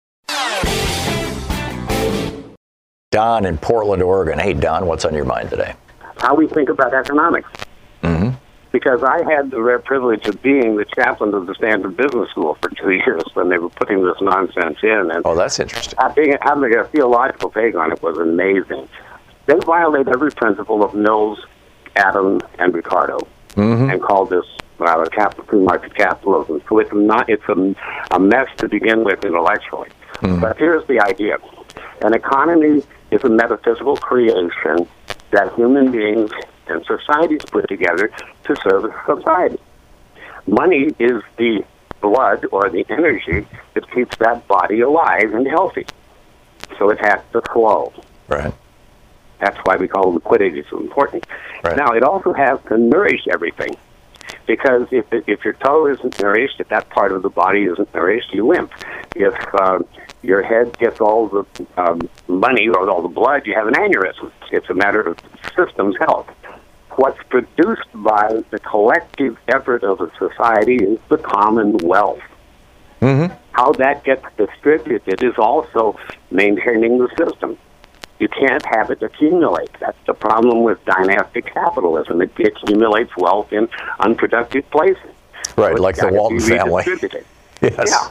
Don 3.11 3.45
in 3.45 3.57
Portland, 3.57 4.03
Oregon. 4.03 4.37
Hey, 4.37 4.53
Don, 4.53 4.87
what's 4.87 5.05
on 5.05 5.13
your 5.13 5.23
mind 5.23 5.49
today? 5.49 5.73
How 6.17 6.35
we 6.35 6.47
think 6.47 6.67
about 6.67 6.93
economics. 6.93 7.49
Mm-hmm. 8.03 8.31
Because 8.73 9.03
I 9.03 9.23
had 9.23 9.51
the 9.51 9.61
rare 9.61 9.79
privilege 9.79 10.27
of 10.27 10.41
being 10.41 10.75
the 10.75 10.83
chaplain 10.83 11.33
of 11.33 11.47
the 11.47 11.55
Stanford 11.55 11.95
Business 11.95 12.29
School 12.31 12.57
for 12.61 12.69
two 12.71 12.91
years 13.05 13.23
when 13.33 13.47
they 13.47 13.57
were 13.57 13.69
putting 13.69 14.03
this 14.03 14.17
nonsense 14.19 14.79
in. 14.83 15.11
And 15.13 15.21
oh, 15.23 15.33
that's 15.33 15.59
interesting. 15.59 15.97
Having, 15.97 16.37
having 16.41 16.75
a 16.75 16.83
theological 16.83 17.49
take 17.51 17.75
on 17.75 17.93
it 17.93 18.03
was 18.03 18.17
amazing. 18.17 18.89
They 19.45 19.55
violate 19.65 20.09
every 20.09 20.31
principle 20.31 20.83
of 20.83 20.93
Mills 20.93 21.39
Adam 21.95 22.41
and 22.59 22.73
Ricardo, 22.73 23.19
mm-hmm. 23.49 23.89
and 23.89 24.01
called 24.01 24.29
this 24.29 24.45
uh, 24.79 25.05
capital 25.11 25.45
free 25.45 25.61
market 25.61 25.95
capitalism. 25.95 26.61
So 26.67 26.79
it's 26.79 26.91
not 26.93 27.29
it's 27.29 27.47
a, 27.47 27.75
a 28.11 28.19
mess 28.19 28.47
to 28.57 28.67
begin 28.67 29.03
with 29.03 29.23
intellectually. 29.23 29.89
Mm-hmm. 30.15 30.41
But 30.41 30.57
here's 30.57 30.85
the 30.87 30.99
idea: 30.99 31.37
an 32.01 32.13
economy 32.13 32.83
is 33.11 33.23
a 33.23 33.29
metaphysical 33.29 33.97
creation 33.97 34.87
that 35.31 35.53
human 35.55 35.91
beings 35.91 36.31
and 36.67 36.85
societies 36.85 37.41
put 37.45 37.67
together 37.67 38.11
to 38.45 38.55
serve 38.63 38.91
society. 39.05 39.59
Money 40.47 40.91
is 40.99 41.23
the 41.37 41.63
blood 42.01 42.45
or 42.51 42.69
the 42.69 42.85
energy 42.89 43.47
that 43.73 43.89
keeps 43.91 44.15
that 44.17 44.47
body 44.47 44.81
alive 44.81 45.33
and 45.33 45.47
healthy. 45.47 45.85
So 46.77 46.89
it 46.89 46.99
has 46.99 47.21
to 47.33 47.41
flow. 47.53 47.93
Right. 48.27 48.53
That's 49.39 49.57
why 49.63 49.75
we 49.77 49.87
call 49.87 50.13
liquidity 50.13 50.63
so 50.69 50.79
important. 50.79 51.25
Right. 51.63 51.77
Now, 51.77 51.91
it 51.91 52.03
also 52.03 52.33
has 52.33 52.59
to 52.69 52.77
nourish 52.77 53.27
everything. 53.31 53.75
Because 54.47 54.87
if 54.91 55.05
if 55.11 55.43
your 55.43 55.53
toe 55.53 55.87
isn't 55.87 56.21
nourished, 56.21 56.59
if 56.59 56.67
that 56.69 56.89
part 56.89 57.11
of 57.11 57.23
the 57.23 57.29
body 57.29 57.63
isn't 57.63 57.93
nourished, 57.93 58.33
you 58.33 58.45
limp. 58.45 58.71
If 59.15 59.35
uh, 59.55 59.79
your 60.21 60.43
head 60.43 60.77
gets 60.77 60.99
all 60.99 61.27
the 61.27 61.45
um, 61.77 62.09
money 62.27 62.67
or 62.67 62.89
all 62.89 63.01
the 63.01 63.07
blood, 63.07 63.45
you 63.45 63.53
have 63.55 63.67
an 63.67 63.73
aneurysm. 63.73 64.31
It's 64.51 64.69
a 64.69 64.73
matter 64.73 65.01
of 65.01 65.17
systems 65.55 65.95
health. 65.99 66.29
What's 66.91 67.21
produced 67.29 67.89
by 67.93 68.43
the 68.51 68.59
collective 68.59 69.37
effort 69.47 69.83
of 69.83 69.99
a 69.99 70.11
society 70.17 70.75
is 70.75 70.99
the 71.09 71.17
commonwealth. 71.17 72.21
Mm-hmm. 73.01 73.33
How 73.51 73.73
that 73.73 74.03
gets 74.03 74.25
distributed 74.37 75.23
is 75.23 75.37
also 75.37 75.99
maintaining 76.31 76.97
the 76.97 77.09
system. 77.17 77.57
You 78.19 78.29
can't 78.29 78.65
have 78.65 78.91
it 78.91 79.03
accumulate. 79.03 79.69
That's 79.79 79.97
the 80.05 80.13
problem 80.13 80.63
with 80.63 80.83
dynastic 80.85 81.45
capitalism. 81.53 82.21
It 82.21 82.31
accumulates 82.39 83.15
wealth 83.17 83.51
in 83.51 83.67
unproductive 83.99 84.69
places. 84.71 85.03
Right, 85.57 85.75
so 85.75 85.83
like 85.83 85.95
the 85.97 86.07
Walton 86.07 86.39
family. 86.39 86.83
yes. 87.61 87.83
Yeah. 87.87 88.09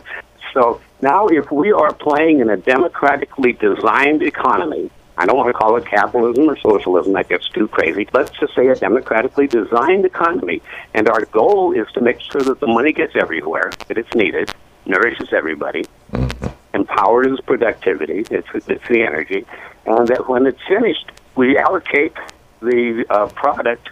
So 0.52 0.80
now, 1.02 1.26
if 1.26 1.50
we 1.50 1.72
are 1.72 1.92
playing 1.92 2.40
in 2.40 2.48
a 2.48 2.56
democratically 2.56 3.52
designed 3.54 4.22
economy, 4.22 4.90
I 5.16 5.26
don't 5.26 5.36
want 5.36 5.48
to 5.48 5.52
call 5.52 5.76
it 5.76 5.86
capitalism 5.86 6.48
or 6.48 6.56
socialism, 6.58 7.12
that 7.12 7.28
gets 7.28 7.48
too 7.48 7.68
crazy. 7.68 8.08
Let's 8.12 8.30
just 8.38 8.54
say 8.54 8.68
a 8.68 8.74
democratically 8.74 9.46
designed 9.46 10.04
economy. 10.04 10.60
And 10.92 11.08
our 11.08 11.24
goal 11.26 11.72
is 11.72 11.86
to 11.94 12.00
make 12.00 12.20
sure 12.20 12.40
that 12.42 12.60
the 12.60 12.66
money 12.66 12.92
gets 12.92 13.14
everywhere, 13.14 13.72
that 13.88 13.98
it's 13.98 14.12
needed, 14.14 14.52
nourishes 14.86 15.32
everybody, 15.32 15.84
mm-hmm. 16.12 16.46
empowers 16.74 17.40
productivity, 17.46 18.24
it's, 18.30 18.48
it's 18.54 18.88
the 18.88 19.02
energy, 19.02 19.46
and 19.86 20.08
that 20.08 20.28
when 20.28 20.46
it's 20.46 20.62
finished, 20.66 21.10
we 21.36 21.58
allocate 21.58 22.14
the 22.60 23.04
uh, 23.10 23.26
product 23.28 23.88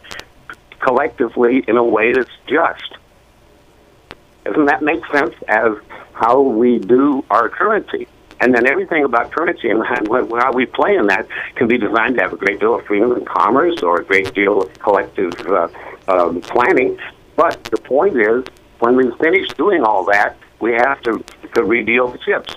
collectively 0.81 1.64
in 1.66 1.76
a 1.76 1.85
way 1.85 2.12
that's 2.12 2.31
just. 2.46 2.96
Doesn't 4.44 4.66
that 4.66 4.83
make 4.83 5.05
sense 5.07 5.35
as 5.48 5.72
how 6.14 6.40
we 6.40 6.78
do 6.78 7.24
our 7.31 7.48
currency? 7.48 8.09
And 8.40 8.52
then 8.52 8.66
everything 8.66 9.05
about 9.05 9.31
currency 9.31 9.70
and 9.70 9.85
how 9.87 10.52
we 10.52 10.66
play 10.66 10.96
in 10.96 11.07
that 11.07 11.28
can 11.55 11.68
be 11.68 11.78
designed 11.78 12.16
to 12.16 12.22
have 12.22 12.33
a 12.33 12.37
great 12.37 12.59
deal 12.59 12.74
of 12.74 12.85
freedom 12.87 13.12
in 13.12 13.24
commerce 13.24 13.83
or 13.83 14.00
a 14.00 14.05
great 14.05 14.35
deal 14.35 14.62
of 14.62 14.78
collective 14.81 15.33
uh, 15.46 15.68
um, 16.09 16.40
planning. 16.40 16.98
But 17.37 17.62
the 17.64 17.76
point 17.76 18.16
is, 18.16 18.44
when 18.81 18.96
we 18.96 19.12
finish 19.18 19.48
doing 19.50 19.85
all 19.85 20.05
that, 20.07 20.37
we 20.59 20.72
have 20.72 21.00
to, 21.02 21.24
to 21.55 21.62
redeal 21.62 22.09
the 22.09 22.18
chips. 22.18 22.57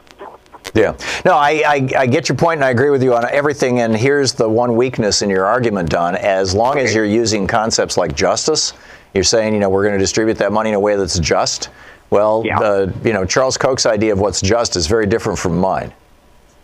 Yeah. 0.76 0.98
No, 1.24 1.36
I, 1.36 1.64
I, 1.66 1.90
I, 2.00 2.06
get 2.06 2.28
your 2.28 2.36
point, 2.38 2.58
and 2.58 2.66
I 2.66 2.70
agree 2.70 2.90
with 2.90 3.02
you 3.02 3.16
on 3.16 3.26
everything. 3.32 3.80
And 3.80 3.96
here's 3.96 4.34
the 4.34 4.48
one 4.48 4.76
weakness 4.76 5.22
in 5.22 5.30
your 5.30 5.46
argument, 5.46 5.90
Don. 5.90 6.16
As 6.16 6.54
long 6.54 6.78
as 6.78 6.94
you're 6.94 7.06
using 7.06 7.48
concepts 7.48 7.96
like 7.98 8.14
justice, 8.14 8.74
you're 9.14 9.24
saying, 9.24 9.54
you 9.54 9.62
know, 9.62 9.70
we're 9.70 9.84
going 9.84 9.94
to 9.94 10.00
distribute 10.00 10.38
that 10.40 10.52
money 10.52 10.70
in 10.70 10.76
a 10.76 10.80
way 10.80 10.98
that's 10.98 11.18
just. 11.18 11.70
Well, 12.10 12.44
yeah. 12.46 12.60
the, 12.60 12.94
you 13.06 13.14
know, 13.14 13.24
Charles 13.26 13.58
Koch's 13.58 13.86
idea 13.86 14.12
of 14.12 14.20
what's 14.20 14.42
just 14.42 14.76
is 14.76 14.86
very 14.86 15.06
different 15.06 15.40
from 15.40 15.58
mine. 15.58 15.94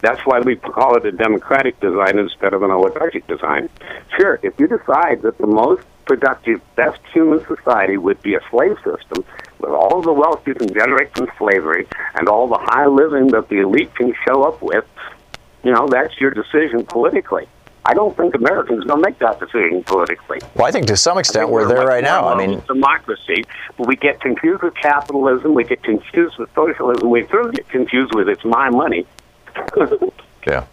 That's 0.02 0.26
why 0.26 0.39
we 0.41 0.58
call 0.58 0.97
it 0.97 1.06
a 1.06 1.12
democratic 1.12 1.80
design 1.80 2.19
instead 2.19 2.54
of 2.54 2.63
an 2.63 2.71
oligarchic 2.71 3.26
design. 3.28 3.69
Sure, 4.17 4.39
if 4.43 4.60
you 4.60 4.67
decide 4.67 5.21
that 5.21 5.38
the 5.38 5.47
most 5.47 5.84
productive, 6.12 6.60
best 6.76 7.00
human 7.13 7.39
society 7.45 7.95
would 7.95 8.21
be 8.21 8.36
a 8.36 8.41
slave 8.50 8.76
system, 8.84 9.24
with 9.60 9.71
all 9.71 10.02
the 10.02 10.12
wealth 10.12 10.45
you 10.45 10.54
can 10.54 10.67
generate 10.67 11.15
from 11.15 11.32
slavery 11.38 11.88
and 12.15 12.28
all 12.28 12.50
the 12.50 12.58
high 12.58 12.86
living 12.86 13.28
that 13.28 13.47
the 13.47 13.60
elite 13.60 13.95
can 13.95 14.13
show 14.28 14.43
up 14.43 14.62
with, 14.62 14.84
you 15.63 15.71
know, 15.71 15.88
that's 15.88 16.19
your 16.19 16.32
decision 16.32 16.86
politically. 16.86 17.47
I 17.86 17.93
don't 17.93 18.15
think 18.17 18.36
Americans 18.36 18.84
going 18.84 19.02
to 19.02 19.10
make 19.10 19.19
that 19.19 19.39
decision 19.39 19.86
politically. 19.86 20.39
Well, 20.54 20.67
I 20.67 20.71
think 20.71 20.88
to 20.88 20.97
some 20.97 21.17
extent 21.17 21.50
we're, 21.50 21.62
we're 21.62 21.76
there 21.76 21.88
right 21.88 22.04
now. 22.04 22.28
I 22.28 22.36
mean, 22.36 22.62
democracy, 22.67 23.45
but 23.78 23.88
we 23.88 23.95
get 23.95 24.19
confused 24.19 24.63
with 24.63 24.76
capitalism, 24.76 25.54
we 25.54 25.63
get 25.63 25.82
confused 25.82 26.38
with 26.38 26.54
socialism, 26.54 27.10
we 27.10 27.24
further 27.24 27.54
get 27.54 27.69
confused 27.69 28.13
with 28.13 28.28
it's 28.28 28.43
my 28.43 28.69
money. 28.69 29.08
yeah. 30.45 30.65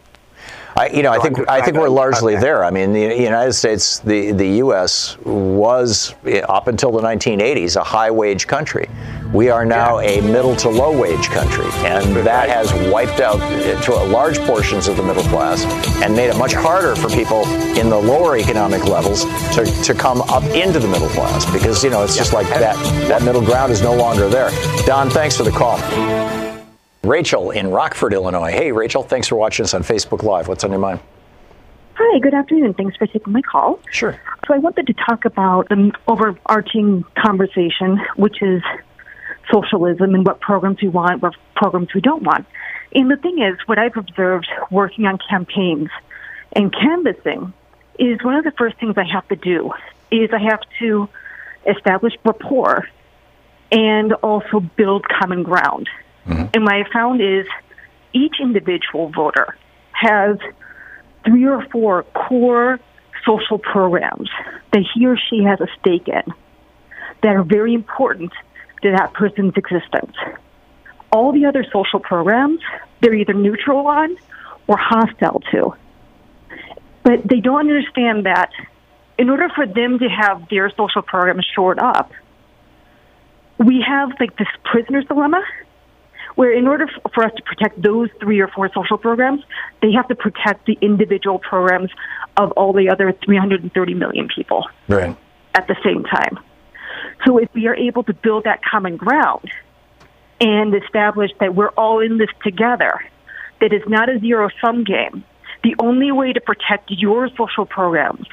I, 0.79 0.89
you 0.91 1.03
know, 1.03 1.11
I 1.11 1.19
think 1.19 1.41
I'm 1.49 1.65
think 1.65 1.77
we're 1.77 1.89
largely 1.89 2.35
that. 2.35 2.41
there. 2.41 2.65
I 2.65 2.71
mean, 2.71 2.93
the 2.93 3.01
United 3.01 3.53
States, 3.55 3.99
the 3.99 4.31
the 4.31 4.49
U.S. 4.59 5.19
was 5.25 6.15
eh, 6.25 6.39
up 6.49 6.69
until 6.69 6.93
the 6.93 7.01
1980s 7.01 7.75
a 7.75 7.83
high 7.83 8.13
wage 8.13 8.47
country. 8.47 8.89
We 9.33 9.51
are 9.51 9.65
now 9.65 9.99
a 9.99 10.21
middle 10.21 10.55
to 10.57 10.69
low 10.69 10.97
wage 10.97 11.31
country, 11.31 11.67
and 11.85 12.15
that 12.25 12.49
has 12.49 12.73
wiped 12.93 13.19
out 13.19 13.41
eh, 13.41 13.81
to 13.81 13.93
large 13.93 14.39
portions 14.39 14.87
of 14.87 14.97
the 14.97 15.03
middle 15.03 15.25
class 15.25 15.65
and 16.01 16.15
made 16.15 16.31
it 16.31 16.39
much 16.39 16.55
harder 16.55 16.95
for 16.95 17.09
people 17.09 17.45
in 17.77 17.91
the 17.91 17.99
lower 17.99 18.37
economic 18.37 18.85
levels 18.85 19.25
to, 19.57 19.65
to 19.83 19.95
come 19.95 20.23
up 20.23 20.45
into 20.45 20.79
the 20.79 20.89
middle 20.89 21.09
class 21.09 21.45
because 21.53 21.83
you 21.83 21.91
know 21.91 22.05
it's 22.05 22.17
just 22.17 22.33
like 22.33 22.47
that 22.51 22.77
that 23.09 23.23
middle 23.23 23.43
ground 23.45 23.73
is 23.73 23.83
no 23.83 23.95
longer 23.97 24.29
there. 24.29 24.51
Don, 24.87 25.11
thanks 25.11 25.37
for 25.37 25.43
the 25.43 25.51
call. 25.51 25.77
Rachel 27.05 27.51
in 27.51 27.71
Rockford, 27.71 28.13
Illinois. 28.13 28.51
Hey, 28.51 28.73
Rachel, 28.73 29.03
thanks 29.03 29.29
for 29.29 29.37
watching 29.37 29.65
us 29.65 29.75
on 29.75 29.83
Facebook 29.83 30.23
Live. 30.23 30.49
What's 30.49 30.65
on 30.65 30.71
your 30.71 30.81
mind? 30.81 31.01
Hi, 31.95 32.19
good 32.19 32.35
afternoon. 32.35 32.75
Thanks 32.75 32.97
for 32.97 33.07
taking 33.07 33.33
my 33.33 33.43
call. 33.43 33.81
Sure. 33.91 34.21
So 34.47 34.55
I 34.55 34.59
wanted 34.59 34.87
to 34.89 34.95
talk 34.95 35.25
about 35.25 35.69
the 35.69 35.93
overarching 36.07 37.05
conversation, 37.17 38.01
which 38.17 38.43
is 38.43 38.63
socialism 39.53 40.15
and 40.15 40.27
what 40.27 40.41
programs 40.41 40.81
we 40.83 40.89
want, 40.89 41.23
what 41.23 41.35
programs 41.55 41.95
we 41.95 42.01
don't 42.01 42.23
want. 42.23 42.47
And 42.95 43.11
the 43.11 43.17
thing 43.17 43.43
is, 43.43 43.59
what 43.67 43.79
I've 43.79 43.97
observed 43.97 44.49
working 44.71 45.07
on 45.07 45.19
campaigns 45.29 45.91
and 46.53 46.73
canvassing 46.73 47.53
is 47.99 48.23
one 48.23 48.35
of 48.35 48.45
the 48.45 48.53
first 48.53 48.79
things 48.79 48.95
I 48.97 49.05
have 49.05 49.27
to 49.29 49.37
do 49.37 49.73
is 50.11 50.31
I 50.33 50.39
have 50.39 50.61
to 50.79 51.09
establish 51.67 52.15
rapport 52.25 52.89
and 53.71 54.13
also 54.15 54.61
build 54.61 55.07
common 55.09 55.43
ground. 55.43 55.89
Mm-hmm. 56.29 56.47
And 56.55 56.65
what 56.65 56.75
I 56.75 56.85
found 56.93 57.21
is 57.21 57.47
each 58.13 58.37
individual 58.41 59.11
voter 59.11 59.57
has 59.93 60.37
three 61.25 61.47
or 61.47 61.65
four 61.71 62.05
core 62.05 62.79
social 63.25 63.59
programs 63.59 64.31
that 64.73 64.85
he 64.95 65.07
or 65.07 65.17
she 65.17 65.43
has 65.43 65.61
a 65.61 65.67
stake 65.81 66.09
in 66.09 66.33
that 67.23 67.35
are 67.35 67.43
very 67.43 67.75
important 67.75 68.33
to 68.83 68.91
that 68.93 69.13
person's 69.13 69.55
existence. 69.57 70.15
All 71.11 71.33
the 71.33 71.47
other 71.47 71.65
social 71.73 72.01
programs, 72.01 72.61
they're 73.01 73.15
either 73.15 73.35
neutral 73.35 73.87
on 73.87 74.17
or 74.67 74.77
hostile 74.77 75.41
to. 75.51 75.75
But 77.03 77.27
they 77.27 77.41
don't 77.41 77.61
understand 77.61 78.27
that 78.27 78.51
in 79.19 79.31
order 79.31 79.49
for 79.55 79.67
them 79.67 79.99
to 79.99 80.09
have 80.09 80.49
their 80.49 80.71
social 80.71 81.03
programs 81.03 81.47
shored 81.55 81.79
up, 81.79 82.13
we 83.59 83.85
have 83.87 84.11
like 84.21 84.37
this 84.37 84.49
prisoner's 84.65 85.07
dilemma 85.07 85.43
where 86.39 86.53
in 86.53 86.69
order 86.69 86.85
f- 86.85 87.13
for 87.13 87.25
us 87.25 87.33
to 87.37 87.43
protect 87.43 87.83
those 87.83 88.09
three 88.21 88.39
or 88.39 88.47
four 88.47 88.71
social 88.73 88.97
programs, 88.97 89.43
they 89.83 89.91
have 89.91 90.07
to 90.07 90.15
protect 90.15 90.67
the 90.67 90.79
individual 90.81 91.41
programs 91.41 91.91
of 92.37 92.53
all 92.53 92.73
the 92.73 92.89
other 92.89 93.11
330 93.25 93.95
million 93.95 94.29
people 94.33 94.65
Right. 94.87 95.17
at 95.57 95.67
the 95.67 95.75
same 95.83 96.05
time. 96.05 96.39
So 97.27 97.39
if 97.39 97.49
we 97.55 97.67
are 97.67 97.75
able 97.75 98.05
to 98.05 98.15
build 98.15 98.45
that 98.45 98.61
common 98.63 98.97
ground 98.97 99.51
and 100.41 100.73
establish 100.77 101.33
that 101.41 101.57
we're 101.57 101.71
all 101.71 101.99
in 101.99 102.19
this 102.19 102.31
together, 102.45 103.01
that 103.61 103.73
it's 103.73 103.89
not 103.89 104.09
a 104.09 104.21
zero 104.21 104.49
sum 104.61 104.85
game, 104.85 105.25
the 105.65 105.75
only 105.81 106.13
way 106.13 106.33
to 106.33 106.41
protect 106.41 106.89
your 106.93 107.29
social 107.37 107.67
programs 107.67 108.29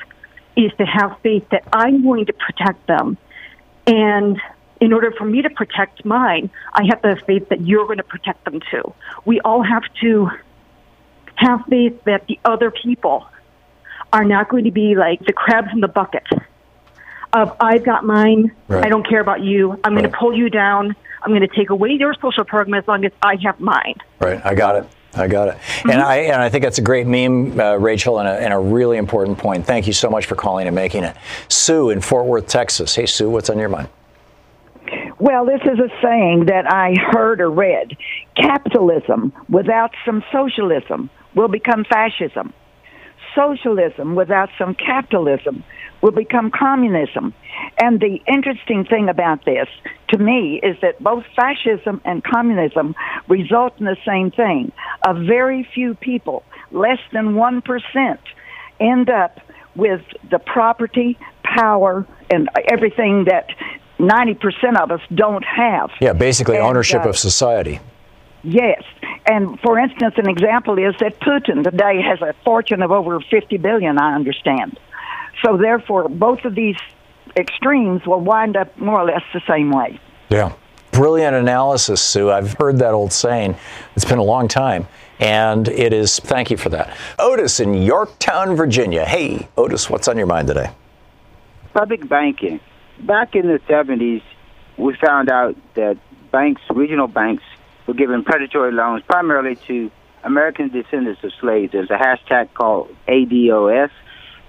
is 0.55 0.71
to 0.77 0.85
have 0.85 1.17
faith 1.23 1.49
that 1.49 1.63
I'm 1.73 2.03
going 2.03 2.27
to 2.27 2.33
protect 2.33 2.85
them. 2.85 3.17
And 3.87 4.39
in 4.81 4.93
order 4.93 5.11
for 5.11 5.25
me 5.25 5.41
to 5.41 5.49
protect 5.49 6.03
mine, 6.05 6.49
I 6.73 6.85
have 6.89 7.01
to 7.03 7.09
have 7.09 7.19
faith 7.25 7.49
that 7.49 7.61
you're 7.61 7.85
going 7.85 7.97
to 7.97 8.03
protect 8.03 8.45
them 8.45 8.59
too. 8.71 8.93
We 9.25 9.39
all 9.41 9.63
have 9.63 9.83
to 10.01 10.29
have 11.35 11.63
faith 11.69 12.03
that 12.05 12.27
the 12.27 12.39
other 12.45 12.71
people 12.71 13.27
are 14.13 14.23
not 14.23 14.49
going 14.49 14.65
to 14.65 14.71
be 14.71 14.95
like 14.95 15.19
the 15.25 15.33
crabs 15.33 15.69
in 15.73 15.81
the 15.81 15.87
bucket 15.87 16.23
of 17.33 17.55
I've 17.59 17.83
got 17.83 18.05
mine, 18.05 18.51
Right. 18.67 18.85
I 18.85 18.89
don't 18.89 19.07
care 19.07 19.19
about 19.19 19.43
you, 19.43 19.79
I'm 19.83 19.93
going 19.93 20.09
to 20.09 20.17
pull 20.17 20.33
you 20.33 20.49
down, 20.49 20.95
I'm 21.21 21.31
going 21.31 21.41
to 21.41 21.53
take 21.53 21.69
away 21.69 21.91
your 21.91 22.13
social 22.21 22.45
program 22.45 22.73
as 22.75 22.87
long 22.87 23.03
as 23.03 23.11
I 23.21 23.35
have 23.43 23.59
mine. 23.59 23.95
Right. 24.19 24.43
I 24.45 24.55
got 24.55 24.75
it. 24.77 24.87
I 25.13 25.27
got 25.27 25.47
it. 25.47 25.57
And 25.83 26.01
I 26.01 26.15
and 26.17 26.41
I 26.41 26.49
think 26.49 26.63
that's 26.63 26.77
a 26.77 26.81
great 26.81 27.07
meme, 27.07 27.57
uh, 27.57 27.75
Rachel, 27.75 28.19
and 28.19 28.27
a, 28.27 28.33
and 28.33 28.53
a 28.53 28.59
really 28.59 28.97
important 28.97 29.37
point. 29.37 29.65
Thank 29.65 29.87
you 29.87 29.93
so 29.93 30.09
much 30.09 30.25
for 30.25 30.35
calling 30.35 30.67
and 30.67 30.75
making 30.75 31.05
it. 31.05 31.15
Sue 31.47 31.89
in 31.89 32.01
Fort 32.01 32.25
Worth, 32.25 32.47
Texas. 32.47 32.95
Hey, 32.95 33.05
Sue, 33.05 33.29
what's 33.29 33.49
on 33.49 33.57
your 33.57 33.69
mind? 33.69 33.87
Well, 35.19 35.45
this 35.45 35.61
is 35.61 35.79
a 35.79 35.89
saying 36.01 36.45
that 36.47 36.65
I 36.71 36.93
heard 37.11 37.41
or 37.41 37.49
read. 37.49 37.95
Capitalism 38.35 39.33
without 39.49 39.91
some 40.05 40.23
socialism 40.31 41.09
will 41.35 41.47
become 41.47 41.85
fascism. 41.85 42.53
Socialism 43.35 44.15
without 44.15 44.49
some 44.57 44.75
capitalism 44.75 45.63
will 46.01 46.11
become 46.11 46.51
communism. 46.51 47.33
And 47.81 47.99
the 47.99 48.19
interesting 48.27 48.85
thing 48.85 49.09
about 49.09 49.43
this, 49.45 49.67
to 50.09 50.17
me, 50.17 50.59
is 50.63 50.77
that 50.81 51.01
both 51.03 51.23
fascism 51.35 52.01
and 52.05 52.23
communism 52.23 52.95
result 53.27 53.73
in 53.79 53.85
the 53.85 53.97
same 54.05 54.31
thing. 54.31 54.71
A 55.05 55.13
very 55.13 55.67
few 55.73 55.95
people, 55.95 56.43
less 56.71 56.99
than 57.11 57.33
1%, 57.33 58.17
end 58.79 59.09
up 59.09 59.39
with 59.75 60.01
the 60.31 60.39
property, 60.39 61.17
power, 61.43 62.05
and 62.29 62.49
everything 62.71 63.25
that 63.25 63.47
90% 63.99 64.81
of 64.81 64.91
us 64.91 65.01
don't 65.13 65.43
have. 65.43 65.91
Yeah, 66.01 66.13
basically 66.13 66.57
And, 66.57 66.65
ownership 66.65 67.05
uh, 67.05 67.09
of 67.09 67.17
society. 67.17 67.79
Yes. 68.43 68.83
And 69.25 69.59
for 69.61 69.79
instance, 69.79 70.15
an 70.17 70.29
example 70.29 70.77
is 70.77 70.93
that 70.99 71.19
Putin 71.19 71.63
today 71.63 72.01
has 72.01 72.21
a 72.21 72.33
fortune 72.43 72.81
of 72.81 72.91
over 72.91 73.19
50 73.19 73.57
billion, 73.57 73.97
I 73.97 74.15
understand. 74.15 74.79
So 75.43 75.57
therefore, 75.57 76.09
both 76.09 76.45
of 76.45 76.55
these 76.55 76.77
extremes 77.35 78.05
will 78.05 78.21
wind 78.21 78.55
up 78.55 78.77
more 78.77 78.99
or 78.99 79.05
less 79.05 79.23
the 79.33 79.41
same 79.47 79.71
way. 79.71 79.99
Yeah. 80.29 80.53
Brilliant 80.91 81.35
analysis, 81.35 82.01
Sue. 82.01 82.31
I've 82.31 82.53
heard 82.53 82.79
that 82.79 82.93
old 82.93 83.11
saying. 83.11 83.55
It's 83.95 84.05
been 84.05 84.19
a 84.19 84.23
long 84.23 84.47
time. 84.47 84.87
And 85.19 85.67
it 85.67 85.91
is, 85.91 86.19
thank 86.19 86.51
you 86.51 86.57
for 86.57 86.69
that. 86.69 86.95
Otis 87.19 87.59
in 87.59 87.73
Yorktown, 87.73 88.55
Virginia. 88.55 89.05
Hey, 89.05 89.47
Otis, 89.57 89.89
what's 89.89 90.07
on 90.07 90.17
your 90.17 90.27
mind 90.27 90.47
today? 90.47 90.69
public 91.75 92.07
banking. 92.07 92.59
Back 93.01 93.35
in 93.35 93.47
the 93.47 93.59
70s, 93.69 94.23
we 94.77 94.95
found 94.95 95.29
out 95.29 95.55
that 95.75 95.97
banks, 96.31 96.61
regional 96.69 97.07
banks, 97.07 97.43
were 97.87 97.93
giving 97.93 98.23
predatory 98.23 98.71
loans 98.71 99.03
primarily 99.07 99.57
to 99.67 99.91
American 100.23 100.69
descendants 100.69 101.23
of 101.23 101.31
slaves. 101.39 101.73
There's 101.73 101.89
a 101.91 101.97
hashtag 101.97 102.53
called 102.53 102.89
ADOS, 103.07 103.91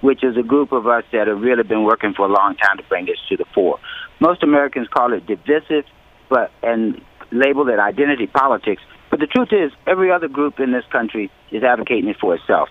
which 0.00 0.24
is 0.24 0.36
a 0.36 0.42
group 0.42 0.72
of 0.72 0.86
us 0.86 1.04
that 1.12 1.26
have 1.26 1.40
really 1.40 1.64
been 1.64 1.84
working 1.84 2.14
for 2.14 2.26
a 2.26 2.32
long 2.32 2.56
time 2.56 2.78
to 2.78 2.84
bring 2.84 3.06
this 3.06 3.18
to 3.28 3.36
the 3.36 3.44
fore. 3.54 3.78
Most 4.20 4.42
Americans 4.42 4.88
call 4.88 5.12
it 5.12 5.26
divisive, 5.26 5.84
but 6.30 6.50
and 6.62 7.00
label 7.30 7.68
it 7.68 7.78
identity 7.78 8.26
politics. 8.26 8.82
But 9.10 9.20
the 9.20 9.26
truth 9.26 9.48
is, 9.52 9.72
every 9.86 10.10
other 10.10 10.28
group 10.28 10.58
in 10.60 10.72
this 10.72 10.84
country 10.90 11.30
is 11.50 11.62
advocating 11.62 12.08
it 12.08 12.16
for 12.20 12.34
itself. 12.34 12.68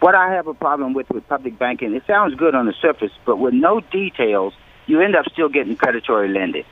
What 0.00 0.14
I 0.14 0.32
have 0.32 0.46
a 0.46 0.54
problem 0.54 0.94
with 0.94 1.08
with 1.10 1.26
public 1.28 1.58
banking, 1.58 1.94
it 1.94 2.02
sounds 2.06 2.34
good 2.34 2.54
on 2.54 2.66
the 2.66 2.74
surface, 2.82 3.12
but 3.24 3.36
with 3.36 3.54
no 3.54 3.80
details, 3.80 4.52
you 4.86 5.00
end 5.00 5.16
up 5.16 5.26
still 5.32 5.48
getting 5.48 5.76
predatory 5.76 6.28
lending. 6.28 6.64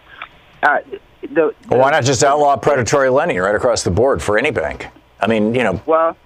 Uh, 0.63 0.79
the, 1.23 1.55
Well, 1.69 1.81
why 1.81 1.91
not 1.91 2.05
just 2.05 2.23
outlaw 2.25 2.57
predatory 2.57 3.11
lending 3.11 3.39
right 3.39 3.55
across 3.55 3.83
the 3.83 3.91
board 3.91 4.23
for 4.23 4.39
any 4.39 4.51
bank? 4.51 4.89
I 5.21 5.27
mean, 5.27 5.55
you 5.55 5.63
know. 5.65 5.81
Well, 5.87 6.17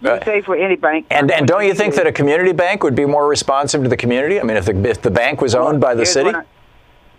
you 0.00 0.18
say 0.24 0.40
for 0.42 0.56
any 0.56 0.76
bank. 0.76 1.06
And, 1.10 1.30
and 1.30 1.46
don't 1.46 1.64
you 1.64 1.74
think 1.74 1.94
that 1.94 2.06
a 2.06 2.12
community 2.12 2.52
bank 2.52 2.82
would 2.82 2.94
be 2.94 3.04
more 3.04 3.28
responsive 3.28 3.82
to 3.82 3.88
the 3.88 3.96
community? 3.96 4.40
I 4.40 4.42
mean, 4.42 4.56
if 4.56 4.66
the, 4.66 4.88
if 4.88 5.02
the 5.02 5.10
bank 5.10 5.40
was 5.40 5.54
owned 5.54 5.80
by 5.80 5.94
the 5.94 6.06
city? 6.06 6.30
I- 6.34 6.42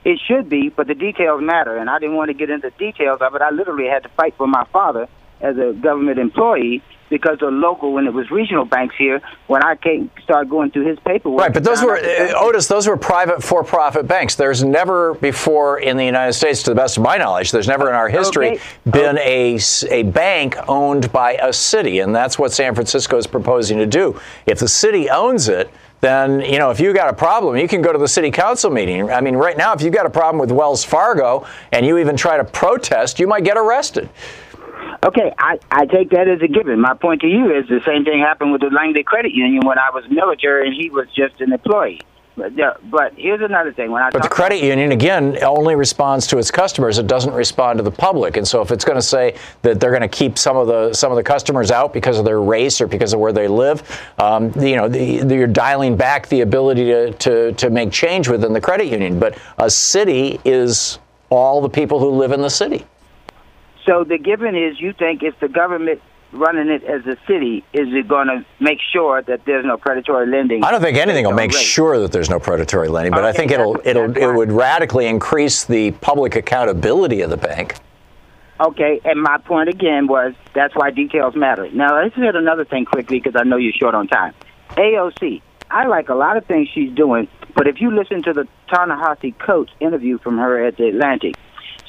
it 0.05 0.19
should 0.27 0.49
be, 0.49 0.67
but 0.67 0.87
the 0.87 0.95
details 0.95 1.41
matter, 1.41 1.77
and 1.77 1.89
I 1.89 1.97
didn't 1.97 2.17
want 2.17 2.27
to 2.27 2.33
get 2.33 2.49
into 2.49 2.69
the 2.69 2.77
details 2.77 3.21
of 3.21 3.35
it. 3.35 3.41
I 3.41 3.51
literally 3.51 3.87
had 3.87 4.03
to 4.03 4.09
fight 4.09 4.35
for 4.35 4.45
my 4.45 4.65
father 4.65 5.07
as 5.39 5.57
a 5.57 5.71
government 5.71 6.19
employee 6.19 6.81
because 7.09 7.37
of 7.41 7.53
local, 7.53 7.93
when 7.93 8.07
it 8.07 8.13
was 8.13 8.31
regional 8.31 8.65
banks 8.65 8.95
here, 8.97 9.21
when 9.47 9.63
I 9.63 9.75
came, 9.75 10.09
started 10.23 10.49
going 10.49 10.71
through 10.71 10.87
his 10.87 10.99
paperwork. 10.99 11.41
Right, 11.41 11.53
but 11.53 11.63
those 11.63 11.83
were, 11.83 11.97
uh, 11.97 12.33
Otis, 12.35 12.67
those 12.67 12.87
were 12.87 12.97
private 12.97 13.43
for 13.43 13.63
profit 13.63 14.07
banks. 14.07 14.35
There's 14.35 14.63
never 14.63 15.13
before 15.15 15.79
in 15.79 15.97
the 15.97 16.05
United 16.05 16.33
States, 16.33 16.63
to 16.63 16.71
the 16.71 16.75
best 16.75 16.97
of 16.97 17.03
my 17.03 17.17
knowledge, 17.17 17.51
there's 17.51 17.67
never 17.67 17.89
in 17.89 17.95
our 17.95 18.09
history 18.09 18.51
Okay. 18.51 18.61
been 18.89 19.17
a 19.19 20.03
bank 20.03 20.57
owned 20.67 21.11
by 21.11 21.33
a 21.35 21.53
city. 21.53 21.99
And 21.99 22.15
that's 22.15 22.39
what 22.39 22.51
San 22.51 22.73
Francisco 22.73 23.17
is 23.17 23.27
proposing 23.27 23.77
to 23.77 23.85
do. 23.85 24.19
If 24.45 24.59
the 24.59 24.67
city 24.67 25.09
owns 25.09 25.49
it, 25.49 25.69
then, 26.01 26.41
you 26.41 26.59
know, 26.59 26.69
if 26.69 26.81
you 26.81 26.93
got 26.93 27.09
a 27.09 27.13
problem, 27.13 27.55
you 27.55 27.67
can 27.67 27.81
go 27.81 27.93
to 27.93 27.97
the 27.97 28.09
city 28.09 28.29
council 28.29 28.69
meeting. 28.69 29.09
I 29.09 29.21
mean, 29.21 29.35
right 29.37 29.55
now, 29.55 29.73
if 29.73 29.81
you've 29.81 29.93
got 29.93 30.05
a 30.05 30.09
problem 30.09 30.37
with 30.37 30.51
Wells 30.51 30.83
Fargo 30.83 31.45
and 31.71 31.85
you 31.85 31.97
even 31.97 32.17
try 32.17 32.35
to 32.35 32.43
protest, 32.43 33.19
you 33.19 33.27
might 33.27 33.45
get 33.45 33.55
arrested. 33.57 34.09
Okay, 35.03 35.33
I, 35.37 35.59
I 35.69 35.85
take 35.85 36.11
that 36.11 36.27
as 36.27 36.41
a 36.41 36.47
given. 36.47 36.79
My 36.79 36.93
point 36.93 37.21
to 37.21 37.27
you 37.27 37.53
is 37.53 37.67
the 37.67 37.81
same 37.85 38.05
thing 38.05 38.19
happened 38.19 38.51
with 38.51 38.61
the 38.61 38.69
Langley 38.69 39.03
Credit 39.03 39.33
Union 39.33 39.65
when 39.65 39.77
I 39.77 39.89
was 39.91 40.05
military 40.09 40.67
and 40.67 40.75
he 40.75 40.89
was 40.89 41.07
just 41.15 41.41
an 41.41 41.51
employee. 41.51 42.01
But, 42.35 42.57
yeah, 42.57 42.73
but 42.89 43.13
here's 43.15 43.41
another 43.41 43.71
thing. 43.71 43.91
When 43.91 44.01
I 44.01 44.09
But 44.09 44.23
the 44.23 44.29
credit 44.29 44.63
union, 44.63 44.91
again, 44.91 45.37
only 45.43 45.75
responds 45.75 46.25
to 46.27 46.39
its 46.39 46.49
customers. 46.49 46.97
It 46.97 47.05
doesn't 47.05 47.33
respond 47.33 47.77
to 47.77 47.83
the 47.83 47.91
public. 47.91 48.37
And 48.37 48.47
so, 48.47 48.61
if 48.61 48.71
it's 48.71 48.83
going 48.83 48.97
to 48.97 49.03
say 49.03 49.35
that 49.61 49.79
they're 49.79 49.91
going 49.91 50.01
to 50.01 50.07
keep 50.07 50.39
some 50.39 50.57
of 50.57 50.65
the 50.65 50.93
some 50.93 51.11
of 51.11 51.15
the 51.15 51.23
customers 51.23 51.69
out 51.69 51.93
because 51.93 52.17
of 52.17 52.25
their 52.25 52.41
race 52.41 52.81
or 52.81 52.87
because 52.87 53.13
of 53.13 53.19
where 53.19 53.33
they 53.33 53.47
live, 53.47 53.83
um, 54.17 54.51
you 54.59 54.75
know, 54.75 54.87
the, 54.89 55.19
the, 55.19 55.35
you're 55.35 55.47
dialing 55.47 55.95
back 55.95 56.27
the 56.29 56.41
ability 56.41 56.85
to, 56.85 57.11
to 57.13 57.51
to 57.51 57.69
make 57.69 57.91
change 57.91 58.27
within 58.27 58.51
the 58.51 58.61
credit 58.61 58.87
union. 58.87 59.19
But 59.19 59.37
a 59.59 59.69
city 59.69 60.39
is 60.43 60.97
all 61.29 61.61
the 61.61 61.69
people 61.69 61.99
who 61.99 62.09
live 62.09 62.31
in 62.31 62.41
the 62.41 62.49
city. 62.49 62.83
So 63.85 64.03
the 64.03 64.17
given 64.17 64.55
is 64.55 64.79
you 64.79 64.93
think 64.93 65.23
if 65.23 65.39
the 65.39 65.49
government 65.49 66.01
running 66.31 66.69
it 66.69 66.83
as 66.83 67.05
a 67.05 67.17
city, 67.27 67.63
is 67.73 67.87
it 67.93 68.07
going 68.07 68.27
to 68.27 68.45
make 68.59 68.79
sure 68.91 69.21
that 69.21 69.45
there's 69.45 69.65
no 69.65 69.77
predatory 69.77 70.27
lending? 70.27 70.63
I 70.63 70.71
don't 70.71 70.81
think 70.81 70.97
anything 70.97 71.25
will 71.25 71.33
make 71.33 71.51
race? 71.51 71.61
sure 71.61 71.99
that 71.99 72.11
there's 72.11 72.29
no 72.29 72.39
predatory 72.39 72.87
lending, 72.87 73.11
but 73.11 73.23
I 73.23 73.31
think 73.31 73.51
it'll 73.51 73.79
it'll 73.83 74.17
it 74.17 74.33
would 74.33 74.51
radically 74.51 75.05
increase 75.05 75.63
the 75.65 75.91
public 75.91 76.35
accountability 76.35 77.21
of 77.21 77.29
the 77.29 77.37
bank. 77.37 77.75
Okay, 78.59 79.01
and 79.03 79.21
my 79.21 79.37
point 79.39 79.69
again 79.69 80.07
was 80.07 80.33
that's 80.53 80.75
why 80.75 80.91
details 80.91 81.35
matter. 81.35 81.69
Now 81.71 82.01
let's 82.01 82.15
hit 82.15 82.35
another 82.35 82.65
thing 82.65 82.85
quickly 82.85 83.19
because 83.19 83.39
I 83.39 83.43
know 83.43 83.57
you're 83.57 83.73
short 83.73 83.95
on 83.95 84.07
time. 84.07 84.33
AOC, 84.71 85.41
I 85.69 85.87
like 85.87 86.09
a 86.09 86.15
lot 86.15 86.37
of 86.37 86.45
things 86.45 86.69
she's 86.73 86.93
doing, 86.93 87.27
but 87.55 87.67
if 87.67 87.81
you 87.81 87.91
listen 87.91 88.23
to 88.23 88.33
the 88.33 88.47
Ta-Nehisi 88.69 89.37
Coates 89.37 89.71
interview 89.79 90.17
from 90.19 90.37
her 90.37 90.65
at 90.65 90.77
the 90.77 90.87
Atlantic, 90.87 91.35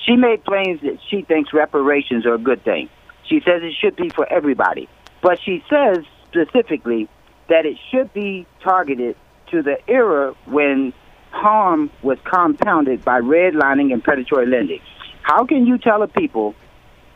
she 0.07 0.17
made 0.17 0.45
claims 0.45 0.81
that 0.83 0.99
she 1.11 1.23
thinks 1.23 1.53
reparations 1.53 2.27
are 2.27 2.35
a 2.35 2.39
good 2.39 2.63
thing. 2.65 2.89
She 3.29 3.41
says 3.41 3.63
it 3.63 3.75
should 3.81 3.97
be 3.97 4.11
for 4.11 4.31
everybody, 4.31 4.89
but 5.23 5.39
she 5.45 5.65
says 5.71 6.05
specifically 6.29 7.09
that 7.49 7.65
it 7.67 7.79
should 7.91 8.13
be 8.13 8.47
targeted 8.63 9.17
to 9.51 9.63
the 9.63 9.77
era 9.89 10.35
when 10.47 10.93
harm 11.31 11.91
was 12.03 12.19
compounded 12.25 13.05
by 13.05 13.21
redlining 13.21 13.93
and 13.93 14.03
predatory 14.03 14.47
lending. 14.47 14.81
How 15.23 15.45
can 15.47 15.67
you 15.67 15.79
tell 15.79 16.03
a 16.03 16.09
people 16.09 16.55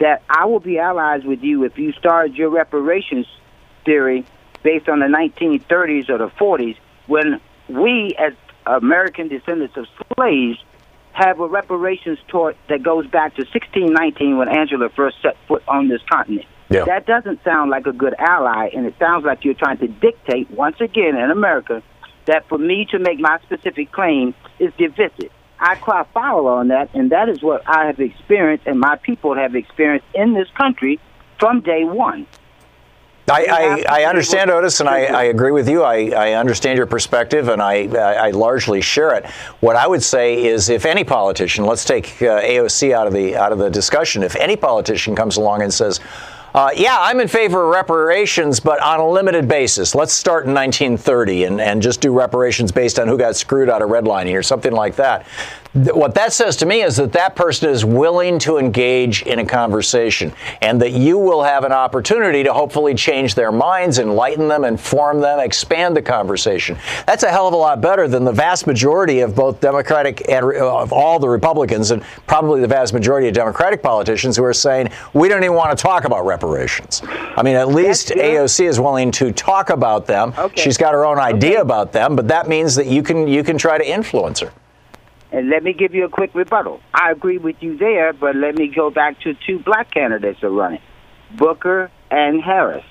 that 0.00 0.22
I 0.28 0.46
will 0.46 0.60
be 0.60 0.78
allies 0.78 1.24
with 1.24 1.42
you 1.42 1.64
if 1.64 1.76
you 1.78 1.92
start 1.92 2.32
your 2.32 2.50
reparations 2.50 3.26
theory 3.84 4.24
based 4.62 4.88
on 4.88 5.00
the 5.00 5.06
1930s 5.06 6.08
or 6.08 6.18
the 6.18 6.28
40s 6.28 6.76
when 7.06 7.40
we, 7.68 8.14
as 8.18 8.32
American 8.66 9.28
descendants 9.28 9.76
of 9.76 9.86
slaves, 10.14 10.58
have 11.18 11.40
a 11.40 11.46
reparations 11.48 12.18
tort 12.28 12.56
that 12.68 12.82
goes 12.82 13.06
back 13.06 13.34
to 13.34 13.42
1619 13.42 14.38
when 14.38 14.48
Angela 14.48 14.88
first 14.88 15.16
set 15.20 15.36
foot 15.48 15.62
on 15.66 15.88
this 15.88 16.00
continent. 16.10 16.46
Yeah. 16.70 16.84
That 16.84 17.06
doesn't 17.06 17.42
sound 17.42 17.70
like 17.70 17.86
a 17.86 17.92
good 17.92 18.14
ally, 18.18 18.70
and 18.74 18.86
it 18.86 18.94
sounds 18.98 19.24
like 19.24 19.44
you're 19.44 19.54
trying 19.54 19.78
to 19.78 19.88
dictate, 19.88 20.50
once 20.50 20.80
again 20.80 21.16
in 21.16 21.30
America, 21.30 21.82
that 22.26 22.48
for 22.48 22.58
me 22.58 22.86
to 22.92 22.98
make 22.98 23.18
my 23.18 23.38
specific 23.42 23.90
claim 23.90 24.34
is 24.60 24.72
divisive. 24.78 25.32
I 25.58 25.74
cry 25.74 26.06
foul 26.14 26.46
on 26.46 26.68
that, 26.68 26.94
and 26.94 27.10
that 27.10 27.28
is 27.28 27.42
what 27.42 27.62
I 27.66 27.86
have 27.86 27.98
experienced 27.98 28.66
and 28.66 28.78
my 28.78 28.96
people 28.96 29.34
have 29.34 29.56
experienced 29.56 30.06
in 30.14 30.34
this 30.34 30.48
country 30.56 31.00
from 31.40 31.62
day 31.62 31.84
one. 31.84 32.26
I, 33.30 33.84
I, 33.88 34.00
I 34.00 34.04
understand, 34.04 34.50
Otis, 34.50 34.80
and 34.80 34.88
I, 34.88 35.04
I 35.04 35.22
agree 35.24 35.50
with 35.50 35.68
you. 35.68 35.82
I, 35.82 36.10
I 36.10 36.32
understand 36.32 36.76
your 36.76 36.86
perspective, 36.86 37.48
and 37.48 37.60
I, 37.60 37.86
I 37.86 38.30
largely 38.30 38.80
share 38.80 39.14
it. 39.14 39.26
What 39.60 39.76
I 39.76 39.86
would 39.86 40.02
say 40.02 40.44
is, 40.46 40.68
if 40.68 40.86
any 40.86 41.04
politician, 41.04 41.66
let's 41.66 41.84
take 41.84 42.06
uh, 42.22 42.40
AOC 42.40 42.92
out 42.92 43.06
of 43.06 43.12
the 43.12 43.36
out 43.36 43.52
of 43.52 43.58
the 43.58 43.70
discussion, 43.70 44.22
if 44.22 44.36
any 44.36 44.56
politician 44.56 45.14
comes 45.14 45.36
along 45.36 45.62
and 45.62 45.72
says, 45.72 46.00
uh, 46.54 46.70
"Yeah, 46.74 46.96
I'm 46.98 47.20
in 47.20 47.28
favor 47.28 47.64
of 47.64 47.74
reparations, 47.74 48.60
but 48.60 48.80
on 48.82 49.00
a 49.00 49.08
limited 49.08 49.46
basis. 49.46 49.94
Let's 49.94 50.12
start 50.12 50.46
in 50.46 50.54
1930 50.54 51.44
and, 51.44 51.60
and 51.60 51.82
just 51.82 52.00
do 52.00 52.12
reparations 52.12 52.72
based 52.72 52.98
on 52.98 53.08
who 53.08 53.18
got 53.18 53.36
screwed 53.36 53.68
out 53.68 53.82
of 53.82 53.90
redlining 53.90 54.36
or 54.36 54.42
something 54.42 54.72
like 54.72 54.96
that." 54.96 55.26
What 55.74 56.14
that 56.14 56.32
says 56.32 56.56
to 56.56 56.66
me 56.66 56.82
is 56.82 56.96
that 56.96 57.12
that 57.12 57.36
person 57.36 57.68
is 57.68 57.84
willing 57.84 58.38
to 58.40 58.56
engage 58.56 59.22
in 59.22 59.38
a 59.38 59.44
conversation, 59.44 60.32
and 60.62 60.80
that 60.80 60.92
you 60.92 61.18
will 61.18 61.42
have 61.42 61.62
an 61.64 61.72
opportunity 61.72 62.42
to 62.42 62.54
hopefully 62.54 62.94
change 62.94 63.34
their 63.34 63.52
minds, 63.52 63.98
enlighten 63.98 64.48
them, 64.48 64.64
inform 64.64 65.20
them, 65.20 65.38
expand 65.40 65.94
the 65.94 66.00
conversation. 66.00 66.78
That's 67.06 67.22
a 67.22 67.30
hell 67.30 67.46
of 67.46 67.52
a 67.52 67.56
lot 67.56 67.82
better 67.82 68.08
than 68.08 68.24
the 68.24 68.32
vast 68.32 68.66
majority 68.66 69.20
of 69.20 69.34
both 69.34 69.60
Democratic 69.60 70.26
and 70.30 70.46
of 70.56 70.90
all 70.90 71.18
the 71.18 71.28
Republicans, 71.28 71.90
and 71.90 72.02
probably 72.26 72.62
the 72.62 72.66
vast 72.66 72.94
majority 72.94 73.28
of 73.28 73.34
Democratic 73.34 73.82
politicians 73.82 74.38
who 74.38 74.44
are 74.44 74.54
saying 74.54 74.88
we 75.12 75.28
don't 75.28 75.44
even 75.44 75.54
want 75.54 75.76
to 75.76 75.80
talk 75.80 76.04
about 76.04 76.24
reparations. 76.24 77.02
I 77.36 77.42
mean, 77.42 77.56
at 77.56 77.68
least 77.68 78.08
AOC 78.08 78.66
is 78.66 78.80
willing 78.80 79.10
to 79.12 79.32
talk 79.32 79.68
about 79.68 80.06
them. 80.06 80.32
She's 80.54 80.78
got 80.78 80.94
her 80.94 81.04
own 81.04 81.18
idea 81.18 81.60
about 81.60 81.92
them, 81.92 82.16
but 82.16 82.26
that 82.28 82.48
means 82.48 82.74
that 82.76 82.86
you 82.86 83.02
can 83.02 83.28
you 83.28 83.44
can 83.44 83.58
try 83.58 83.76
to 83.76 83.86
influence 83.86 84.40
her. 84.40 84.50
And 85.30 85.50
let 85.50 85.62
me 85.62 85.72
give 85.74 85.94
you 85.94 86.04
a 86.04 86.08
quick 86.08 86.34
rebuttal. 86.34 86.80
I 86.94 87.10
agree 87.10 87.38
with 87.38 87.56
you 87.60 87.76
there, 87.76 88.12
but 88.12 88.34
let 88.34 88.54
me 88.56 88.72
go 88.74 88.90
back 88.90 89.20
to 89.20 89.34
two 89.46 89.58
black 89.58 89.90
candidates 89.90 90.40
that 90.40 90.46
are 90.46 90.50
running 90.50 90.80
Booker 91.36 91.90
and 92.10 92.42
Harris. 92.42 92.84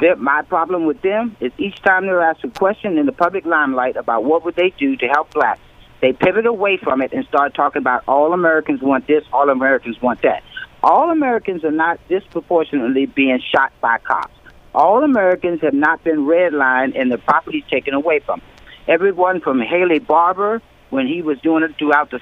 Their, 0.00 0.16
my 0.16 0.42
problem 0.42 0.86
with 0.86 1.00
them 1.02 1.36
is 1.40 1.52
each 1.56 1.80
time 1.82 2.06
they're 2.06 2.20
asked 2.20 2.44
a 2.44 2.50
question 2.50 2.98
in 2.98 3.06
the 3.06 3.12
public 3.12 3.46
limelight 3.46 3.96
about 3.96 4.24
what 4.24 4.44
would 4.44 4.56
they 4.56 4.70
do 4.78 4.96
to 4.96 5.06
help 5.06 5.32
blacks, 5.32 5.60
they 6.00 6.12
pivot 6.12 6.46
away 6.46 6.76
from 6.76 7.00
it 7.00 7.12
and 7.12 7.24
start 7.26 7.54
talking 7.54 7.80
about 7.80 8.04
all 8.06 8.32
Americans 8.32 8.82
want 8.82 9.06
this, 9.06 9.24
all 9.32 9.48
Americans 9.48 10.00
want 10.02 10.22
that. 10.22 10.42
All 10.82 11.10
Americans 11.10 11.64
are 11.64 11.72
not 11.72 11.98
disproportionately 12.08 13.06
being 13.06 13.40
shot 13.54 13.72
by 13.80 13.98
cops. 13.98 14.34
All 14.74 15.02
Americans 15.02 15.60
have 15.62 15.74
not 15.74 16.04
been 16.04 16.26
redlined 16.26 16.98
and 16.98 17.10
their 17.10 17.18
properties 17.18 17.64
taken 17.70 17.94
away 17.94 18.20
from 18.20 18.40
them. 18.40 18.48
Everyone 18.86 19.40
from 19.40 19.60
Haley 19.60 19.98
Barbour 19.98 20.62
when 20.90 21.06
he 21.06 21.22
was 21.22 21.38
doing 21.40 21.62
it 21.62 21.76
throughout 21.78 22.10
the 22.10 22.20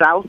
South, 0.00 0.26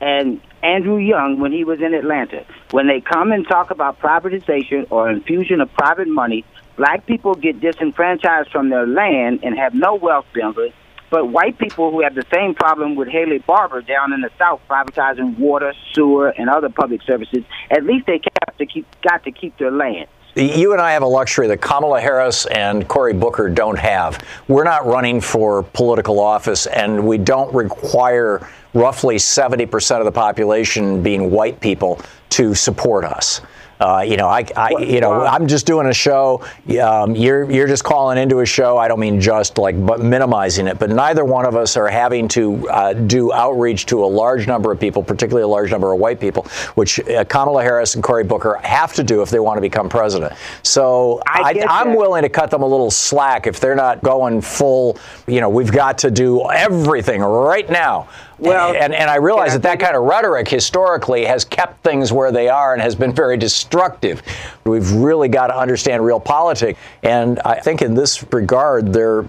and 0.00 0.40
Andrew 0.62 0.98
Young 0.98 1.40
when 1.40 1.52
he 1.52 1.64
was 1.64 1.80
in 1.80 1.94
Atlanta. 1.94 2.44
When 2.70 2.86
they 2.86 3.00
come 3.00 3.32
and 3.32 3.46
talk 3.46 3.70
about 3.70 4.00
privatization 4.00 4.86
or 4.90 5.10
infusion 5.10 5.60
of 5.60 5.72
private 5.74 6.08
money, 6.08 6.44
black 6.76 7.06
people 7.06 7.34
get 7.34 7.60
disenfranchised 7.60 8.50
from 8.50 8.70
their 8.70 8.86
land 8.86 9.40
and 9.42 9.58
have 9.58 9.74
no 9.74 9.94
wealth 9.94 10.26
building. 10.32 10.72
But 11.10 11.26
white 11.26 11.58
people 11.58 11.90
who 11.90 12.02
have 12.02 12.14
the 12.14 12.24
same 12.32 12.54
problem 12.54 12.94
with 12.94 13.08
Haley 13.08 13.38
Barbour 13.38 13.82
down 13.82 14.12
in 14.12 14.20
the 14.20 14.30
South 14.38 14.60
privatizing 14.70 15.36
water, 15.38 15.74
sewer, 15.92 16.28
and 16.28 16.48
other 16.48 16.68
public 16.68 17.02
services, 17.02 17.44
at 17.70 17.84
least 17.84 18.06
they 18.06 18.18
got 18.18 18.56
to 18.58 18.66
keep 18.66 18.86
got 19.02 19.24
to 19.24 19.32
keep 19.32 19.58
their 19.58 19.72
land. 19.72 20.06
You 20.36 20.72
and 20.72 20.80
I 20.80 20.92
have 20.92 21.02
a 21.02 21.08
luxury 21.08 21.48
that 21.48 21.60
Kamala 21.60 22.00
Harris 22.00 22.46
and 22.46 22.86
Cory 22.86 23.12
Booker 23.12 23.48
don't 23.48 23.78
have. 23.78 24.24
We're 24.46 24.64
not 24.64 24.86
running 24.86 25.20
for 25.20 25.64
political 25.64 26.20
office, 26.20 26.66
and 26.68 27.04
we 27.04 27.18
don't 27.18 27.52
require 27.52 28.48
roughly 28.72 29.16
70% 29.16 29.98
of 29.98 30.04
the 30.04 30.12
population 30.12 31.02
being 31.02 31.32
white 31.32 31.60
people 31.60 32.00
to 32.30 32.54
support 32.54 33.04
us. 33.04 33.40
Uh, 33.80 34.04
you 34.06 34.16
know, 34.16 34.28
I, 34.28 34.44
I, 34.56 34.70
you 34.78 35.00
know, 35.00 35.24
I'm 35.24 35.48
just 35.48 35.66
doing 35.66 35.86
a 35.86 35.94
show. 35.94 36.44
Um, 36.82 37.16
you're, 37.16 37.50
you're 37.50 37.66
just 37.66 37.82
calling 37.82 38.18
into 38.18 38.40
a 38.40 38.46
show. 38.46 38.76
I 38.76 38.88
don't 38.88 39.00
mean 39.00 39.20
just 39.20 39.56
like, 39.56 39.74
but 39.86 40.00
minimizing 40.00 40.66
it. 40.66 40.78
But 40.78 40.90
neither 40.90 41.24
one 41.24 41.46
of 41.46 41.56
us 41.56 41.76
are 41.76 41.88
having 41.88 42.28
to 42.28 42.68
uh, 42.68 42.92
do 42.92 43.32
outreach 43.32 43.86
to 43.86 44.04
a 44.04 44.06
large 44.06 44.46
number 44.46 44.70
of 44.70 44.78
people, 44.78 45.02
particularly 45.02 45.44
a 45.44 45.48
large 45.48 45.70
number 45.70 45.92
of 45.92 45.98
white 45.98 46.20
people, 46.20 46.44
which 46.74 47.00
uh, 47.08 47.24
Kamala 47.24 47.62
Harris 47.62 47.94
and 47.94 48.04
Cory 48.04 48.24
Booker 48.24 48.58
have 48.62 48.92
to 48.94 49.02
do 49.02 49.22
if 49.22 49.30
they 49.30 49.40
want 49.40 49.56
to 49.56 49.62
become 49.62 49.88
president. 49.88 50.34
So 50.62 51.22
I, 51.26 51.54
that. 51.54 51.96
willing 51.96 52.22
to 52.22 52.28
cut 52.28 52.50
them 52.50 52.62
a 52.62 52.66
little 52.66 52.90
slack 52.90 53.46
if 53.46 53.60
they're 53.60 53.74
not 53.74 54.02
going 54.02 54.42
full. 54.42 54.98
You 55.26 55.40
know, 55.40 55.48
we've 55.48 55.72
got 55.72 55.98
to 55.98 56.10
do 56.10 56.50
everything 56.50 57.22
right 57.22 57.68
now. 57.70 58.08
Well, 58.40 58.74
and, 58.74 58.94
and 58.94 59.10
I 59.10 59.16
realize 59.16 59.52
that 59.52 59.62
that 59.62 59.80
kind 59.80 59.94
of 59.94 60.04
rhetoric 60.04 60.48
historically 60.48 61.26
has 61.26 61.44
kept 61.44 61.84
things 61.84 62.10
where 62.10 62.32
they 62.32 62.48
are 62.48 62.72
and 62.72 62.80
has 62.80 62.94
been 62.94 63.12
very 63.12 63.36
destructive. 63.36 64.22
We've 64.64 64.90
really 64.92 65.28
got 65.28 65.48
to 65.48 65.56
understand 65.56 66.04
real 66.04 66.20
politics. 66.20 66.80
And 67.02 67.38
I 67.40 67.60
think 67.60 67.82
in 67.82 67.94
this 67.94 68.24
regard, 68.32 68.92
they're 68.92 69.28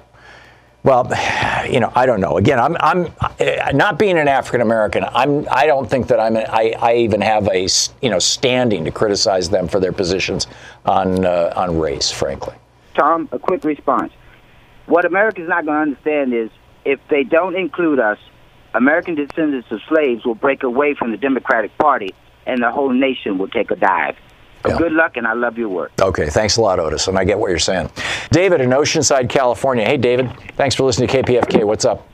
well, 0.84 1.12
you 1.70 1.80
know, 1.80 1.92
I 1.94 2.06
don't 2.06 2.22
know. 2.22 2.38
Again, 2.38 2.60
I'm, 2.60 2.76
I'm 2.80 3.14
not 3.76 4.00
being 4.00 4.18
an 4.18 4.28
African 4.28 4.62
American. 4.62 5.04
I'm, 5.04 5.48
I 5.52 5.66
don't 5.66 5.90
think 5.90 6.08
that 6.08 6.20
I'm, 6.20 6.38
I, 6.38 6.74
I 6.80 6.96
even 6.96 7.22
have 7.22 7.48
a, 7.50 7.68
you 8.02 8.10
know, 8.10 8.20
standing 8.20 8.86
to 8.86 8.92
criticize 8.92 9.50
them 9.50 9.68
for 9.68 9.80
their 9.80 9.92
positions 9.92 10.48
on, 10.86 11.26
uh, 11.26 11.54
on 11.56 11.78
race, 11.78 12.12
frankly. 12.12 12.56
Thom, 12.96 13.30
a 13.32 13.40
quick 13.40 13.64
response. 13.64 14.12
What 14.88 15.06
America's 15.06 15.48
not 15.48 15.66
going 15.66 15.76
to 15.76 15.82
understand 15.82 16.34
is 16.34 16.50
if 16.84 17.00
they 17.10 17.24
don't 17.24 17.56
include 17.56 18.00
us, 18.00 18.18
American 18.74 19.16
descendants 19.16 19.70
of 19.72 19.82
slaves 19.88 20.26
will 20.26 20.36
break 20.36 20.64
away 20.64 20.94
from 20.94 21.12
the 21.12 21.18
Democratic 21.18 21.78
Party 21.78 22.14
and 22.46 22.62
the 22.62 22.72
whole 22.72 22.90
nation 22.92 23.38
will 23.38 23.48
take 23.48 23.72
a 23.72 23.76
dive. 23.76 24.16
So 24.66 24.78
Good 24.78 24.92
luck, 24.92 25.18
and 25.18 25.26
I 25.26 25.34
love 25.34 25.58
your 25.58 25.70
work. 25.70 25.92
Okay, 26.00 26.30
thanks 26.30 26.58
a 26.58 26.62
lot, 26.62 26.80
Otis, 26.80 27.08
and 27.08 27.18
I 27.18 27.24
get 27.24 27.40
what 27.40 27.50
you're 27.50 27.58
saying. 27.58 27.90
David 28.30 28.62
in 28.62 28.70
Oceanside, 28.70 29.28
California. 29.28 29.84
Hey, 29.86 29.98
David, 29.98 30.32
thanks 30.56 30.76
for 30.76 30.84
listening 30.84 31.10
to 31.10 31.24
KPFK. 31.24 31.66
What's 31.66 31.84
up? 31.84 32.08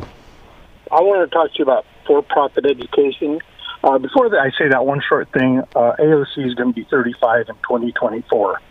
I 0.89 1.01
want 1.01 1.29
to 1.29 1.33
talk 1.33 1.51
to 1.51 1.57
you 1.59 1.63
about 1.63 1.85
for-profit 2.05 2.65
education. 2.65 3.39
Uh, 3.83 3.97
before 3.97 4.29
that, 4.29 4.39
I 4.39 4.51
say 4.57 4.69
that 4.69 4.85
one 4.85 5.01
short 5.07 5.29
thing. 5.33 5.61
Uh, 5.75 5.93
AOC 5.99 6.47
is 6.47 6.53
going 6.55 6.69
to 6.69 6.73
be 6.73 6.87
35 6.89 7.49
in 7.49 7.55
2024. 7.55 8.61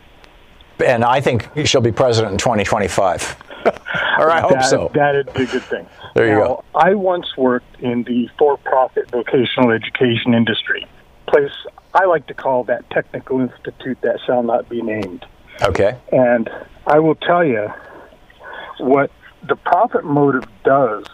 And 0.85 1.05
I 1.05 1.21
think 1.21 1.49
she'll 1.67 1.81
be 1.83 1.93
president 1.93 2.33
in 2.33 2.39
2025. 2.39 3.37
Or 4.19 4.31
I 4.31 4.41
hope 4.41 4.53
that, 4.53 4.65
so. 4.65 4.91
That'd 4.95 5.33
be 5.35 5.43
a 5.43 5.47
good 5.47 5.63
thing. 5.63 5.87
There 6.15 6.27
you 6.27 6.33
now, 6.33 6.47
go. 6.47 6.65
I 6.75 6.95
once 6.95 7.37
worked 7.37 7.81
in 7.81 8.05
the 8.05 8.29
for-profit 8.39 9.11
vocational 9.11 9.71
education 9.71 10.35
industry. 10.35 10.87
Place 11.27 11.51
I 11.95 12.05
like 12.05 12.27
to 12.27 12.35
call 12.35 12.65
that 12.65 12.89
technical 12.91 13.41
institute 13.41 13.99
that 14.03 14.21
shall 14.27 14.43
not 14.43 14.69
be 14.69 14.83
named. 14.83 15.25
Okay. 15.63 15.99
And 16.13 16.51
I 16.87 16.99
will 16.99 17.15
tell 17.15 17.45
you 17.45 17.73
what 18.79 19.11
the 19.49 19.57
profit 19.57 20.05
motive 20.05 20.45
does 20.63 21.07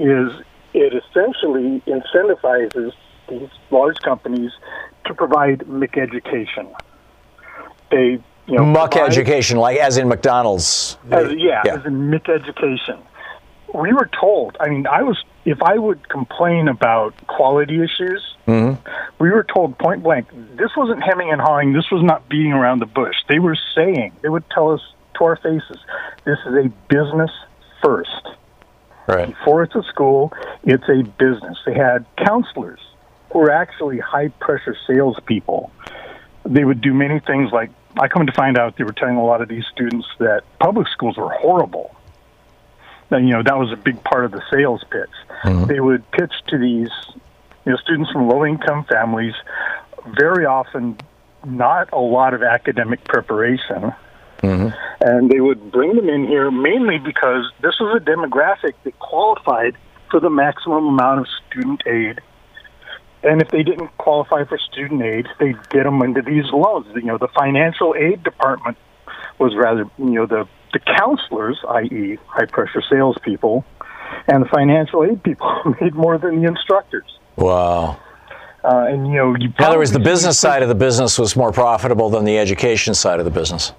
is 0.00 0.32
it 0.72 0.92
essentially 0.92 1.80
incentivizes 1.86 2.92
these 3.28 3.48
large 3.70 3.98
companies 3.98 4.50
to 5.06 5.14
provide 5.14 5.68
MIC 5.68 5.96
education. 5.96 6.74
They, 7.92 8.18
you 8.46 8.56
know, 8.56 8.64
Muck 8.64 8.92
provide- 8.92 9.08
education, 9.10 9.58
like 9.58 9.78
as 9.78 9.96
in 9.96 10.08
McDonald's. 10.08 10.98
as, 11.10 11.32
yeah, 11.34 11.62
as 11.70 11.84
in 11.86 12.10
MIC 12.10 12.28
education. 12.28 12.98
We 13.72 13.92
were 13.92 14.08
told. 14.20 14.56
I 14.60 14.68
mean, 14.68 14.86
I 14.86 15.02
was. 15.02 15.22
If 15.44 15.62
I 15.62 15.76
would 15.76 16.08
complain 16.08 16.68
about 16.68 17.12
quality 17.26 17.82
issues, 17.82 18.36
Mhm. 18.46 18.78
we 19.18 19.30
were 19.30 19.42
told 19.44 19.76
point 19.78 20.02
blank. 20.02 20.28
This 20.56 20.70
wasn't 20.76 21.02
hemming 21.02 21.30
and 21.32 21.40
hawing. 21.40 21.72
This 21.72 21.90
was 21.90 22.02
not 22.02 22.28
beating 22.28 22.52
around 22.52 22.78
the 22.78 22.86
bush. 22.86 23.16
They 23.28 23.38
were 23.40 23.56
saying. 23.74 24.12
They 24.22 24.28
would 24.28 24.48
tell 24.50 24.70
us 24.70 24.80
to 25.18 25.24
our 25.24 25.36
faces, 25.36 25.78
"This 26.24 26.38
is 26.46 26.54
a 26.66 26.68
business 26.88 27.30
first. 27.82 28.28
Right. 29.08 29.28
Before 29.28 29.62
it's 29.64 29.74
a 29.74 29.82
school, 29.82 30.32
it's 30.64 30.88
a 30.88 31.02
business." 31.18 31.58
They 31.66 31.74
had 31.74 32.04
counselors 32.16 32.80
who 33.30 33.40
were 33.40 33.50
actually 33.50 33.98
high 33.98 34.28
pressure 34.28 34.76
salespeople. 34.86 35.70
They 36.46 36.64
would 36.64 36.80
do 36.80 36.94
many 36.94 37.18
things 37.18 37.50
like 37.52 37.70
I 37.98 38.08
come 38.08 38.26
to 38.26 38.32
find 38.32 38.58
out 38.58 38.76
they 38.76 38.84
were 38.84 38.92
telling 38.92 39.16
a 39.16 39.24
lot 39.24 39.40
of 39.40 39.48
these 39.48 39.64
students 39.72 40.06
that 40.18 40.42
public 40.58 40.88
schools 40.88 41.16
were 41.16 41.30
horrible. 41.30 41.94
And, 43.10 43.28
you 43.28 43.34
know, 43.34 43.42
that 43.42 43.56
was 43.56 43.70
a 43.72 43.76
big 43.76 44.02
part 44.02 44.24
of 44.24 44.32
the 44.32 44.42
sales 44.50 44.82
pitch. 44.90 45.10
Mm-hmm. 45.44 45.66
They 45.66 45.80
would 45.80 46.10
pitch 46.10 46.32
to 46.48 46.58
these, 46.58 46.90
you 47.64 47.72
know, 47.72 47.76
students 47.76 48.10
from 48.10 48.28
low 48.28 48.44
income 48.44 48.84
families, 48.84 49.34
very 50.06 50.46
often 50.46 50.96
not 51.44 51.92
a 51.92 51.98
lot 51.98 52.34
of 52.34 52.42
academic 52.42 53.04
preparation. 53.04 53.92
Mm-hmm. 54.38 54.68
And 55.00 55.30
they 55.30 55.40
would 55.40 55.70
bring 55.70 55.94
them 55.94 56.08
in 56.08 56.26
here 56.26 56.50
mainly 56.50 56.98
because 56.98 57.50
this 57.60 57.78
was 57.78 58.00
a 58.00 58.04
demographic 58.04 58.74
that 58.84 58.98
qualified 58.98 59.76
for 60.10 60.20
the 60.20 60.30
maximum 60.30 60.86
amount 60.88 61.20
of 61.20 61.26
student 61.48 61.82
aid. 61.86 62.20
And 63.24 63.40
if 63.40 63.48
they 63.48 63.62
didn't 63.62 63.96
qualify 63.96 64.44
for 64.44 64.58
student 64.58 65.02
aid, 65.02 65.26
they'd 65.40 65.68
get 65.70 65.84
them 65.84 66.02
into 66.02 66.20
these 66.20 66.44
loans. 66.52 66.86
You 66.94 67.02
know, 67.02 67.18
the 67.18 67.28
financial 67.28 67.94
aid 67.98 68.22
department 68.22 68.76
was 69.38 69.54
rather, 69.56 69.88
you 69.98 70.10
know, 70.10 70.26
the, 70.26 70.46
the 70.72 70.78
counselors, 70.78 71.58
i.e., 71.70 72.18
high 72.26 72.44
pressure 72.44 72.82
salespeople, 72.88 73.64
and 74.28 74.44
the 74.44 74.48
financial 74.48 75.04
aid 75.04 75.22
people 75.22 75.50
made 75.80 75.94
more 75.94 76.18
than 76.18 76.42
the 76.42 76.48
instructors. 76.48 77.18
Wow. 77.36 77.98
Uh, 78.62 78.86
and, 78.88 79.06
you 79.06 79.14
know, 79.14 79.36
you 79.38 79.52
In 79.58 79.64
other 79.64 79.78
words, 79.78 79.92
the 79.92 79.98
business 79.98 80.38
side 80.38 80.62
of 80.62 80.68
the 80.68 80.74
business 80.74 81.18
was 81.18 81.34
more 81.34 81.52
profitable 81.52 82.10
than 82.10 82.24
the 82.24 82.38
education 82.38 82.94
side 82.94 83.18
of 83.18 83.24
the 83.24 83.30
business. 83.30 83.72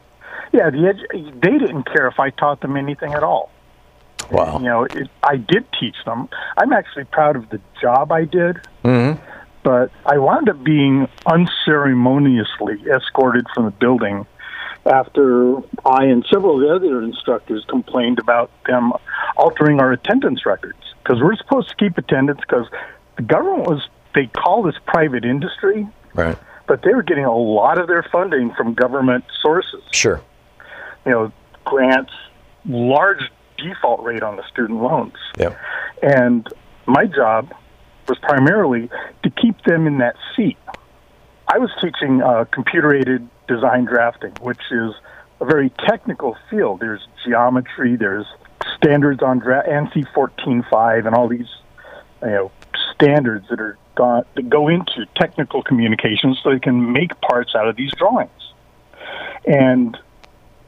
Yeah, 0.54 0.70
the 0.70 0.78
edu- 0.78 1.42
they 1.42 1.58
didn't 1.58 1.84
care 1.84 2.08
if 2.08 2.20
I 2.20 2.30
taught 2.30 2.62
them 2.62 2.78
anything 2.78 3.14
at 3.14 3.24
all. 3.24 3.50
Wow. 4.32 4.58
You 4.60 4.66
know, 4.66 4.84
it, 4.86 5.10
I 5.24 5.38
did 5.38 5.66
teach 5.80 5.96
them. 6.06 6.30
I'm 6.58 6.74
actually 6.74 7.06
proud 7.06 7.36
of 7.36 7.50
the 7.50 7.60
job 7.82 8.12
I 8.12 8.26
did, 8.26 8.58
Mm-hmm. 8.84 9.22
but 9.64 9.92
I 10.06 10.18
wound 10.18 10.50
up 10.50 10.64
being 10.64 11.08
unceremoniously 11.26 12.76
escorted 12.90 13.46
from 13.54 13.66
the 13.66 13.72
building 13.72 14.26
after 14.86 15.58
I 15.86 16.06
and 16.06 16.24
several 16.32 16.56
of 16.56 16.62
the 16.62 16.76
other 16.88 17.02
instructors 17.04 17.66
complained 17.68 18.20
about 18.20 18.52
them 18.66 18.94
altering 19.36 19.80
our 19.80 19.92
attendance 19.92 20.46
records 20.46 20.78
because 21.04 21.22
we're 21.22 21.36
supposed 21.36 21.70
to 21.70 21.76
keep 21.76 21.98
attendance 21.98 22.40
because 22.40 22.68
the 23.18 23.24
government 23.24 23.68
was 23.68 23.88
they 24.14 24.28
call 24.28 24.62
this 24.64 24.76
private 24.86 25.26
industry, 25.26 25.88
Right. 26.14 26.38
but 26.68 26.84
they 26.84 26.94
were 26.94 27.04
getting 27.04 27.26
a 27.26 27.36
lot 27.36 27.80
of 27.80 27.88
their 27.88 28.04
funding 28.12 28.54
from 28.54 28.74
government 28.76 29.26
sources 29.42 29.82
Sure. 29.92 30.22
you 31.06 31.12
know, 31.12 31.32
grants, 31.66 32.14
large 32.66 33.30
default 33.58 34.04
rate 34.04 34.24
on 34.24 34.36
the 34.36 34.44
student 34.52 34.82
loans. 34.82 35.16
Yep. 35.38 35.58
And 36.02 36.48
my 36.86 37.06
job 37.06 37.54
was 38.08 38.18
primarily 38.20 38.90
to 39.24 39.30
keep 39.30 39.64
them 39.64 39.88
in 39.88 39.98
that 40.00 40.16
seat. 40.36 40.58
I 41.48 41.58
was 41.58 41.70
teaching 41.82 42.22
uh, 42.22 42.46
computer 42.52 42.94
aided 42.94 43.28
design 43.48 43.86
drafting, 43.86 44.32
which 44.42 44.62
is 44.72 44.94
a 45.40 45.46
very 45.46 45.70
technical 45.88 46.38
field. 46.50 46.80
There's 46.80 47.08
geometry, 47.26 47.96
there's 47.96 48.26
standards 48.78 49.22
on 49.22 49.40
dra- 49.40 49.68
ANSI 49.68 50.06
14.5, 50.14 51.06
and 51.06 51.16
all 51.16 51.28
these 51.28 51.48
you 52.22 52.30
know 52.30 52.52
standards 52.94 53.48
that 53.50 53.60
are 53.60 53.78
got, 53.96 54.34
that 54.36 54.50
go 54.50 54.68
into 54.68 55.06
technical 55.16 55.64
communications 55.64 56.40
so 56.44 56.52
they 56.52 56.60
can 56.60 56.92
make 56.92 57.20
parts 57.22 57.54
out 57.56 57.68
of 57.68 57.76
these 57.76 57.92
drawings. 57.98 58.32
And 59.46 59.98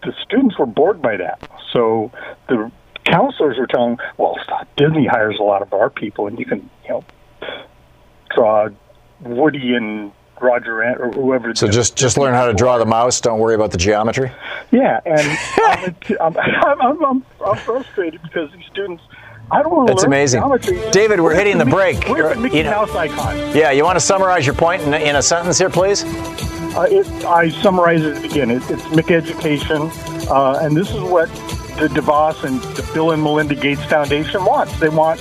the 0.03 0.13
students 0.23 0.57
were 0.57 0.65
bored 0.65 1.01
by 1.01 1.17
that. 1.17 1.49
So 1.73 2.11
the 2.47 2.71
counselors 3.05 3.57
were 3.57 3.67
telling, 3.67 3.97
well, 4.17 4.37
Disney 4.77 5.05
hires 5.05 5.37
a 5.39 5.43
lot 5.43 5.61
of 5.61 5.73
our 5.73 5.89
people, 5.89 6.27
and 6.27 6.37
you 6.39 6.45
can, 6.45 6.69
you 6.83 6.89
know, 6.89 7.03
draw 8.35 8.69
Woody 9.21 9.73
and 9.75 10.11
Roger 10.41 10.83
Ant 10.83 10.99
or 11.01 11.11
whoever. 11.11 11.55
So 11.55 11.67
just 11.67 11.95
just 11.95 12.17
learn 12.17 12.33
how 12.33 12.45
to 12.45 12.53
draw 12.53 12.77
the 12.77 12.85
mouse. 12.85 13.19
Don't 13.21 13.39
worry 13.39 13.55
about 13.55 13.71
the 13.71 13.77
geometry. 13.77 14.31
Yeah, 14.71 14.99
and 15.05 15.19
I'm, 16.21 16.37
I'm, 16.37 16.81
I'm, 16.81 17.05
I'm, 17.05 17.25
I'm 17.45 17.57
frustrated 17.57 18.21
because 18.21 18.51
these 18.53 18.65
students. 18.71 19.03
I 19.49 19.63
don't 19.63 19.71
want 19.73 19.87
to 19.87 19.93
That's 19.93 20.03
learn 20.03 20.11
amazing. 20.11 20.41
geometry. 20.41 20.91
David, 20.91 21.21
we're 21.21 21.33
hitting 21.33 21.57
the 21.57 21.65
break. 21.65 22.03
Where's 22.09 22.35
the 22.35 22.41
Mickey 22.41 22.57
You 22.57 22.63
know- 22.63 22.71
Mouse 22.85 22.93
icon? 22.93 23.37
Yeah, 23.55 23.71
you 23.71 23.85
want 23.85 23.95
to 23.95 24.01
summarize 24.01 24.45
your 24.45 24.55
point 24.55 24.81
in, 24.83 24.93
in 24.93 25.15
a 25.15 25.21
sentence 25.21 25.57
here, 25.57 25.69
please? 25.69 26.03
Uh, 26.77 26.83
it, 26.91 27.07
I 27.25 27.49
summarize 27.49 28.03
it 28.03 28.23
again. 28.23 28.51
It, 28.51 28.61
it's 28.69 28.87
MIC 28.91 29.09
education, 29.09 29.89
uh, 30.29 30.59
and 30.61 30.77
this 30.77 30.91
is 30.91 31.01
what 31.01 31.27
the 31.79 31.89
DeVos 31.91 32.43
and 32.43 32.61
the 32.75 32.87
Bill 32.93 33.11
and 33.11 33.23
Melinda 33.23 33.55
Gates 33.55 33.83
Foundation 33.85 34.45
wants. 34.45 34.79
They 34.79 34.89
want 34.89 35.19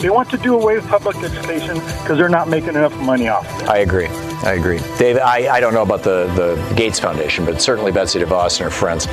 they 0.00 0.08
want 0.08 0.30
to 0.30 0.38
do 0.38 0.54
away 0.54 0.76
with 0.76 0.86
public 0.86 1.16
education 1.16 1.74
because 1.74 2.16
they're 2.16 2.28
not 2.28 2.48
making 2.48 2.70
enough 2.70 2.96
money 3.00 3.26
off 3.26 3.44
of 3.56 3.62
it. 3.62 3.68
I 3.68 3.78
agree. 3.78 4.06
I 4.06 4.52
agree. 4.52 4.78
David, 4.98 5.22
I, 5.22 5.56
I 5.56 5.58
don't 5.58 5.74
know 5.74 5.82
about 5.82 6.04
the, 6.04 6.32
the 6.36 6.74
Gates 6.76 7.00
Foundation, 7.00 7.44
but 7.44 7.60
certainly 7.60 7.90
Betsy 7.90 8.20
DeVos 8.20 8.60
and 8.60 8.64
her 8.64 8.70
friends. 8.70 9.08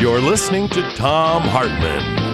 You're 0.00 0.18
listening 0.18 0.68
to 0.70 0.80
Thom 0.92 1.42
Hartmann. 1.42 2.29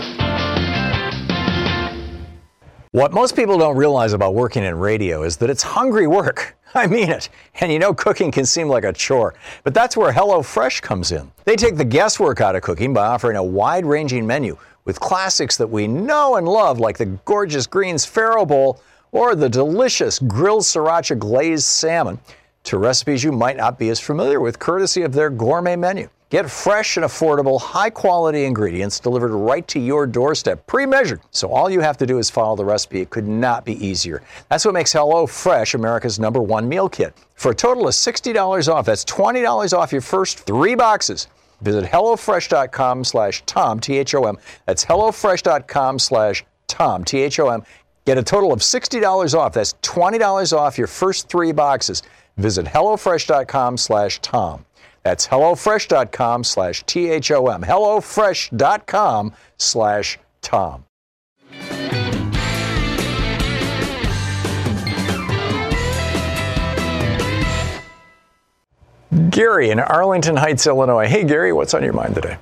What 2.96 3.12
most 3.12 3.36
people 3.36 3.58
don't 3.58 3.76
realize 3.76 4.14
about 4.14 4.32
working 4.32 4.64
in 4.64 4.78
radio 4.78 5.22
is 5.22 5.36
that 5.36 5.50
it's 5.50 5.62
hungry 5.62 6.06
work. 6.06 6.56
I 6.74 6.86
mean 6.86 7.10
it. 7.10 7.28
And 7.60 7.70
you 7.70 7.78
know, 7.78 7.92
cooking 7.92 8.32
can 8.32 8.46
seem 8.46 8.68
like 8.68 8.84
a 8.84 8.92
chore. 8.94 9.34
But 9.64 9.74
that's 9.74 9.98
where 9.98 10.10
HelloFresh 10.10 10.80
comes 10.80 11.12
in. 11.12 11.30
They 11.44 11.56
take 11.56 11.76
the 11.76 11.84
guesswork 11.84 12.40
out 12.40 12.56
of 12.56 12.62
cooking 12.62 12.94
by 12.94 13.06
offering 13.06 13.36
a 13.36 13.44
wide 13.44 13.84
ranging 13.84 14.26
menu 14.26 14.56
with 14.86 14.98
classics 14.98 15.58
that 15.58 15.66
we 15.66 15.86
know 15.86 16.36
and 16.36 16.48
love, 16.48 16.80
like 16.80 16.96
the 16.96 17.04
gorgeous 17.26 17.66
Greens 17.66 18.06
Farro 18.06 18.48
Bowl 18.48 18.80
or 19.12 19.34
the 19.34 19.50
delicious 19.50 20.18
grilled 20.18 20.62
sriracha 20.62 21.18
glazed 21.18 21.64
salmon, 21.64 22.18
to 22.62 22.78
recipes 22.78 23.22
you 23.22 23.30
might 23.30 23.58
not 23.58 23.78
be 23.78 23.90
as 23.90 24.00
familiar 24.00 24.40
with, 24.40 24.58
courtesy 24.58 25.02
of 25.02 25.12
their 25.12 25.28
gourmet 25.28 25.76
menu. 25.76 26.08
Get 26.28 26.50
fresh 26.50 26.96
and 26.96 27.06
affordable, 27.06 27.60
high 27.60 27.90
quality 27.90 28.46
ingredients 28.46 28.98
delivered 28.98 29.30
right 29.30 29.66
to 29.68 29.78
your 29.78 30.08
doorstep, 30.08 30.66
pre 30.66 30.84
measured. 30.84 31.20
So 31.30 31.52
all 31.52 31.70
you 31.70 31.80
have 31.80 31.96
to 31.98 32.06
do 32.06 32.18
is 32.18 32.30
follow 32.30 32.56
the 32.56 32.64
recipe. 32.64 33.00
It 33.00 33.10
could 33.10 33.28
not 33.28 33.64
be 33.64 33.74
easier. 33.86 34.22
That's 34.48 34.64
what 34.64 34.74
makes 34.74 34.92
HelloFresh 34.92 35.74
America's 35.74 36.18
number 36.18 36.42
one 36.42 36.68
meal 36.68 36.88
kit. 36.88 37.16
For 37.36 37.52
a 37.52 37.54
total 37.54 37.86
of 37.86 37.94
$60 37.94 38.68
off, 38.72 38.86
that's 38.86 39.04
$20 39.04 39.72
off 39.72 39.92
your 39.92 40.00
first 40.00 40.40
three 40.40 40.74
boxes. 40.74 41.28
Visit 41.60 41.84
HelloFresh.com 41.84 43.04
slash 43.04 43.44
Thom, 43.46 43.78
T 43.78 43.96
H 43.96 44.12
O 44.16 44.24
M. 44.24 44.36
That's 44.66 44.84
HelloFresh.com 44.84 46.00
slash 46.00 46.44
Thom, 46.66 47.04
T 47.04 47.20
H 47.20 47.38
O 47.38 47.50
M. 47.50 47.62
Get 48.04 48.18
a 48.18 48.22
total 48.22 48.52
of 48.52 48.60
$60 48.60 49.38
off. 49.38 49.52
That's 49.52 49.74
$20 49.82 50.58
off 50.58 50.76
your 50.76 50.88
first 50.88 51.28
three 51.28 51.52
boxes. 51.52 52.02
Visit 52.36 52.66
HelloFresh.com 52.66 53.76
slash 53.76 54.18
Thom. 54.20 54.64
That's 55.06 55.28
HelloFresh.com 55.28 56.42
slash 56.42 56.82
T 56.82 57.08
H 57.10 57.30
O 57.30 57.46
M. 57.46 57.62
HelloFresh.com 57.62 59.32
slash 59.56 60.18
Thom. 60.42 60.84
Gary 69.30 69.70
in 69.70 69.78
Arlington 69.78 70.34
Heights, 70.38 70.66
Illinois. 70.66 71.06
Hey, 71.06 71.22
Gary, 71.22 71.52
what's 71.52 71.72
on 71.72 71.84
your 71.84 71.92
mind 71.92 72.16
today? 72.16 72.36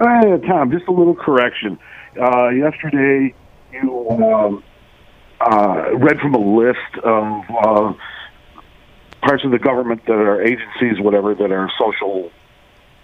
Hi, 0.00 0.38
Thom. 0.38 0.72
Just 0.72 0.88
a 0.88 0.92
little 0.92 1.14
correction. 1.14 1.78
Uh, 2.20 2.48
yesterday, 2.48 3.32
you 3.70 4.10
um, 4.10 4.64
uh, 5.40 5.96
read 5.98 6.18
from 6.18 6.34
a 6.34 6.56
list 6.56 6.78
of 7.04 7.44
uh, 7.64 7.92
parts 9.22 9.44
of 9.44 9.50
the 9.50 9.58
government 9.58 10.04
that 10.06 10.12
are 10.12 10.42
agencies, 10.42 11.00
whatever, 11.00 11.34
that 11.34 11.50
are 11.50 11.70
social 11.78 12.30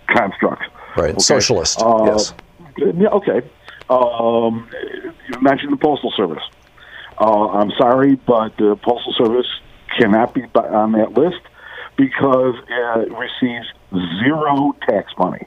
construct. 0.09 0.65
Right, 0.97 1.11
Okay? 1.11 1.19
socialist. 1.19 1.81
Uh, 1.81 2.05
yes. 2.05 2.35
Yeah, 2.77 3.09
okay. 3.09 3.43
Um, 3.89 4.69
you 5.33 5.41
mentioned 5.41 5.73
the 5.73 5.77
Postal 5.77 6.13
Service. 6.17 6.43
Uh, 7.21 7.49
I'm 7.49 7.71
sorry, 7.79 8.17
but 8.17 8.57
the 8.57 8.77
Postal 8.83 9.13
Service 9.15 9.47
cannot 9.99 10.35
be 10.35 10.43
on 10.55 10.93
that 10.93 11.13
list 11.13 11.41
because 11.97 12.55
it 12.69 13.13
receives 13.13 13.67
zero 14.23 14.77
tax 14.89 15.13
money. 15.19 15.47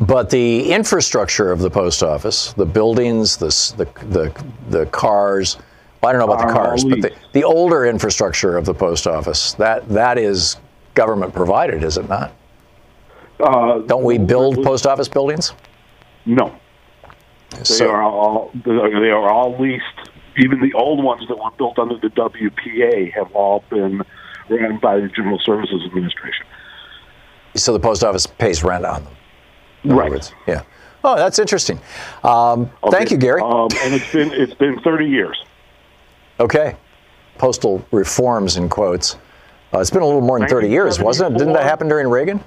But 0.00 0.30
the 0.30 0.72
infrastructure 0.72 1.52
of 1.52 1.60
the 1.60 1.70
post 1.70 2.02
office, 2.02 2.52
the 2.54 2.66
buildings, 2.66 3.36
the 3.36 3.46
the 3.76 4.06
the, 4.06 4.44
the 4.70 4.86
cars. 4.86 5.56
Well, 6.04 6.10
I 6.10 6.18
don't 6.18 6.28
know 6.28 6.34
about 6.34 6.46
the 6.46 6.52
cars, 6.52 6.84
but 6.84 7.00
the, 7.00 7.12
the 7.32 7.44
older 7.44 7.86
infrastructure 7.86 8.58
of 8.58 8.66
the 8.66 8.74
post 8.74 9.06
office 9.06 9.54
that 9.54 9.88
that 9.88 10.18
is 10.18 10.58
government 10.92 11.32
provided, 11.32 11.82
is 11.82 11.96
it 11.96 12.08
not? 12.10 12.32
Uh, 13.40 13.78
don't 13.78 14.04
we 14.04 14.18
build 14.18 14.62
post 14.62 14.86
office 14.86 15.08
buildings? 15.08 15.54
No. 16.26 16.54
They 17.56 17.64
So- 17.64 17.88
are 17.88 18.02
all 18.02 18.50
they 18.66 19.10
are 19.10 19.30
all 19.30 19.56
leased. 19.58 19.84
Even 20.36 20.60
the 20.60 20.74
old 20.74 21.02
ones 21.02 21.26
that 21.28 21.38
were 21.38 21.50
built 21.56 21.78
under 21.78 21.96
the 21.96 22.08
WPA 22.10 23.12
have 23.14 23.32
all 23.32 23.64
been 23.70 24.02
run 24.50 24.78
by 24.82 24.98
the 24.98 25.08
General 25.08 25.38
Services 25.38 25.80
Administration. 25.86 26.44
So 27.54 27.72
the 27.72 27.78
post 27.80 28.02
office 28.04 28.26
pays 28.26 28.62
rent 28.62 28.84
on 28.84 29.04
them. 29.04 29.96
Right. 29.96 30.10
words. 30.10 30.34
Yeah. 30.46 30.62
Oh, 31.02 31.14
that's 31.16 31.38
interesting. 31.38 31.78
Um, 32.24 32.68
Thank 32.90 33.10
you, 33.10 33.16
Gary. 33.16 33.40
Um, 33.40 33.68
and 33.84 33.94
it's 33.94 34.12
been 34.12 34.32
it's 34.32 34.54
been 34.54 34.78
30 34.80 35.06
years. 35.06 35.42
Okay. 36.40 36.76
Postal 37.38 37.84
reforms 37.90 38.56
in 38.56 38.68
quotes. 38.68 39.16
Uh, 39.72 39.80
it's 39.80 39.90
been 39.90 40.02
a 40.02 40.06
little 40.06 40.20
more 40.20 40.38
than 40.38 40.48
30 40.48 40.68
years, 40.68 41.00
wasn't 41.00 41.34
it? 41.34 41.38
Didn't 41.38 41.54
that 41.54 41.64
happen 41.64 41.88
during 41.88 42.08
Reagan? 42.08 42.38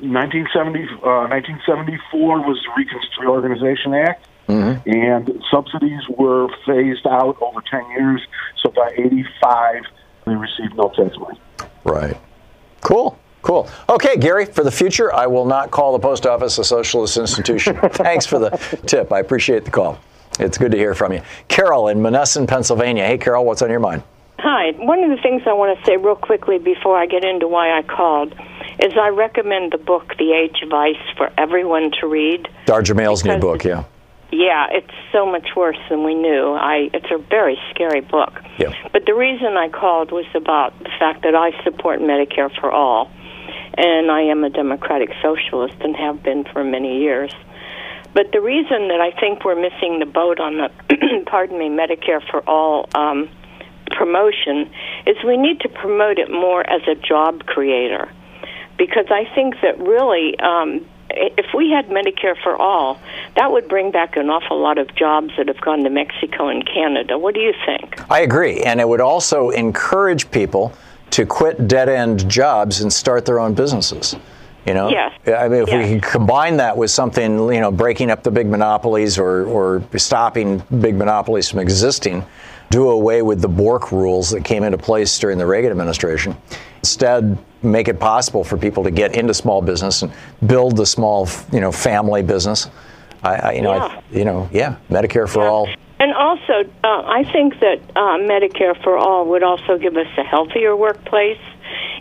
1970, 0.00 0.84
uh, 1.02 1.28
1974 1.28 2.40
was 2.40 2.58
the 2.62 3.22
Reorganization 3.22 3.94
Act, 3.94 4.26
Mm-hmm. 4.46 4.90
and 4.90 5.42
subsidies 5.50 6.02
were 6.18 6.48
phased 6.66 7.06
out 7.06 7.38
over 7.40 7.62
10 7.62 7.88
years. 7.92 8.20
So 8.62 8.68
by 8.70 8.90
85, 8.94 9.84
they 10.26 10.34
received 10.34 10.76
no 10.76 10.90
tax 10.90 11.16
money. 11.18 11.40
Right. 11.84 12.14
Cool. 12.82 13.18
Cool. 13.40 13.68
Okay, 13.88 14.16
Gary, 14.18 14.44
for 14.44 14.62
the 14.62 14.70
future, 14.70 15.12
I 15.14 15.26
will 15.26 15.46
not 15.46 15.70
call 15.70 15.92
the 15.92 15.98
post 15.98 16.26
office 16.26 16.58
a 16.58 16.64
socialist 16.64 17.16
institution. 17.16 17.76
Thanks 17.92 18.26
for 18.26 18.38
the 18.38 18.50
tip. 18.86 19.12
I 19.12 19.20
appreciate 19.20 19.64
the 19.64 19.70
call. 19.70 19.98
It's 20.38 20.58
good 20.58 20.72
to 20.72 20.78
hear 20.78 20.94
from 20.94 21.12
you. 21.12 21.22
Carol 21.48 21.88
in 21.88 21.98
Monessen, 21.98 22.46
Pennsylvania. 22.48 23.06
Hey, 23.06 23.18
Carol, 23.18 23.44
what's 23.44 23.62
on 23.62 23.70
your 23.70 23.80
mind? 23.80 24.02
Hi. 24.38 24.72
One 24.72 25.02
of 25.04 25.10
the 25.10 25.22
things 25.22 25.42
I 25.46 25.52
want 25.52 25.78
to 25.78 25.84
say 25.86 25.96
real 25.96 26.16
quickly 26.16 26.58
before 26.58 26.98
I 26.98 27.06
get 27.06 27.24
into 27.24 27.46
why 27.48 27.76
I 27.76 27.82
called 27.82 28.34
is 28.80 28.92
I 29.00 29.08
recommend 29.08 29.72
the 29.72 29.78
book 29.78 30.14
The 30.18 30.32
Age 30.32 30.60
of 30.62 30.72
Ice 30.72 30.96
for 31.16 31.30
everyone 31.38 31.92
to 32.00 32.06
read. 32.06 32.48
Dahr 32.66 32.82
Jamail's 32.82 33.24
new 33.24 33.38
book, 33.38 33.64
yeah. 33.64 33.84
Yeah, 34.32 34.66
it's 34.70 34.90
so 35.12 35.24
much 35.26 35.50
worse 35.54 35.78
than 35.88 36.02
we 36.02 36.14
knew. 36.14 36.54
I 36.54 36.90
it's 36.92 37.06
a 37.12 37.18
very 37.18 37.56
scary 37.70 38.00
book. 38.00 38.32
Yeah. 38.58 38.74
But 38.92 39.06
the 39.06 39.14
reason 39.14 39.56
I 39.56 39.68
called 39.68 40.10
was 40.10 40.26
about 40.34 40.76
the 40.80 40.90
fact 40.98 41.22
that 41.22 41.36
I 41.36 41.52
support 41.62 42.00
Medicare 42.00 42.50
for 42.58 42.72
all, 42.72 43.12
and 43.78 44.10
I 44.10 44.22
am 44.22 44.42
a 44.42 44.50
democratic 44.50 45.10
socialist 45.22 45.76
and 45.80 45.94
have 45.94 46.22
been 46.24 46.44
for 46.52 46.64
many 46.64 47.00
years. 47.00 47.32
But 48.14 48.30
the 48.32 48.40
reason 48.40 48.88
that 48.88 49.00
I 49.00 49.10
think 49.18 49.44
we're 49.44 49.60
missing 49.60 49.98
the 49.98 50.06
boat 50.06 50.38
on 50.40 50.56
the, 50.56 50.70
pardon 51.26 51.58
me, 51.58 51.68
Medicare 51.68 52.22
for 52.30 52.48
all 52.48 52.88
um, 52.94 53.28
promotion 53.90 54.70
is 55.06 55.16
we 55.26 55.36
need 55.36 55.60
to 55.60 55.68
promote 55.68 56.18
it 56.18 56.30
more 56.30 56.68
as 56.68 56.82
a 56.86 56.94
job 56.94 57.44
creator, 57.46 58.08
because 58.78 59.06
I 59.10 59.28
think 59.34 59.56
that 59.62 59.78
really. 59.78 60.38
Um, 60.38 60.86
if 61.10 61.54
we 61.54 61.70
had 61.70 61.88
Medicare 61.88 62.34
for 62.42 62.56
all, 62.56 62.98
that 63.36 63.52
would 63.52 63.68
bring 63.68 63.92
back 63.92 64.16
an 64.16 64.30
awful 64.30 64.58
lot 64.58 64.78
of 64.78 64.92
jobs 64.96 65.30
that 65.36 65.46
have 65.46 65.60
gone 65.60 65.84
to 65.84 65.90
Mexico 65.90 66.48
and 66.48 66.66
Canada. 66.66 67.18
What 67.18 67.34
do 67.34 67.40
you 67.40 67.52
think? 67.66 68.00
I 68.10 68.20
agree. 68.22 68.62
And 68.62 68.80
it 68.80 68.88
would 68.88 69.02
also 69.02 69.50
encourage 69.50 70.30
people 70.30 70.72
to 71.10 71.26
quit 71.26 71.68
dead 71.68 71.88
end 71.88 72.28
jobs 72.28 72.80
and 72.80 72.92
start 72.92 73.26
their 73.26 73.38
own 73.38 73.54
businesses. 73.54 74.16
You 74.66 74.74
know? 74.74 74.88
Yes. 74.88 75.12
I 75.26 75.48
mean, 75.48 75.62
if 75.62 75.66
we 75.66 75.84
can 75.84 76.00
combine 76.00 76.56
that 76.56 76.76
with 76.76 76.90
something, 76.90 77.52
you 77.52 77.60
know, 77.60 77.70
breaking 77.70 78.10
up 78.10 78.22
the 78.22 78.30
big 78.30 78.46
monopolies 78.46 79.18
or, 79.18 79.44
or 79.46 79.82
stopping 79.96 80.62
big 80.80 80.94
monopolies 80.94 81.50
from 81.50 81.60
existing, 81.60 82.24
do 82.70 82.88
away 82.88 83.22
with 83.22 83.40
the 83.40 83.48
Bork 83.48 83.92
rules 83.92 84.30
that 84.30 84.44
came 84.44 84.64
into 84.64 84.78
place 84.78 85.18
during 85.18 85.38
the 85.38 85.46
Reagan 85.46 85.70
administration. 85.70 86.36
Instead, 86.78 87.38
make 87.62 87.88
it 87.88 88.00
possible 88.00 88.42
for 88.42 88.56
people 88.56 88.82
to 88.84 88.90
get 88.90 89.16
into 89.16 89.34
small 89.34 89.62
business 89.62 90.02
and 90.02 90.12
build 90.46 90.76
the 90.76 90.86
small, 90.86 91.28
you 91.52 91.60
know, 91.60 91.70
family 91.70 92.22
business. 92.22 92.68
I, 93.22 93.34
I 93.36 93.52
you 93.52 93.62
know, 93.62 93.72
I, 93.72 94.02
you 94.10 94.24
know, 94.24 94.48
yeah, 94.52 94.76
Medicare 94.90 95.28
for 95.28 95.42
all. 95.42 95.68
And 96.00 96.12
also, 96.12 96.64
uh, 96.82 97.02
I 97.06 97.24
think 97.32 97.60
that 97.60 97.80
uh, 97.94 98.18
Medicare 98.18 98.82
for 98.82 98.98
all 98.98 99.26
would 99.26 99.42
also 99.42 99.78
give 99.78 99.96
us 99.96 100.08
a 100.18 100.24
healthier 100.24 100.76
workplace. 100.76 101.38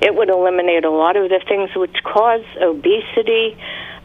It 0.02 0.16
would 0.16 0.30
eliminate 0.30 0.86
a 0.86 0.92
lot 0.92 1.16
of 1.16 1.30
the 1.30 1.42
things 1.48 1.70
which 1.76 1.96
cause 2.04 2.44
obesity. 2.62 3.58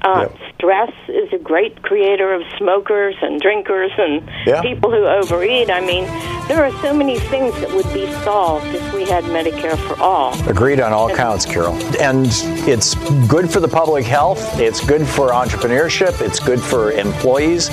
Uh, 0.03 0.29
Stress 0.55 0.93
is 1.09 1.33
a 1.33 1.39
great 1.39 1.83
creator 1.83 2.33
of 2.33 2.43
smokers 2.57 3.15
and 3.21 3.41
drinkers 3.41 3.91
and 3.97 4.29
people 4.63 4.91
who 4.91 5.07
overeat. 5.07 5.71
I 5.71 5.81
mean, 5.81 6.05
there 6.49 6.65
are 6.65 6.73
so 6.83 6.95
many 6.95 7.19
things 7.19 7.55
that 7.61 7.71
would 7.73 7.93
be 7.93 8.11
solved 8.25 8.67
if 8.67 8.95
we 8.95 9.05
had 9.05 9.25
Medicare 9.25 9.77
for 9.87 10.01
all. 10.01 10.35
Agreed 10.49 10.81
on 10.81 10.93
all 10.93 11.15
counts, 11.15 11.45
Carol. 11.45 11.75
And 12.01 12.27
it's 12.67 12.95
good 13.29 13.51
for 13.51 13.61
the 13.61 13.69
public 13.69 14.05
health. 14.05 14.59
It's 14.59 14.85
good 14.85 15.07
for 15.07 15.31
entrepreneurship. 15.31 16.21
It's 16.21 16.41
good 16.41 16.61
for 16.61 16.93
employees. 16.93 17.69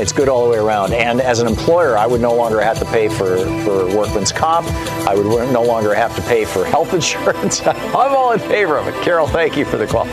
It's 0.00 0.12
good 0.12 0.28
all 0.28 0.44
the 0.44 0.50
way 0.50 0.58
around. 0.58 0.92
And 0.92 1.20
as 1.20 1.40
an 1.40 1.46
employer, 1.46 1.96
I 1.96 2.06
would 2.06 2.20
no 2.20 2.34
longer 2.34 2.60
have 2.60 2.78
to 2.78 2.84
pay 2.86 3.08
for, 3.08 3.38
for 3.64 3.96
workman's 3.96 4.32
comp. 4.32 4.66
I 5.06 5.14
would 5.14 5.26
no 5.52 5.62
longer 5.62 5.94
have 5.94 6.14
to 6.16 6.22
pay 6.22 6.44
for 6.44 6.64
health 6.64 6.94
insurance. 7.00 7.60
I'm 7.66 8.14
all 8.14 8.32
in 8.32 8.38
favor 8.38 8.78
of 8.78 8.86
it. 8.88 8.94
Carol, 9.02 9.26
thank 9.26 9.56
you 9.56 9.64
for 9.64 9.76
the 9.76 9.86
call. 9.86 10.06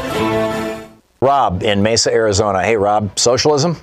Rob 1.21 1.63
in 1.63 1.81
Mesa, 1.81 2.11
Arizona. 2.11 2.63
Hey, 2.63 2.77
Rob, 2.77 3.17
socialism? 3.17 3.77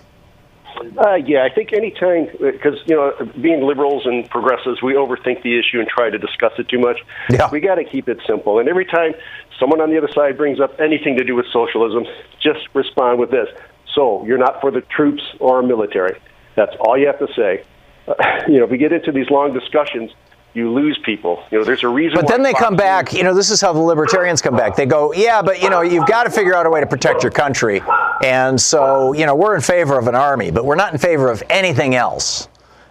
Uh, 0.99 1.15
yeah, 1.15 1.45
I 1.45 1.55
think 1.55 1.73
anytime, 1.73 2.29
because, 2.41 2.79
you 2.87 2.95
know, 2.95 3.13
being 3.41 3.63
liberals 3.63 4.07
and 4.07 4.29
progressives, 4.29 4.83
we 4.83 4.95
overthink 4.95 5.43
the 5.43 5.59
issue 5.59 5.81
and 5.81 5.89
try 5.89 6.11
to 6.11 6.19
discuss 6.19 6.53
it 6.59 6.69
too 6.69 6.79
much. 6.79 7.01
Yeah. 7.31 7.49
We 7.51 7.61
got 7.61 7.77
to 7.77 7.85
keep 7.85 8.09
it 8.09 8.19
simple. 8.27 8.59
And 8.59 8.69
every 8.69 8.85
time 8.85 9.15
someone 9.59 9.81
on 9.81 9.91
the 9.91 9.99
other 9.99 10.11
side 10.13 10.37
brings 10.37 10.61
up 10.61 10.79
anything 10.81 11.17
to 11.17 11.25
do 11.25 11.35
with 11.35 11.47
socialism, 11.53 12.05
just 12.41 12.69
respond 12.75 13.19
with 13.19 13.31
this. 13.31 13.49
So, 13.95 14.25
you're 14.27 14.39
not 14.39 14.61
for 14.61 14.71
the 14.71 14.81
troops 14.83 15.23
or 15.41 15.63
military. 15.63 16.21
That's 16.57 16.75
all 16.81 16.99
you 16.99 17.07
have 17.07 17.19
to 17.19 17.29
say. 17.35 17.65
Uh, 18.07 18.15
you 18.49 18.59
know, 18.59 18.65
if 18.65 18.71
we 18.71 18.79
get 18.79 18.93
into 18.93 19.13
these 19.13 19.31
long 19.31 19.53
discussions, 19.53 20.11
you 20.55 20.73
lose 20.73 20.99
people. 21.05 21.45
You 21.51 21.59
know, 21.59 21.65
there's 21.65 21.83
a 21.83 21.89
reason 21.89 22.15
But 22.15 22.29
then 22.29 22.43
they 22.43 22.53
Fox 22.53 22.65
come 22.65 22.77
back, 22.77 23.13
you 23.13 23.25
know, 23.25 23.35
this 23.35 23.51
is 23.51 23.61
how 23.61 23.73
the 23.73 23.81
libertarians 23.81 24.41
come 24.41 24.57
back. 24.57 24.77
They 24.77 24.87
go, 24.87 25.13
yeah, 25.13 25.43
but, 25.43 25.61
you 25.61 25.69
know, 25.69 25.83
you've 25.83 26.07
got 26.07 26.25
to 26.25 26.31
figure 26.31 26.55
out 26.55 26.65
a 26.65 26.71
way 26.71 26.81
to 26.81 26.87
protect 26.87 27.23
your 27.23 27.33
country. 27.33 27.83
And 28.23 28.61
so, 28.61 29.13
you 29.13 29.27
know, 29.27 29.35
we're 29.35 29.57
in 29.57 29.61
favor 29.61 29.99
of 29.99 30.07
an 30.07 30.15
army, 30.15 30.53
but 30.53 30.65
we're 30.65 30.77
not 30.77 30.93
in 30.93 30.99
favor 30.99 31.29
of 31.29 31.43
anything 31.51 31.97
else. 31.97 32.49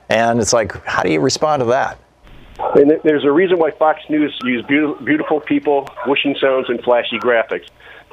And 0.09 0.39
it's 0.39 0.51
like, 0.51 0.73
how 0.85 1.03
do 1.03 1.11
you 1.11 1.21
respond 1.21 1.61
to 1.61 1.65
that? 1.67 1.97
And 2.75 2.99
there's 3.03 3.23
a 3.23 3.31
reason 3.31 3.57
why 3.57 3.71
Fox 3.71 4.01
News 4.09 4.37
use 4.43 4.63
beautiful, 4.67 5.39
people, 5.39 5.87
whooshing 6.05 6.35
sounds, 6.39 6.69
and 6.69 6.81
flashy 6.83 7.17
graphics. 7.17 7.67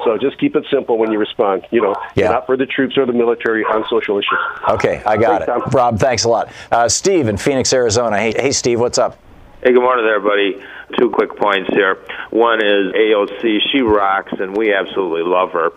So 0.05 0.17
just 0.17 0.39
keep 0.39 0.57
it 0.57 0.65
simple 0.71 0.97
when 0.97 1.13
you 1.13 1.19
respond. 1.19 1.67
You 1.71 1.83
know, 1.83 1.95
you're 2.15 2.31
not 2.31 2.47
for 2.47 2.57
the 2.57 2.65
troops 2.65 2.97
or 2.97 3.05
the 3.05 3.13
military 3.13 3.65
on 3.65 3.85
social 3.91 4.17
issues. 4.17 4.39
Okay, 4.69 5.03
I 5.05 5.17
got 5.19 5.45
Thanks, 5.45 5.67
it. 5.67 5.75
Rob, 5.75 5.99
thanks 5.99 6.25
a 6.25 6.29
lot. 6.29 6.51
Uh, 6.71 6.89
Steve 6.89 7.29
in 7.29 7.37
Phoenix, 7.37 7.73
Arizona. 7.73 8.19
Hey, 8.19 8.33
hey, 8.33 8.53
Steve, 8.53 8.81
what's 8.81 8.97
up? 8.97 9.19
Hey, 9.63 9.75
good 9.75 9.83
morning, 9.83 10.07
there, 10.07 10.21
buddy. 10.21 10.57
Two 10.97 11.11
quick 11.11 11.37
points 11.37 11.69
here. 11.75 11.99
One 12.31 12.65
is 12.65 12.95
AOC. 12.97 13.59
She 13.71 13.83
rocks, 13.83 14.33
and 14.41 14.57
we 14.57 14.73
absolutely 14.73 15.21
love 15.21 15.53
her. 15.53 15.73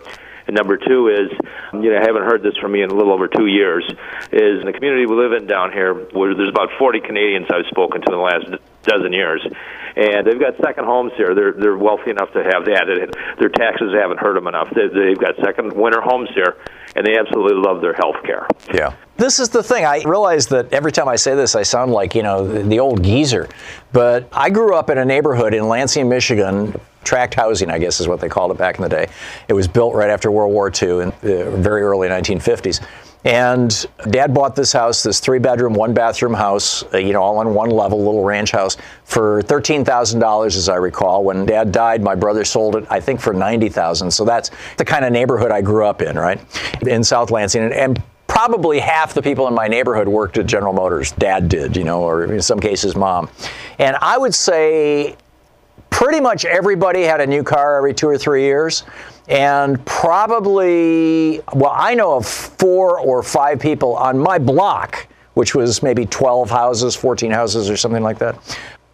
And 0.46 0.56
number 0.56 0.78
two 0.78 1.08
is, 1.08 1.28
you 1.74 1.92
know, 1.92 1.98
I 1.98 2.00
haven't 2.00 2.24
heard 2.24 2.42
this 2.42 2.56
from 2.56 2.72
me 2.72 2.80
in 2.80 2.88
a 2.88 2.94
little 2.94 3.12
over 3.12 3.28
two 3.28 3.44
years, 3.44 3.84
is 4.32 4.60
in 4.60 4.64
the 4.64 4.72
community 4.72 5.04
we 5.04 5.14
live 5.14 5.32
in 5.32 5.46
down 5.46 5.70
here, 5.70 5.92
where 5.92 6.34
there's 6.34 6.48
about 6.48 6.70
40 6.78 7.00
Canadians 7.00 7.46
I've 7.52 7.66
spoken 7.66 8.00
to 8.00 8.06
in 8.10 8.16
the 8.16 8.24
last 8.24 8.46
dozen 8.84 9.12
years. 9.12 9.46
And 9.96 10.26
they've 10.26 10.40
got 10.40 10.56
second 10.64 10.86
homes 10.86 11.12
here. 11.18 11.34
They're 11.34 11.52
they're 11.52 11.76
wealthy 11.76 12.10
enough 12.10 12.32
to 12.32 12.42
have 12.42 12.64
that. 12.64 12.88
And 12.88 13.12
Their 13.38 13.50
taxes 13.50 13.92
haven't 13.92 14.18
hurt 14.18 14.32
them 14.32 14.46
enough. 14.46 14.72
They, 14.74 14.88
they've 14.88 15.20
got 15.20 15.36
second 15.44 15.74
winter 15.76 16.00
homes 16.00 16.30
here, 16.34 16.56
and 16.96 17.06
they 17.06 17.18
absolutely 17.18 17.60
love 17.60 17.82
their 17.82 17.92
health 17.92 18.16
care. 18.24 18.48
Yeah. 18.72 18.96
This 19.16 19.38
is 19.38 19.48
the 19.48 19.62
thing. 19.62 19.84
I 19.84 20.02
realize 20.02 20.48
that 20.48 20.72
every 20.72 20.90
time 20.90 21.08
I 21.08 21.14
say 21.14 21.36
this, 21.36 21.54
I 21.54 21.62
sound 21.62 21.92
like, 21.92 22.16
you 22.16 22.22
know, 22.24 22.46
the, 22.46 22.80
old 22.80 23.02
geezer. 23.02 23.48
But 23.92 24.28
I 24.32 24.50
grew 24.50 24.74
up 24.74 24.90
in 24.90 24.98
a 24.98 25.04
neighborhood 25.04 25.54
in 25.54 25.68
Lansing, 25.68 26.08
Michigan. 26.08 26.78
Tract 27.04 27.34
housing, 27.34 27.70
I 27.70 27.78
guess, 27.78 28.00
is 28.00 28.08
what 28.08 28.20
they 28.20 28.28
called 28.28 28.50
it 28.50 28.58
back 28.58 28.76
in 28.76 28.82
the 28.82 28.88
day. 28.88 29.08
It 29.46 29.52
was 29.52 29.68
built 29.68 29.94
right 29.94 30.10
after 30.10 30.30
World 30.30 30.52
War 30.52 30.68
II 30.70 31.02
in 31.02 31.12
the 31.20 31.50
very 31.58 31.82
early 31.82 32.08
1950s. 32.08 32.84
And 33.24 33.86
dad 34.10 34.34
bought 34.34 34.56
this 34.56 34.72
house, 34.72 35.02
this 35.02 35.20
three 35.20 35.38
bedroom, 35.38 35.74
one 35.74 35.94
bathroom 35.94 36.34
house, 36.34 36.82
uh, 36.92 36.98
you 36.98 37.12
know, 37.12 37.22
all 37.22 37.38
on 37.38 37.54
one 37.54 37.70
level, 37.70 37.98
little 37.98 38.24
ranch 38.24 38.50
house, 38.50 38.76
for 39.04 39.42
$13,000, 39.42 40.46
as 40.46 40.68
I 40.68 40.76
recall. 40.76 41.24
When 41.24 41.46
dad 41.46 41.72
died, 41.72 42.02
my 42.02 42.14
brother 42.14 42.44
sold 42.44 42.76
it, 42.76 42.86
I 42.90 43.00
think, 43.00 43.20
for 43.20 43.32
90000 43.32 44.10
So 44.10 44.24
that's 44.24 44.50
the 44.76 44.84
kind 44.84 45.04
of 45.04 45.12
neighborhood 45.12 45.52
I 45.52 45.62
grew 45.62 45.86
up 45.86 46.02
in, 46.02 46.16
right? 46.16 46.40
In 46.86 47.04
South 47.04 47.30
Lansing. 47.30 47.62
And, 47.62 47.72
and 47.72 48.02
probably 48.26 48.78
half 48.78 49.14
the 49.14 49.22
people 49.22 49.46
in 49.48 49.54
my 49.54 49.68
neighborhood 49.68 50.08
worked 50.08 50.38
at 50.38 50.46
General 50.46 50.72
Motors. 50.72 51.12
Dad 51.12 51.48
did, 51.48 51.76
you 51.76 51.84
know, 51.84 52.02
or 52.02 52.24
in 52.24 52.42
some 52.42 52.60
cases, 52.60 52.96
mom. 52.96 53.28
And 53.78 53.96
I 54.00 54.18
would 54.18 54.34
say 54.34 55.16
pretty 55.90 56.20
much 56.20 56.44
everybody 56.44 57.02
had 57.02 57.20
a 57.20 57.26
new 57.26 57.42
car 57.42 57.76
every 57.76 57.94
two 57.94 58.08
or 58.08 58.18
three 58.18 58.42
years. 58.42 58.82
And 59.28 59.84
probably, 59.86 61.40
well, 61.54 61.72
I 61.74 61.94
know 61.94 62.16
of 62.16 62.26
four 62.26 62.98
or 63.00 63.22
five 63.22 63.60
people 63.60 63.96
on 63.96 64.18
my 64.18 64.38
block, 64.38 65.06
which 65.34 65.54
was 65.54 65.82
maybe 65.82 66.04
12 66.06 66.50
houses, 66.50 66.94
14 66.94 67.30
houses, 67.30 67.70
or 67.70 67.76
something 67.76 68.02
like 68.02 68.18
that, 68.18 68.36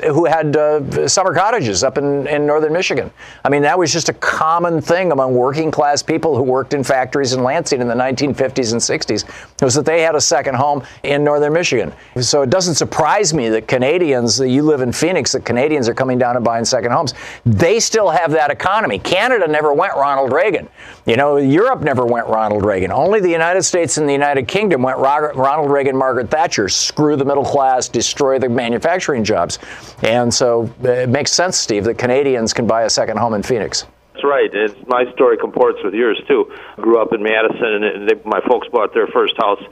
who 0.04 0.24
had 0.24 0.56
uh, 0.56 1.08
summer 1.08 1.34
cottages 1.34 1.84
up 1.84 1.98
in, 1.98 2.26
in 2.26 2.46
northern 2.46 2.72
Michigan. 2.72 3.10
I 3.44 3.48
mean, 3.48 3.62
that 3.62 3.78
was 3.78 3.92
just 3.92 4.08
a 4.08 4.12
common 4.14 4.80
thing 4.80 5.12
among 5.12 5.34
working 5.34 5.70
class 5.70 6.02
people 6.02 6.36
who 6.36 6.42
worked 6.42 6.74
in 6.74 6.84
factories 6.84 7.32
in 7.32 7.42
Lansing 7.42 7.80
in 7.80 7.88
the 7.88 7.94
1950s 7.94 8.72
and 8.72 8.80
60s, 8.80 9.62
was 9.62 9.74
that 9.74 9.84
they 9.84 10.02
had 10.02 10.14
a 10.14 10.20
second 10.20 10.54
home 10.54 10.82
in 11.02 11.24
northern 11.24 11.52
Michigan. 11.52 11.92
So 12.20 12.42
it 12.42 12.50
doesn't 12.50 12.74
surprise 12.74 13.34
me 13.34 13.48
that 13.50 13.68
Canadians, 13.68 14.36
that 14.38 14.48
you 14.48 14.62
live 14.62 14.80
in 14.80 14.92
Phoenix, 14.92 15.32
that 15.32 15.44
Canadians 15.44 15.88
are 15.88 15.94
coming 15.94 16.18
down 16.18 16.36
and 16.36 16.44
buying 16.44 16.64
second 16.64 16.92
homes. 16.92 17.14
They 17.44 17.80
still 17.80 18.10
have 18.10 18.30
that 18.32 18.50
economy. 18.50 18.98
Canada 18.98 19.46
never 19.46 19.72
went 19.72 19.94
Ronald 19.94 20.32
Reagan. 20.32 20.68
You 21.06 21.16
know, 21.16 21.36
Europe 21.36 21.82
never 21.82 22.06
went 22.06 22.26
Ronald 22.26 22.64
Reagan. 22.64 22.92
Only 22.92 23.20
the 23.20 23.30
United 23.30 23.62
States 23.62 23.96
and 23.98 24.08
the 24.08 24.12
United 24.12 24.48
Kingdom 24.48 24.82
went 24.82 24.98
Ronald 24.98 25.70
Reagan, 25.70 25.96
Margaret 25.96 26.30
Thatcher, 26.30 26.68
screw 26.68 27.16
the 27.16 27.24
middle 27.24 27.44
class, 27.44 27.88
destroy 27.88 28.38
the 28.38 28.48
manufacturing 28.48 29.24
jobs. 29.24 29.58
And 30.02 30.32
so 30.32 30.72
it 30.82 31.08
makes 31.08 31.32
sense, 31.32 31.56
Steve, 31.56 31.84
that 31.84 31.98
Canadians 31.98 32.52
can 32.52 32.66
buy 32.66 32.82
a 32.82 32.90
second 32.90 33.18
home 33.18 33.34
in 33.34 33.42
Phoenix. 33.42 33.86
That's 34.20 34.24
right. 34.24 34.50
It's, 34.52 34.74
my 34.86 35.10
story 35.12 35.38
comports 35.38 35.78
with 35.82 35.94
yours 35.94 36.20
too. 36.28 36.52
Grew 36.76 37.00
up 37.00 37.14
in 37.14 37.22
Madison, 37.22 37.84
and 37.84 38.08
they, 38.08 38.14
my 38.26 38.40
folks 38.46 38.68
bought 38.68 38.92
their 38.92 39.06
first 39.06 39.32
house 39.38 39.62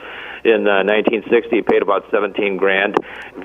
in 0.42 0.66
uh, 0.66 0.88
1960. 0.88 1.62
Paid 1.62 1.82
about 1.82 2.06
17 2.10 2.56
grand. 2.56 2.96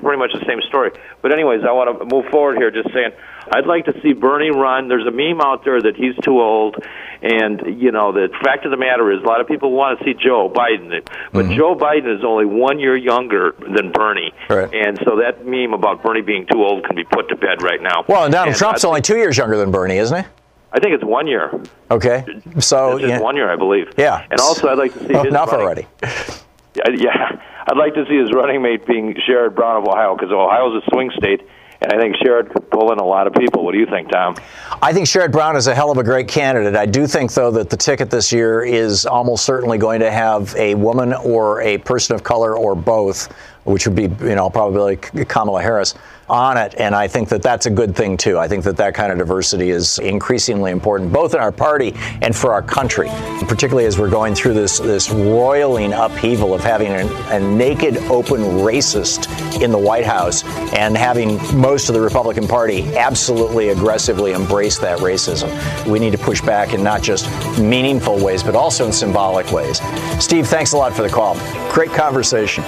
Pretty 0.02 0.18
much 0.18 0.32
the 0.32 0.46
same 0.48 0.62
story. 0.70 0.92
But 1.22 1.34
anyways, 1.34 1.62
I 1.68 1.74
want 1.74 2.00
to 2.00 2.06
move 2.06 2.32
forward 2.32 2.58
here. 2.58 2.72
Just 2.72 2.94
saying, 2.94 3.12
I'd 3.52 3.66
like 3.66 3.84
to 3.86 4.02
see 4.02 4.14
Bernie 4.14 4.52
run. 4.52 4.88
There's 4.88 5.06
a 5.06 5.12
meme 5.12 5.42
out 5.42 5.66
there 5.66 5.82
that 5.82 5.98
he's 5.98 6.16
too 6.24 6.40
old, 6.40 6.78
and 7.24 7.82
you 7.82 7.92
know 7.92 8.12
the 8.12 8.28
fact 8.44 8.66
of 8.66 8.72
the 8.72 8.78
matter 8.78 9.12
is, 9.12 9.24
a 9.24 9.26
lot 9.26 9.40
of 9.40 9.48
people 9.48 9.72
want 9.72 9.98
to 9.98 10.06
see 10.06 10.14
Joe 10.14 10.52
Biden, 10.54 11.04
but 11.32 11.46
mm-hmm. 11.46 11.56
Joe 11.56 11.76
Biden 11.76 12.16
is 12.16 12.24
only 12.24 12.46
one 12.46 12.80
year 12.80 12.98
younger 12.98 13.56
than 13.60 13.92
Bernie, 13.92 14.34
right. 14.50 14.72
and 14.74 15.00
so 15.06 15.18
that 15.18 15.46
meme 15.46 15.74
about 15.74 16.04
Bernie 16.04 16.22
being 16.22 16.46
too 16.52 16.62
old 16.64 16.86
can 16.86 16.96
be 16.96 17.06
put 17.06 17.30
to 17.30 17.36
bed 17.36 17.64
right 17.64 17.82
now. 17.82 18.04
Well, 18.08 18.30
Donald 18.30 18.50
and 18.50 18.58
Trump's 18.58 18.84
only 18.84 19.02
two 19.02 19.16
years 19.16 19.38
younger 19.38 19.58
than 19.58 19.72
Bernie, 19.72 19.98
isn't 19.98 20.24
he? 20.24 20.30
I 20.74 20.80
think 20.80 20.96
it's 20.96 21.04
one 21.04 21.28
year. 21.28 21.52
Okay, 21.90 22.26
so 22.60 22.98
yeah. 22.98 23.20
one 23.20 23.38
year, 23.38 23.50
I 23.50 23.56
believe. 23.56 23.94
Yeah, 23.98 24.28
and 24.30 24.40
also 24.42 24.68
I'd 24.68 24.78
like 24.78 24.94
to 24.94 25.00
see 25.00 25.14
oh, 25.14 25.24
his 25.24 25.30
enough 25.30 25.52
running. 25.52 25.66
already. 25.66 25.88
Yeah, 26.76 26.90
yeah, 26.98 27.42
I'd 27.68 27.78
like 27.78 27.94
to 27.94 28.06
see 28.10 28.18
his 28.18 28.32
running 28.34 28.64
mate 28.64 28.86
being 28.88 29.14
Sherrod 29.30 29.54
Brown 29.54 29.84
of 29.84 29.88
Ohio 29.88 30.16
because 30.16 30.32
Ohio's 30.32 30.82
a 30.82 30.90
swing 30.90 31.12
state, 31.16 31.42
and 31.84 31.92
I 31.92 32.02
think 32.02 32.16
Sherrod 32.16 32.52
could 32.52 32.70
pull 32.72 32.92
in 32.94 33.00
a 33.00 33.04
lot 33.04 33.28
of 33.28 33.34
people. 33.34 33.64
What 33.64 33.74
do 33.74 33.80
you 33.80 33.86
think, 33.86 34.10
Tom? 34.10 34.36
I 34.82 34.94
think 34.94 35.06
Sherrod 35.06 35.32
Brown 35.32 35.56
is 35.56 35.68
a 35.68 35.76
hell 35.76 35.92
of 35.92 35.98
a 35.98 36.04
great 36.04 36.28
candidate. 36.28 36.76
I 36.76 36.86
do 36.86 37.06
think, 37.08 37.34
though, 37.34 37.52
that 37.52 37.70
the 37.70 37.78
ticket 37.78 38.10
this 38.10 38.32
year 38.32 38.64
is 38.64 39.06
almost 39.06 39.46
certainly 39.46 39.78
going 39.78 40.00
to 40.00 40.10
have 40.10 40.56
a 40.56 40.76
woman 40.76 41.14
or 41.14 41.62
a 41.62 41.78
person 41.80 42.16
of 42.16 42.24
color 42.24 42.56
or 42.58 42.74
both, 42.74 43.32
which 43.66 43.86
would 43.86 43.96
be, 43.96 44.04
you 44.26 44.36
know, 44.36 44.50
probably 44.50 44.96
Kamala 44.96 45.62
Harris 45.62 45.96
on 46.34 46.58
it. 46.58 46.74
And 46.80 46.96
I 46.96 47.08
think 47.08 47.30
that 47.30 47.44
that's 47.44 47.68
a 47.68 47.70
good 47.70 47.96
thing, 47.96 48.18
too. 48.18 48.40
I 48.40 48.48
think 48.48 48.64
that 48.64 48.76
that 48.78 48.96
kind 48.96 49.12
of 49.12 49.20
diversity 49.20 49.70
is 49.70 50.00
increasingly 50.00 50.72
important, 50.72 51.14
both 51.14 51.36
in 51.36 51.40
our 51.40 51.52
party 51.52 51.94
and 52.22 52.36
for 52.36 52.54
our 52.54 52.64
country, 52.64 53.08
particularly 53.48 53.86
as 53.86 54.00
we're 54.00 54.10
going 54.10 54.34
through 54.34 54.56
this, 54.56 54.80
this 54.80 55.12
roiling 55.12 55.94
upheaval 55.94 56.54
of 56.54 56.62
having 56.62 56.92
a, 56.92 57.06
a 57.30 57.40
naked, 57.40 57.98
open 58.10 58.42
racist 58.42 59.30
in 59.62 59.72
the 59.72 59.78
White 59.78 60.06
House 60.06 60.44
and 60.74 60.98
having 60.98 61.38
most 61.56 61.88
of 61.88 61.94
the 61.94 62.02
Republican 62.02 62.48
Party 62.48 62.82
absolutely 62.98 63.70
aggressively 63.70 64.32
embrace 64.32 64.80
that 64.80 65.00
racism. 65.00 65.52
We 65.86 66.00
need 66.00 66.14
to 66.14 66.18
push 66.18 66.42
back 66.42 66.74
in 66.74 66.84
not 66.84 67.04
just 67.04 67.30
meaningful 67.60 68.18
ways, 68.24 68.42
but 68.42 68.56
also 68.56 68.88
in 68.88 68.92
symbolic 68.92 69.52
ways. 69.52 69.80
Steve, 70.20 70.48
thanks 70.48 70.74
a 70.74 70.78
lot 70.78 70.96
for 70.96 71.04
the 71.04 71.10
call. 71.10 71.36
Great 71.72 71.92
conversation. 71.92 72.64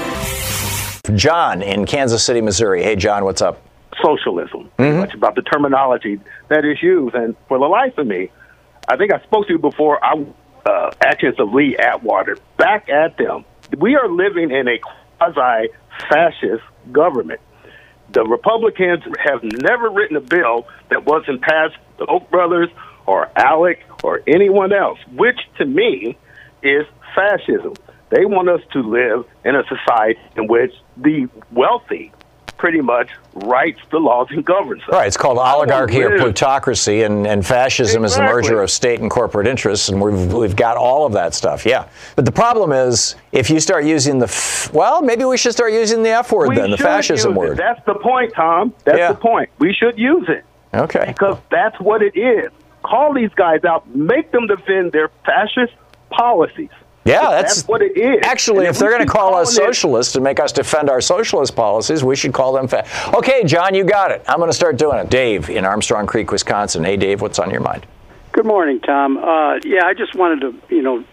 John 1.16 1.62
in 1.62 1.86
Kansas 1.86 2.24
City, 2.24 2.42
Missouri. 2.42 2.84
Hey, 2.84 2.96
John, 2.96 3.24
what's 3.26 3.42
up? 3.42 3.62
Socialism. 4.02 4.70
Mm-hmm. 4.78 5.00
Much 5.00 5.14
about 5.14 5.36
the 5.36 5.42
terminology 5.42 6.20
that 6.50 6.66
is 6.66 6.82
used. 6.82 7.16
And 7.16 7.36
for 7.48 7.58
the 7.58 7.66
life 7.66 7.98
of 7.98 8.08
me, 8.08 8.32
I 8.88 8.98
think 8.98 9.14
I 9.14 9.22
spoke 9.24 9.48
to 9.48 9.54
you 9.54 9.60
before. 9.60 10.04
I 10.04 10.26
uh, 10.66 10.92
actions 11.02 11.40
of 11.40 11.54
Lee 11.54 11.78
Atwater. 11.78 12.38
Back 12.58 12.90
at 12.90 13.18
them. 13.18 13.46
We 13.78 13.96
are 13.96 14.10
living 14.10 14.52
in 14.52 14.68
a 14.68 14.80
quasi 14.80 15.70
fascist 16.10 16.64
government. 16.92 17.40
The 18.12 18.24
Republicans 18.24 19.04
have 19.24 19.44
never 19.44 19.90
written 19.90 20.18
a 20.18 20.22
bill 20.22 20.68
that 20.90 21.06
wasn't 21.06 21.42
passed 21.42 21.76
the 21.98 22.06
Koch 22.06 22.30
brothers 22.30 22.70
or 23.06 23.30
ALEC 23.36 23.78
or 24.04 24.22
anyone 24.28 24.74
else, 24.74 25.00
which 25.14 25.40
to 25.58 25.66
me 25.66 26.18
is 26.62 26.86
fascism. 27.14 27.74
They 28.10 28.26
want 28.26 28.50
us 28.50 28.62
to 28.74 28.82
live 28.82 29.26
in 29.44 29.56
a 29.56 29.64
society 29.68 30.20
in 30.36 30.48
which 30.48 30.74
the 30.98 31.28
wealthy 31.52 32.12
pretty 32.58 32.80
much 32.82 33.10
writes 33.34 33.80
the 33.92 34.00
laws 34.00 34.28
and 34.30 34.46
governs 34.46 34.82
them. 34.82 34.92
Right. 34.92 35.08
It's 35.08 35.18
called 35.18 35.38
oligarchy 35.38 36.02
or 36.02 36.18
plutocracy, 36.18 37.02
and, 37.02 37.28
and 37.28 37.46
fascism 37.46 38.04
exactly. 38.04 38.06
is 38.06 38.16
the 38.16 38.34
merger 38.34 38.62
of 38.62 38.72
state 38.72 39.02
and 39.02 39.12
corporate 39.12 39.46
interests, 39.46 39.90
and 39.90 40.02
we've, 40.02 40.34
we've 40.34 40.56
got 40.56 40.78
all 40.78 41.06
of 41.06 41.14
that 41.14 41.34
stuff, 41.34 41.66
yeah. 41.66 41.90
But 42.16 42.26
the 42.26 42.32
problem 42.32 42.72
is, 42.72 43.16
if 43.34 43.50
you 43.50 43.60
start 43.60 43.84
using 43.84 44.20
the, 44.20 44.28
f- 44.28 44.72
well, 44.74 45.02
maybe 45.02 45.26
we 45.26 45.38
should 45.38 45.52
start 45.52 45.74
using 45.74 46.02
the 46.02 46.12
F 46.12 46.32
word 46.32 46.50
we 46.50 46.56
then, 46.56 46.72
the 46.72 46.78
fascism 46.78 47.36
word. 47.36 47.58
That's 47.58 47.86
the 47.86 47.96
point, 47.96 48.34
Thom. 48.34 48.74
That's 48.86 48.98
yeah. 49.00 49.12
the 49.12 49.20
point. 49.20 49.50
We 49.60 49.74
should 49.74 50.00
use 50.00 50.30
it. 50.30 50.46
Okay. 50.74 51.06
Because 51.08 51.38
that's 51.52 51.80
what 51.80 52.02
it 52.02 52.18
is. 52.18 52.52
Call 52.84 53.14
these 53.14 53.34
guys 53.36 53.66
out, 53.66 53.88
make 53.94 54.32
them 54.32 54.48
defend 54.48 54.92
their 54.92 55.10
fascist 55.26 55.74
policies. 56.10 56.70
Yeah, 57.06 57.30
that's, 57.30 57.58
that's, 57.58 57.68
what 57.68 57.84
it 57.84 57.96
is. 57.96 58.20
Actually, 58.24 58.66
if, 58.66 58.80
they're 58.80 58.90
going 58.90 59.06
to 59.06 59.12
call 59.12 59.36
us 59.36 59.56
socialists 59.56 60.16
and 60.16 60.24
make 60.24 60.40
us 60.40 60.52
defend 60.52 60.90
our 60.90 61.02
socialist 61.02 61.56
policies, 61.56 62.04
we 62.04 62.16
should 62.16 62.34
call 62.34 62.52
them 62.54 62.68
fat. 62.68 62.88
Okay, 63.14 63.44
John, 63.44 63.76
you 63.76 63.84
got 63.84 64.10
it. 64.10 64.24
I'm 64.28 64.38
going 64.38 64.50
to 64.50 64.56
start 64.56 64.78
doing 64.78 64.98
it. 64.98 65.08
Dave 65.08 65.52
in 65.52 65.66
Armstrong 65.66 66.08
Creek, 66.08 66.32
Wisconsin. 66.32 66.84
Hey, 66.84 66.98
Dave, 66.98 67.22
what's 67.22 67.38
on 67.38 67.52
your 67.52 67.62
mind? 67.62 67.86
Good 68.32 68.48
morning, 68.48 68.80
Thom. 68.80 69.18
Uh, 69.18 69.60
yeah, 69.64 69.86
I 69.86 69.94
just 69.94 70.16
wanted 70.16 70.42
to, 70.42 70.76
you 70.76 70.82
know, 70.82 71.04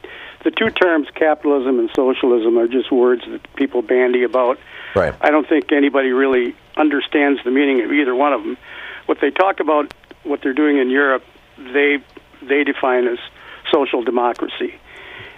the 0.45 0.51
two 0.51 0.70
terms 0.70 1.09
capitalism 1.14 1.78
and 1.78 1.90
socialism 1.95 2.59
are 2.59 2.68
just 2.68 2.90
words 2.90 3.22
that 3.28 3.55
people 3.55 3.82
bandy 3.82 4.22
about. 4.22 4.59
Right. 4.97 5.14
I 5.20 5.30
don't 5.30 5.47
think 5.47 5.72
anybody 5.72 6.12
really 6.12 6.57
understands 6.74 7.38
the 7.45 7.51
meaning 7.51 7.84
of 7.84 7.93
either 7.93 8.14
one 8.14 8.32
of 8.32 8.43
them. 8.43 8.57
What 9.05 9.18
they 9.20 9.30
talk 9.30 9.61
about, 9.61 9.93
what 10.22 10.40
they're 10.43 10.55
doing 10.55 10.78
in 10.78 10.88
Europe, 10.88 11.22
they 11.59 11.99
they 12.40 12.64
define 12.64 13.07
as 13.07 13.18
social 13.70 14.03
democracy 14.03 14.74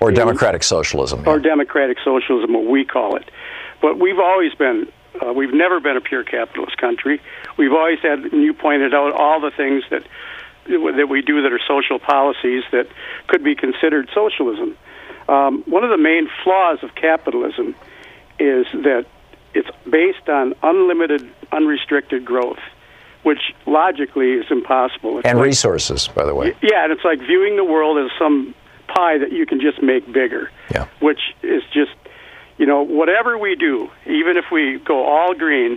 or 0.01 0.11
democratic 0.11 0.63
socialism. 0.63 1.27
Or 1.27 1.39
democratic 1.39 1.99
socialism, 2.05 2.55
what 2.55 2.67
we 2.67 2.85
call 2.85 3.17
it. 3.17 3.31
But 3.81 3.99
we've 3.99 4.19
always 4.19 4.55
been, 4.55 4.89
uh, 5.25 5.33
we've 5.33 5.53
never 5.53 5.81
been 5.81 5.97
a 5.97 6.01
pure 6.01 6.25
capitalist 6.25 6.77
country. 6.79 7.21
We've 7.57 7.73
always 7.73 7.99
had, 8.01 8.21
and 8.21 8.43
you 8.43 8.55
pointed 8.55 8.95
out, 8.95 9.13
all 9.13 9.41
the 9.41 9.51
things 9.51 9.85
that 9.91 10.05
that 10.67 11.09
we 11.11 11.21
do 11.21 11.43
that 11.43 11.53
are 11.53 11.61
social 11.69 11.99
policies 11.99 12.65
that 12.73 12.89
could 13.27 13.45
be 13.45 13.55
considered 13.55 14.09
socialism. 14.15 14.77
Um, 15.29 15.63
one 15.67 15.85
of 15.85 15.91
the 15.91 15.99
main 15.99 16.29
flaws 16.43 16.79
of 16.83 16.95
capitalism 16.95 17.75
is 18.39 18.67
that 18.73 19.05
it's 19.55 19.69
based 19.89 20.29
on 20.29 20.55
unlimited, 20.63 21.31
unrestricted 21.53 22.25
growth, 22.25 22.59
which 23.23 23.55
logically 23.67 24.33
is 24.33 24.47
impossible. 24.51 25.19
It's 25.19 25.27
and 25.27 25.39
like, 25.39 25.47
resources, 25.47 26.09
by 26.09 26.25
the 26.25 26.35
way. 26.35 26.57
Yeah, 26.63 26.85
and 26.85 26.93
it's 26.93 27.05
like 27.05 27.21
viewing 27.21 27.57
the 27.57 27.65
world 27.65 27.99
as 27.99 28.11
some 28.19 28.55
pie 28.95 29.19
that 29.19 29.33
you 29.33 29.47
can 29.47 29.61
just 29.61 29.83
make 29.83 30.07
bigger. 30.13 30.51
Yeah. 30.71 30.87
Which 31.01 31.21
is 31.43 31.63
just, 31.73 31.93
you 32.59 32.67
know, 32.67 32.83
whatever 32.83 33.37
we 33.39 33.57
do, 33.57 33.91
even 34.07 34.37
if 34.37 34.47
we 34.53 34.79
go 34.85 35.05
all 35.05 35.35
green 35.35 35.77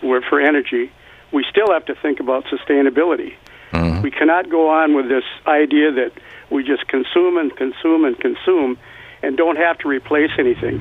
for 0.00 0.40
energy, 0.40 0.90
we 1.32 1.44
still 1.50 1.72
have 1.72 1.84
to 1.86 1.94
think 1.94 2.20
about 2.20 2.44
sustainability. 2.44 3.34
Mm-hmm. 3.72 4.02
We 4.02 4.10
cannot 4.10 4.48
go 4.48 4.70
on 4.70 4.94
with 4.94 5.08
this 5.08 5.24
idea 5.46 5.92
that 5.92 6.12
we 6.50 6.62
just 6.62 6.86
consume 6.88 7.36
and 7.36 7.54
consume 7.56 8.04
and 8.04 8.18
consume 8.18 8.78
and 9.22 9.36
don't 9.36 9.56
have 9.56 9.78
to 9.78 9.88
replace 9.88 10.30
anything. 10.38 10.80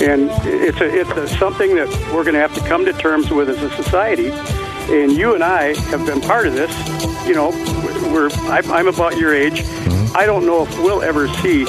And 0.00 0.30
it's 0.44 0.80
a, 0.80 1.00
it's 1.00 1.10
a, 1.10 1.28
something 1.38 1.74
that 1.76 1.88
we're 2.14 2.24
going 2.24 2.34
to 2.34 2.40
have 2.40 2.54
to 2.54 2.60
come 2.60 2.84
to 2.84 2.92
terms 2.92 3.30
with 3.30 3.48
as 3.50 3.62
a 3.62 3.70
society. 3.70 4.30
And 4.90 5.12
you 5.12 5.34
and 5.34 5.44
I 5.44 5.74
have 5.90 6.04
been 6.06 6.20
part 6.20 6.46
of 6.46 6.54
this. 6.54 6.72
You 7.26 7.34
know, 7.34 7.50
we're 8.12 8.30
I'm, 8.50 8.70
I'm 8.70 8.88
about 8.88 9.16
your 9.16 9.34
age. 9.34 9.62
Mm-hmm. 9.62 10.16
I 10.16 10.26
don't 10.26 10.44
know 10.44 10.64
if 10.64 10.78
we'll 10.78 11.02
ever 11.02 11.28
see 11.28 11.66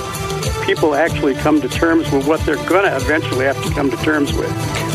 people 0.65 0.95
actually 0.95 1.33
come 1.35 1.61
to 1.61 1.67
terms 1.67 2.09
with 2.11 2.27
what 2.27 2.39
they're 2.41 2.55
going 2.67 2.83
to 2.83 2.95
eventually 2.95 3.45
have 3.45 3.61
to 3.63 3.69
come 3.71 3.91
to 3.91 3.97
terms 3.97 4.33
with. 4.33 4.49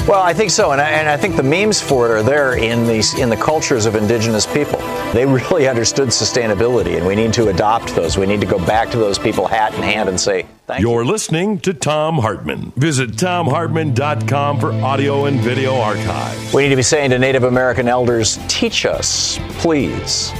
Well, 0.08 0.22
I 0.22 0.32
think 0.32 0.50
so, 0.50 0.72
and 0.72 0.80
I, 0.80 0.90
and 0.90 1.08
I 1.08 1.16
think 1.16 1.36
the 1.36 1.42
memes 1.42 1.80
for 1.80 2.06
it 2.06 2.10
are 2.10 2.22
there 2.22 2.56
in 2.56 2.86
these 2.86 3.18
in 3.18 3.28
the 3.28 3.36
cultures 3.36 3.84
of 3.84 3.94
indigenous 3.94 4.46
people. 4.46 4.80
They 5.12 5.24
really 5.24 5.66
understood 5.66 6.08
sustainability, 6.08 6.98
and 6.98 7.06
we 7.06 7.14
need 7.16 7.32
to 7.32 7.48
adopt 7.48 7.94
those. 7.94 8.18
We 8.18 8.26
need 8.26 8.42
to 8.42 8.46
go 8.46 8.58
back 8.58 8.90
to 8.90 8.98
those 8.98 9.18
people, 9.18 9.46
hat 9.46 9.72
in 9.74 9.82
hand, 9.82 10.10
and 10.10 10.20
say, 10.20 10.44
"Thank 10.66 10.82
You're 10.82 11.04
listening 11.04 11.60
to 11.60 11.72
Thom 11.72 12.18
Hartmann. 12.18 12.72
Visit 12.76 13.12
thomhartmann.com 13.12 14.60
for 14.60 14.70
audio 14.84 15.24
and 15.24 15.40
video 15.40 15.80
archives. 15.80 16.52
We 16.52 16.64
need 16.64 16.68
to 16.68 16.76
be 16.76 16.82
saying 16.82 17.10
to 17.10 17.18
Native 17.18 17.44
American 17.44 17.88
elders, 17.88 18.38
teach 18.48 18.84
us, 18.84 19.40
please. 19.60 20.30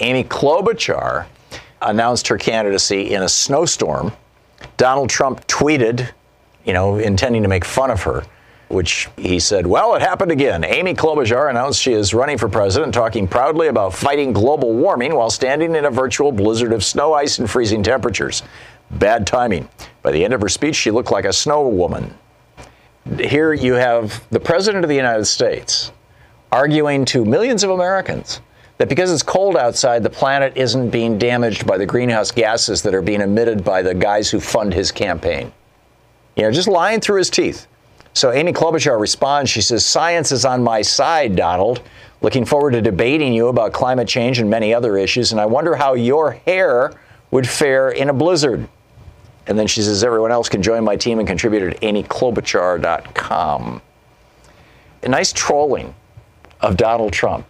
Amy 0.00 0.24
Klobuchar 0.24 1.26
announced 1.82 2.26
her 2.28 2.36
candidacy 2.36 3.12
in 3.14 3.22
a 3.22 3.28
snowstorm. 3.28 4.12
Donald 4.76 5.08
Trump 5.08 5.46
tweeted, 5.46 6.08
you 6.64 6.72
know, 6.72 6.98
intending 6.98 7.42
to 7.42 7.48
make 7.48 7.64
fun 7.64 7.90
of 7.90 8.02
her, 8.02 8.24
which 8.70 9.08
he 9.16 9.40
said, 9.40 9.66
Well, 9.66 9.94
it 9.94 10.00
happened 10.00 10.30
again. 10.30 10.64
Amy 10.64 10.94
Klobuchar 10.94 11.50
announced 11.50 11.82
she 11.82 11.92
is 11.92 12.14
running 12.14 12.38
for 12.38 12.48
president, 12.48 12.94
talking 12.94 13.26
proudly 13.26 13.66
about 13.66 13.92
fighting 13.92 14.32
global 14.32 14.72
warming 14.72 15.14
while 15.14 15.30
standing 15.30 15.74
in 15.74 15.84
a 15.84 15.90
virtual 15.90 16.30
blizzard 16.30 16.72
of 16.72 16.84
snow, 16.84 17.12
ice, 17.12 17.38
and 17.38 17.50
freezing 17.50 17.82
temperatures. 17.82 18.42
Bad 18.92 19.26
timing. 19.26 19.68
By 20.02 20.12
the 20.12 20.24
end 20.24 20.34
of 20.34 20.40
her 20.40 20.48
speech, 20.48 20.76
she 20.76 20.90
looked 20.90 21.10
like 21.10 21.24
a 21.24 21.32
snow 21.32 21.68
woman. 21.68 22.14
Here 23.18 23.52
you 23.52 23.74
have 23.74 24.22
the 24.30 24.40
President 24.40 24.84
of 24.84 24.88
the 24.88 24.96
United 24.96 25.24
States 25.24 25.90
arguing 26.52 27.04
to 27.06 27.24
millions 27.24 27.64
of 27.64 27.70
Americans 27.70 28.40
that 28.78 28.88
because 28.88 29.12
it's 29.12 29.22
cold 29.22 29.56
outside, 29.56 30.02
the 30.02 30.10
planet 30.10 30.56
isn't 30.56 30.90
being 30.90 31.18
damaged 31.18 31.66
by 31.66 31.76
the 31.76 31.86
greenhouse 31.86 32.30
gases 32.30 32.82
that 32.82 32.94
are 32.94 33.02
being 33.02 33.20
emitted 33.20 33.64
by 33.64 33.82
the 33.82 33.94
guys 33.94 34.30
who 34.30 34.40
fund 34.40 34.72
his 34.72 34.90
campaign. 34.90 35.52
You 36.36 36.44
know, 36.44 36.50
just 36.52 36.68
lying 36.68 37.00
through 37.00 37.18
his 37.18 37.30
teeth. 37.30 37.66
So 38.14 38.32
Amy 38.32 38.52
Klobuchar 38.52 39.00
responds. 39.00 39.50
She 39.50 39.62
says, 39.62 39.84
Science 39.84 40.32
is 40.32 40.44
on 40.44 40.62
my 40.62 40.82
side, 40.82 41.36
Donald. 41.36 41.82
Looking 42.22 42.44
forward 42.44 42.72
to 42.72 42.82
debating 42.82 43.32
you 43.32 43.48
about 43.48 43.72
climate 43.72 44.08
change 44.08 44.40
and 44.40 44.50
many 44.50 44.74
other 44.74 44.98
issues, 44.98 45.32
and 45.32 45.40
I 45.40 45.46
wonder 45.46 45.74
how 45.74 45.94
your 45.94 46.32
hair 46.32 46.92
would 47.30 47.48
fare 47.48 47.90
in 47.90 48.10
a 48.10 48.12
blizzard. 48.12 48.68
And 49.46 49.58
then 49.58 49.66
she 49.66 49.82
says, 49.82 50.04
Everyone 50.04 50.30
else 50.30 50.48
can 50.48 50.62
join 50.62 50.84
my 50.84 50.96
team 50.96 51.18
and 51.18 51.26
contribute 51.26 51.62
at 51.62 51.80
amyklobuchar.com. 51.80 53.82
A 55.02 55.08
nice 55.08 55.32
trolling 55.32 55.94
of 56.60 56.76
Donald 56.76 57.12
Trump. 57.12 57.46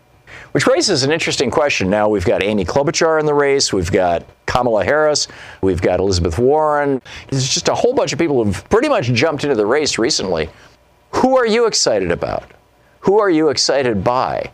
Which 0.53 0.67
raises 0.67 1.05
an 1.05 1.13
interesting 1.13 1.51
question. 1.51 1.89
Now 1.89 2.09
we've 2.09 2.25
got 2.25 2.43
Amy 2.43 2.65
Klobuchar 2.65 3.21
in 3.21 3.27
the 3.27 3.35
race, 3.35 3.73
we've 3.73 3.93
got 3.93 4.25
Kamala 4.47 4.85
Harris, 4.85 5.29
we've 5.63 5.81
got 5.81 6.01
Elizabeth 6.01 6.39
Warren. 6.39 7.01
There's 7.29 7.49
just 7.49 7.69
a 7.69 7.75
whole 7.75 7.95
bunch 7.95 8.13
of 8.13 8.19
people 8.19 8.43
who've 8.43 8.69
pretty 8.69 8.89
much 8.89 9.07
jumped 9.13 9.45
into 9.45 9.55
the 9.55 9.67
race 9.67 9.99
recently. 9.99 10.51
Who 11.13 11.37
are 11.37 11.47
you 11.47 11.67
excited 11.67 12.11
about? 12.11 12.51
Who 13.01 13.21
are 13.21 13.31
you 13.31 13.49
excited 13.49 14.03
by? 14.03 14.51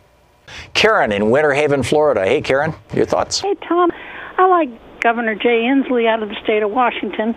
Karen 0.73 1.11
in 1.11 1.29
Winter 1.29 1.53
Haven, 1.53 1.83
Florida. 1.83 2.25
Hey, 2.25 2.41
Karen, 2.41 2.73
your 2.93 3.05
thoughts? 3.05 3.41
Hey, 3.41 3.55
Thom. 3.67 3.91
I 4.37 4.47
like 4.47 4.69
Governor 5.01 5.35
Jay 5.35 5.63
Inslee 5.63 6.07
out 6.07 6.23
of 6.23 6.29
the 6.29 6.35
state 6.43 6.63
of 6.63 6.71
Washington. 6.71 7.35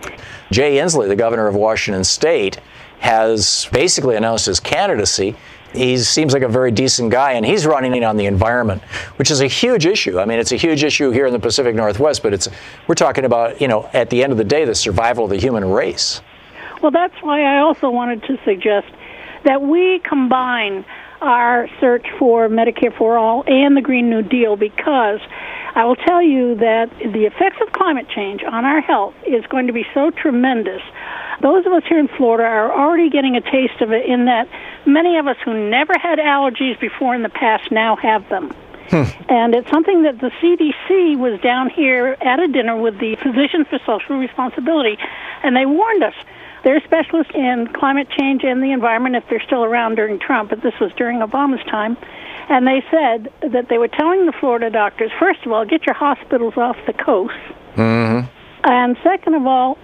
Jay 0.50 0.76
Inslee, 0.76 1.08
the 1.08 1.16
governor 1.16 1.46
of 1.46 1.54
Washington 1.54 2.04
State, 2.04 2.60
has 2.98 3.68
basically 3.72 4.16
announced 4.16 4.46
his 4.46 4.60
candidacy 4.60 5.34
he 5.72 5.98
seems 5.98 6.32
like 6.32 6.42
a 6.42 6.48
very 6.48 6.70
decent 6.70 7.10
guy, 7.10 7.32
and 7.32 7.44
he's 7.44 7.66
running 7.66 8.02
on 8.04 8.16
the 8.16 8.26
environment, 8.26 8.82
which 9.16 9.30
is 9.30 9.40
a 9.40 9.46
huge 9.46 9.86
issue. 9.86 10.18
I 10.18 10.24
mean, 10.24 10.38
it's 10.38 10.52
a 10.52 10.56
huge 10.56 10.82
issue 10.84 11.10
here 11.10 11.26
in 11.26 11.32
the 11.32 11.38
Pacific 11.38 11.74
Northwest, 11.74 12.22
but 12.22 12.32
it's 12.32 12.48
we're 12.86 12.94
talking 12.94 13.24
about, 13.24 13.60
you 13.60 13.68
know, 13.68 13.88
at 13.92 14.10
the 14.10 14.22
end 14.22 14.32
of 14.32 14.38
the 14.38 14.44
day, 14.44 14.64
the 14.64 14.74
survival 14.74 15.24
of 15.24 15.30
the 15.30 15.36
human 15.36 15.70
race. 15.70 16.20
Well, 16.82 16.90
that's 16.90 17.14
why 17.22 17.42
I 17.42 17.58
also 17.58 17.90
wanted 17.90 18.22
to 18.24 18.38
suggest 18.44 18.88
that 19.44 19.60
we 19.62 20.00
combine 20.00 20.84
our 21.20 21.68
search 21.80 22.06
for 22.18 22.48
Medicare 22.48 22.96
for 22.96 23.18
All 23.18 23.44
and 23.46 23.76
the 23.76 23.82
Green 23.82 24.08
New 24.08 24.22
Deal 24.22 24.56
because 24.56 25.20
I 25.74 25.84
will 25.84 25.96
tell 25.96 26.22
you 26.22 26.56
that 26.56 26.90
the 26.98 27.26
effects 27.26 27.58
of 27.60 27.72
climate 27.72 28.08
change 28.08 28.42
on 28.42 28.64
our 28.64 28.80
health 28.80 29.14
is 29.26 29.44
going 29.46 29.66
to 29.66 29.72
be 29.72 29.84
so 29.94 30.10
tremendous. 30.10 30.82
Those 31.40 31.64
of 31.66 31.72
us 31.72 31.82
here 31.88 31.98
in 31.98 32.08
Florida 32.08 32.44
are 32.44 32.72
already 32.72 33.08
getting 33.08 33.36
a 33.36 33.40
taste 33.40 33.80
of 33.80 33.92
it 33.92 34.06
in 34.06 34.26
that 34.26 34.48
many 34.86 35.16
of 35.16 35.26
us 35.26 35.36
who 35.44 35.70
never 35.70 35.94
had 35.98 36.18
allergies 36.18 36.78
before 36.80 37.14
in 37.14 37.22
the 37.22 37.30
past 37.30 37.70
now 37.70 37.96
have 37.96 38.28
them. 38.28 38.54
Hmm. 38.90 39.04
And 39.28 39.54
it's 39.54 39.70
something 39.70 40.02
that 40.02 40.20
the 40.20 40.30
CDC 40.42 41.16
was 41.16 41.40
down 41.40 41.70
here 41.70 42.16
at 42.20 42.40
a 42.40 42.48
dinner 42.48 42.76
with 42.76 42.98
the 42.98 43.16
Physicians 43.22 43.68
for 43.68 43.78
Social 43.86 44.18
Responsibility, 44.18 44.98
and 45.42 45.56
they 45.56 45.64
warned 45.64 46.02
us. 46.02 46.14
They're 46.64 46.80
specialists 46.84 47.32
in 47.34 47.68
climate 47.72 48.08
change 48.18 48.42
and 48.44 48.62
the 48.62 48.72
environment 48.72 49.16
if 49.16 49.24
they're 49.30 49.42
still 49.46 49.64
around 49.64 49.94
during 49.94 50.18
Trump, 50.18 50.50
but 50.50 50.60
this 50.62 50.74
was 50.80 50.92
during 50.96 51.20
Obama's 51.20 51.64
time. 51.70 51.96
And 52.50 52.66
they 52.66 52.82
said 52.90 53.32
that 53.52 53.68
they 53.70 53.78
were 53.78 53.88
telling 53.88 54.26
the 54.26 54.32
Florida 54.32 54.68
doctors, 54.68 55.10
first 55.18 55.46
of 55.46 55.52
all, 55.52 55.64
get 55.64 55.86
your 55.86 55.94
hospitals 55.94 56.54
off 56.56 56.76
the 56.86 56.92
coast. 56.92 57.32
Mm-hmm. 57.76 58.28
And 58.64 58.96
second 59.02 59.34
of 59.34 59.46
all, 59.46 59.78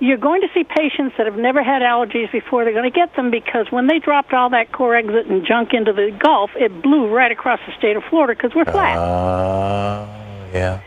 you're 0.00 0.18
going 0.18 0.42
to 0.42 0.48
see 0.54 0.64
patients 0.64 1.14
that 1.18 1.26
have 1.26 1.36
never 1.36 1.62
had 1.62 1.82
allergies 1.82 2.30
before. 2.30 2.64
They're 2.64 2.72
going 2.72 2.90
to 2.90 2.96
get 2.96 3.16
them 3.16 3.30
because 3.30 3.66
when 3.70 3.88
they 3.88 3.98
dropped 3.98 4.32
all 4.32 4.50
that 4.50 4.70
Corexit 4.70 5.28
and 5.28 5.44
junk 5.44 5.72
into 5.72 5.92
the 5.92 6.16
Gulf, 6.18 6.50
it 6.54 6.82
blew 6.82 7.08
right 7.08 7.32
across 7.32 7.58
the 7.66 7.76
state 7.76 7.96
of 7.96 8.04
Florida 8.04 8.34
because 8.34 8.54
we're 8.54 8.64
flat. 8.64 8.96
Uh, 8.96 10.06
yeah. 10.52 10.80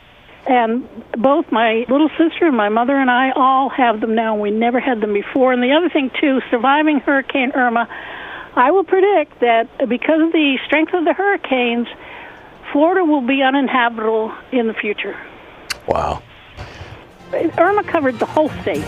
And 0.48 0.88
both 1.18 1.52
my 1.52 1.86
little 1.90 2.10
sister 2.18 2.48
and 2.48 2.58
my 2.58 2.70
mother 2.70 2.96
and 2.96 3.12
I 3.12 3.32
all 3.36 3.70
have 3.70 4.02
them 4.02 4.16
now. 4.16 4.36
We 4.36 4.50
never 4.50 4.80
had 4.80 5.02
them 5.02 5.14
before. 5.14 5.54
And 5.54 5.62
the 5.62 5.74
other 5.74 5.90
thing, 5.90 6.10
too, 6.20 6.40
surviving 6.50 7.00
Hurricane 7.00 7.52
Irma, 7.54 7.88
I 8.56 8.72
will 8.72 8.84
predict 8.84 9.40
that 9.42 9.68
because 9.88 10.22
of 10.22 10.32
the 10.32 10.58
strength 10.66 10.94
of 10.94 11.06
the 11.06 11.14
hurricanes, 11.14 11.88
Florida 12.72 13.04
will 13.04 13.26
be 13.26 13.42
uninhabitable 13.44 14.34
in 14.52 14.68
the 14.68 14.74
future. 14.74 15.20
Wow. 15.88 16.24
Irma 17.34 17.84
covered 17.84 18.20
the 18.20 18.26
whole 18.26 18.50
state. 18.62 18.86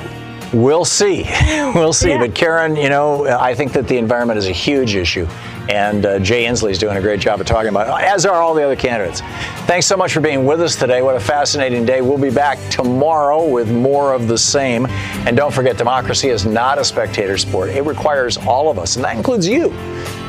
We'll 0.53 0.85
see. 0.85 1.23
we'll 1.73 1.93
see. 1.93 2.09
Yeah. 2.09 2.19
But 2.19 2.35
Karen, 2.35 2.75
you 2.75 2.89
know, 2.89 3.25
I 3.25 3.55
think 3.55 3.73
that 3.73 3.87
the 3.87 3.97
environment 3.97 4.37
is 4.37 4.47
a 4.47 4.51
huge 4.51 4.95
issue. 4.95 5.27
And 5.69 6.05
uh, 6.05 6.19
Jay 6.19 6.43
Inslee 6.43 6.71
is 6.71 6.77
doing 6.77 6.97
a 6.97 7.01
great 7.01 7.21
job 7.21 7.39
of 7.39 7.47
talking 7.47 7.69
about 7.69 7.87
it, 7.87 8.05
as 8.05 8.25
are 8.25 8.41
all 8.41 8.53
the 8.53 8.63
other 8.63 8.75
candidates. 8.75 9.21
Thanks 9.65 9.85
so 9.85 9.95
much 9.95 10.13
for 10.13 10.19
being 10.19 10.45
with 10.45 10.61
us 10.61 10.75
today. 10.75 11.01
What 11.01 11.15
a 11.15 11.21
fascinating 11.21 11.85
day. 11.85 12.01
We'll 12.01 12.17
be 12.17 12.29
back 12.29 12.59
tomorrow 12.69 13.47
with 13.47 13.71
more 13.71 14.13
of 14.13 14.27
the 14.27 14.37
same. 14.37 14.87
And 15.25 15.37
don't 15.37 15.53
forget, 15.53 15.77
democracy 15.77 16.27
is 16.29 16.45
not 16.45 16.79
a 16.79 16.83
spectator 16.83 17.37
sport, 17.37 17.69
it 17.69 17.83
requires 17.83 18.37
all 18.37 18.69
of 18.69 18.77
us, 18.77 18.97
and 18.97 19.05
that 19.05 19.15
includes 19.15 19.47
you. 19.47 19.69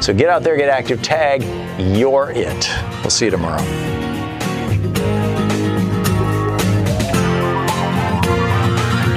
So 0.01 0.15
get 0.15 0.29
out 0.29 0.45
there, 0.45 0.57
get 0.57 0.69
active, 0.69 1.03
tag, 1.03 1.43
you're 1.81 2.31
it. 2.31 2.71
We'll 3.03 3.11
see 3.11 3.25
you 3.25 3.33
tomorrow. 3.33 4.14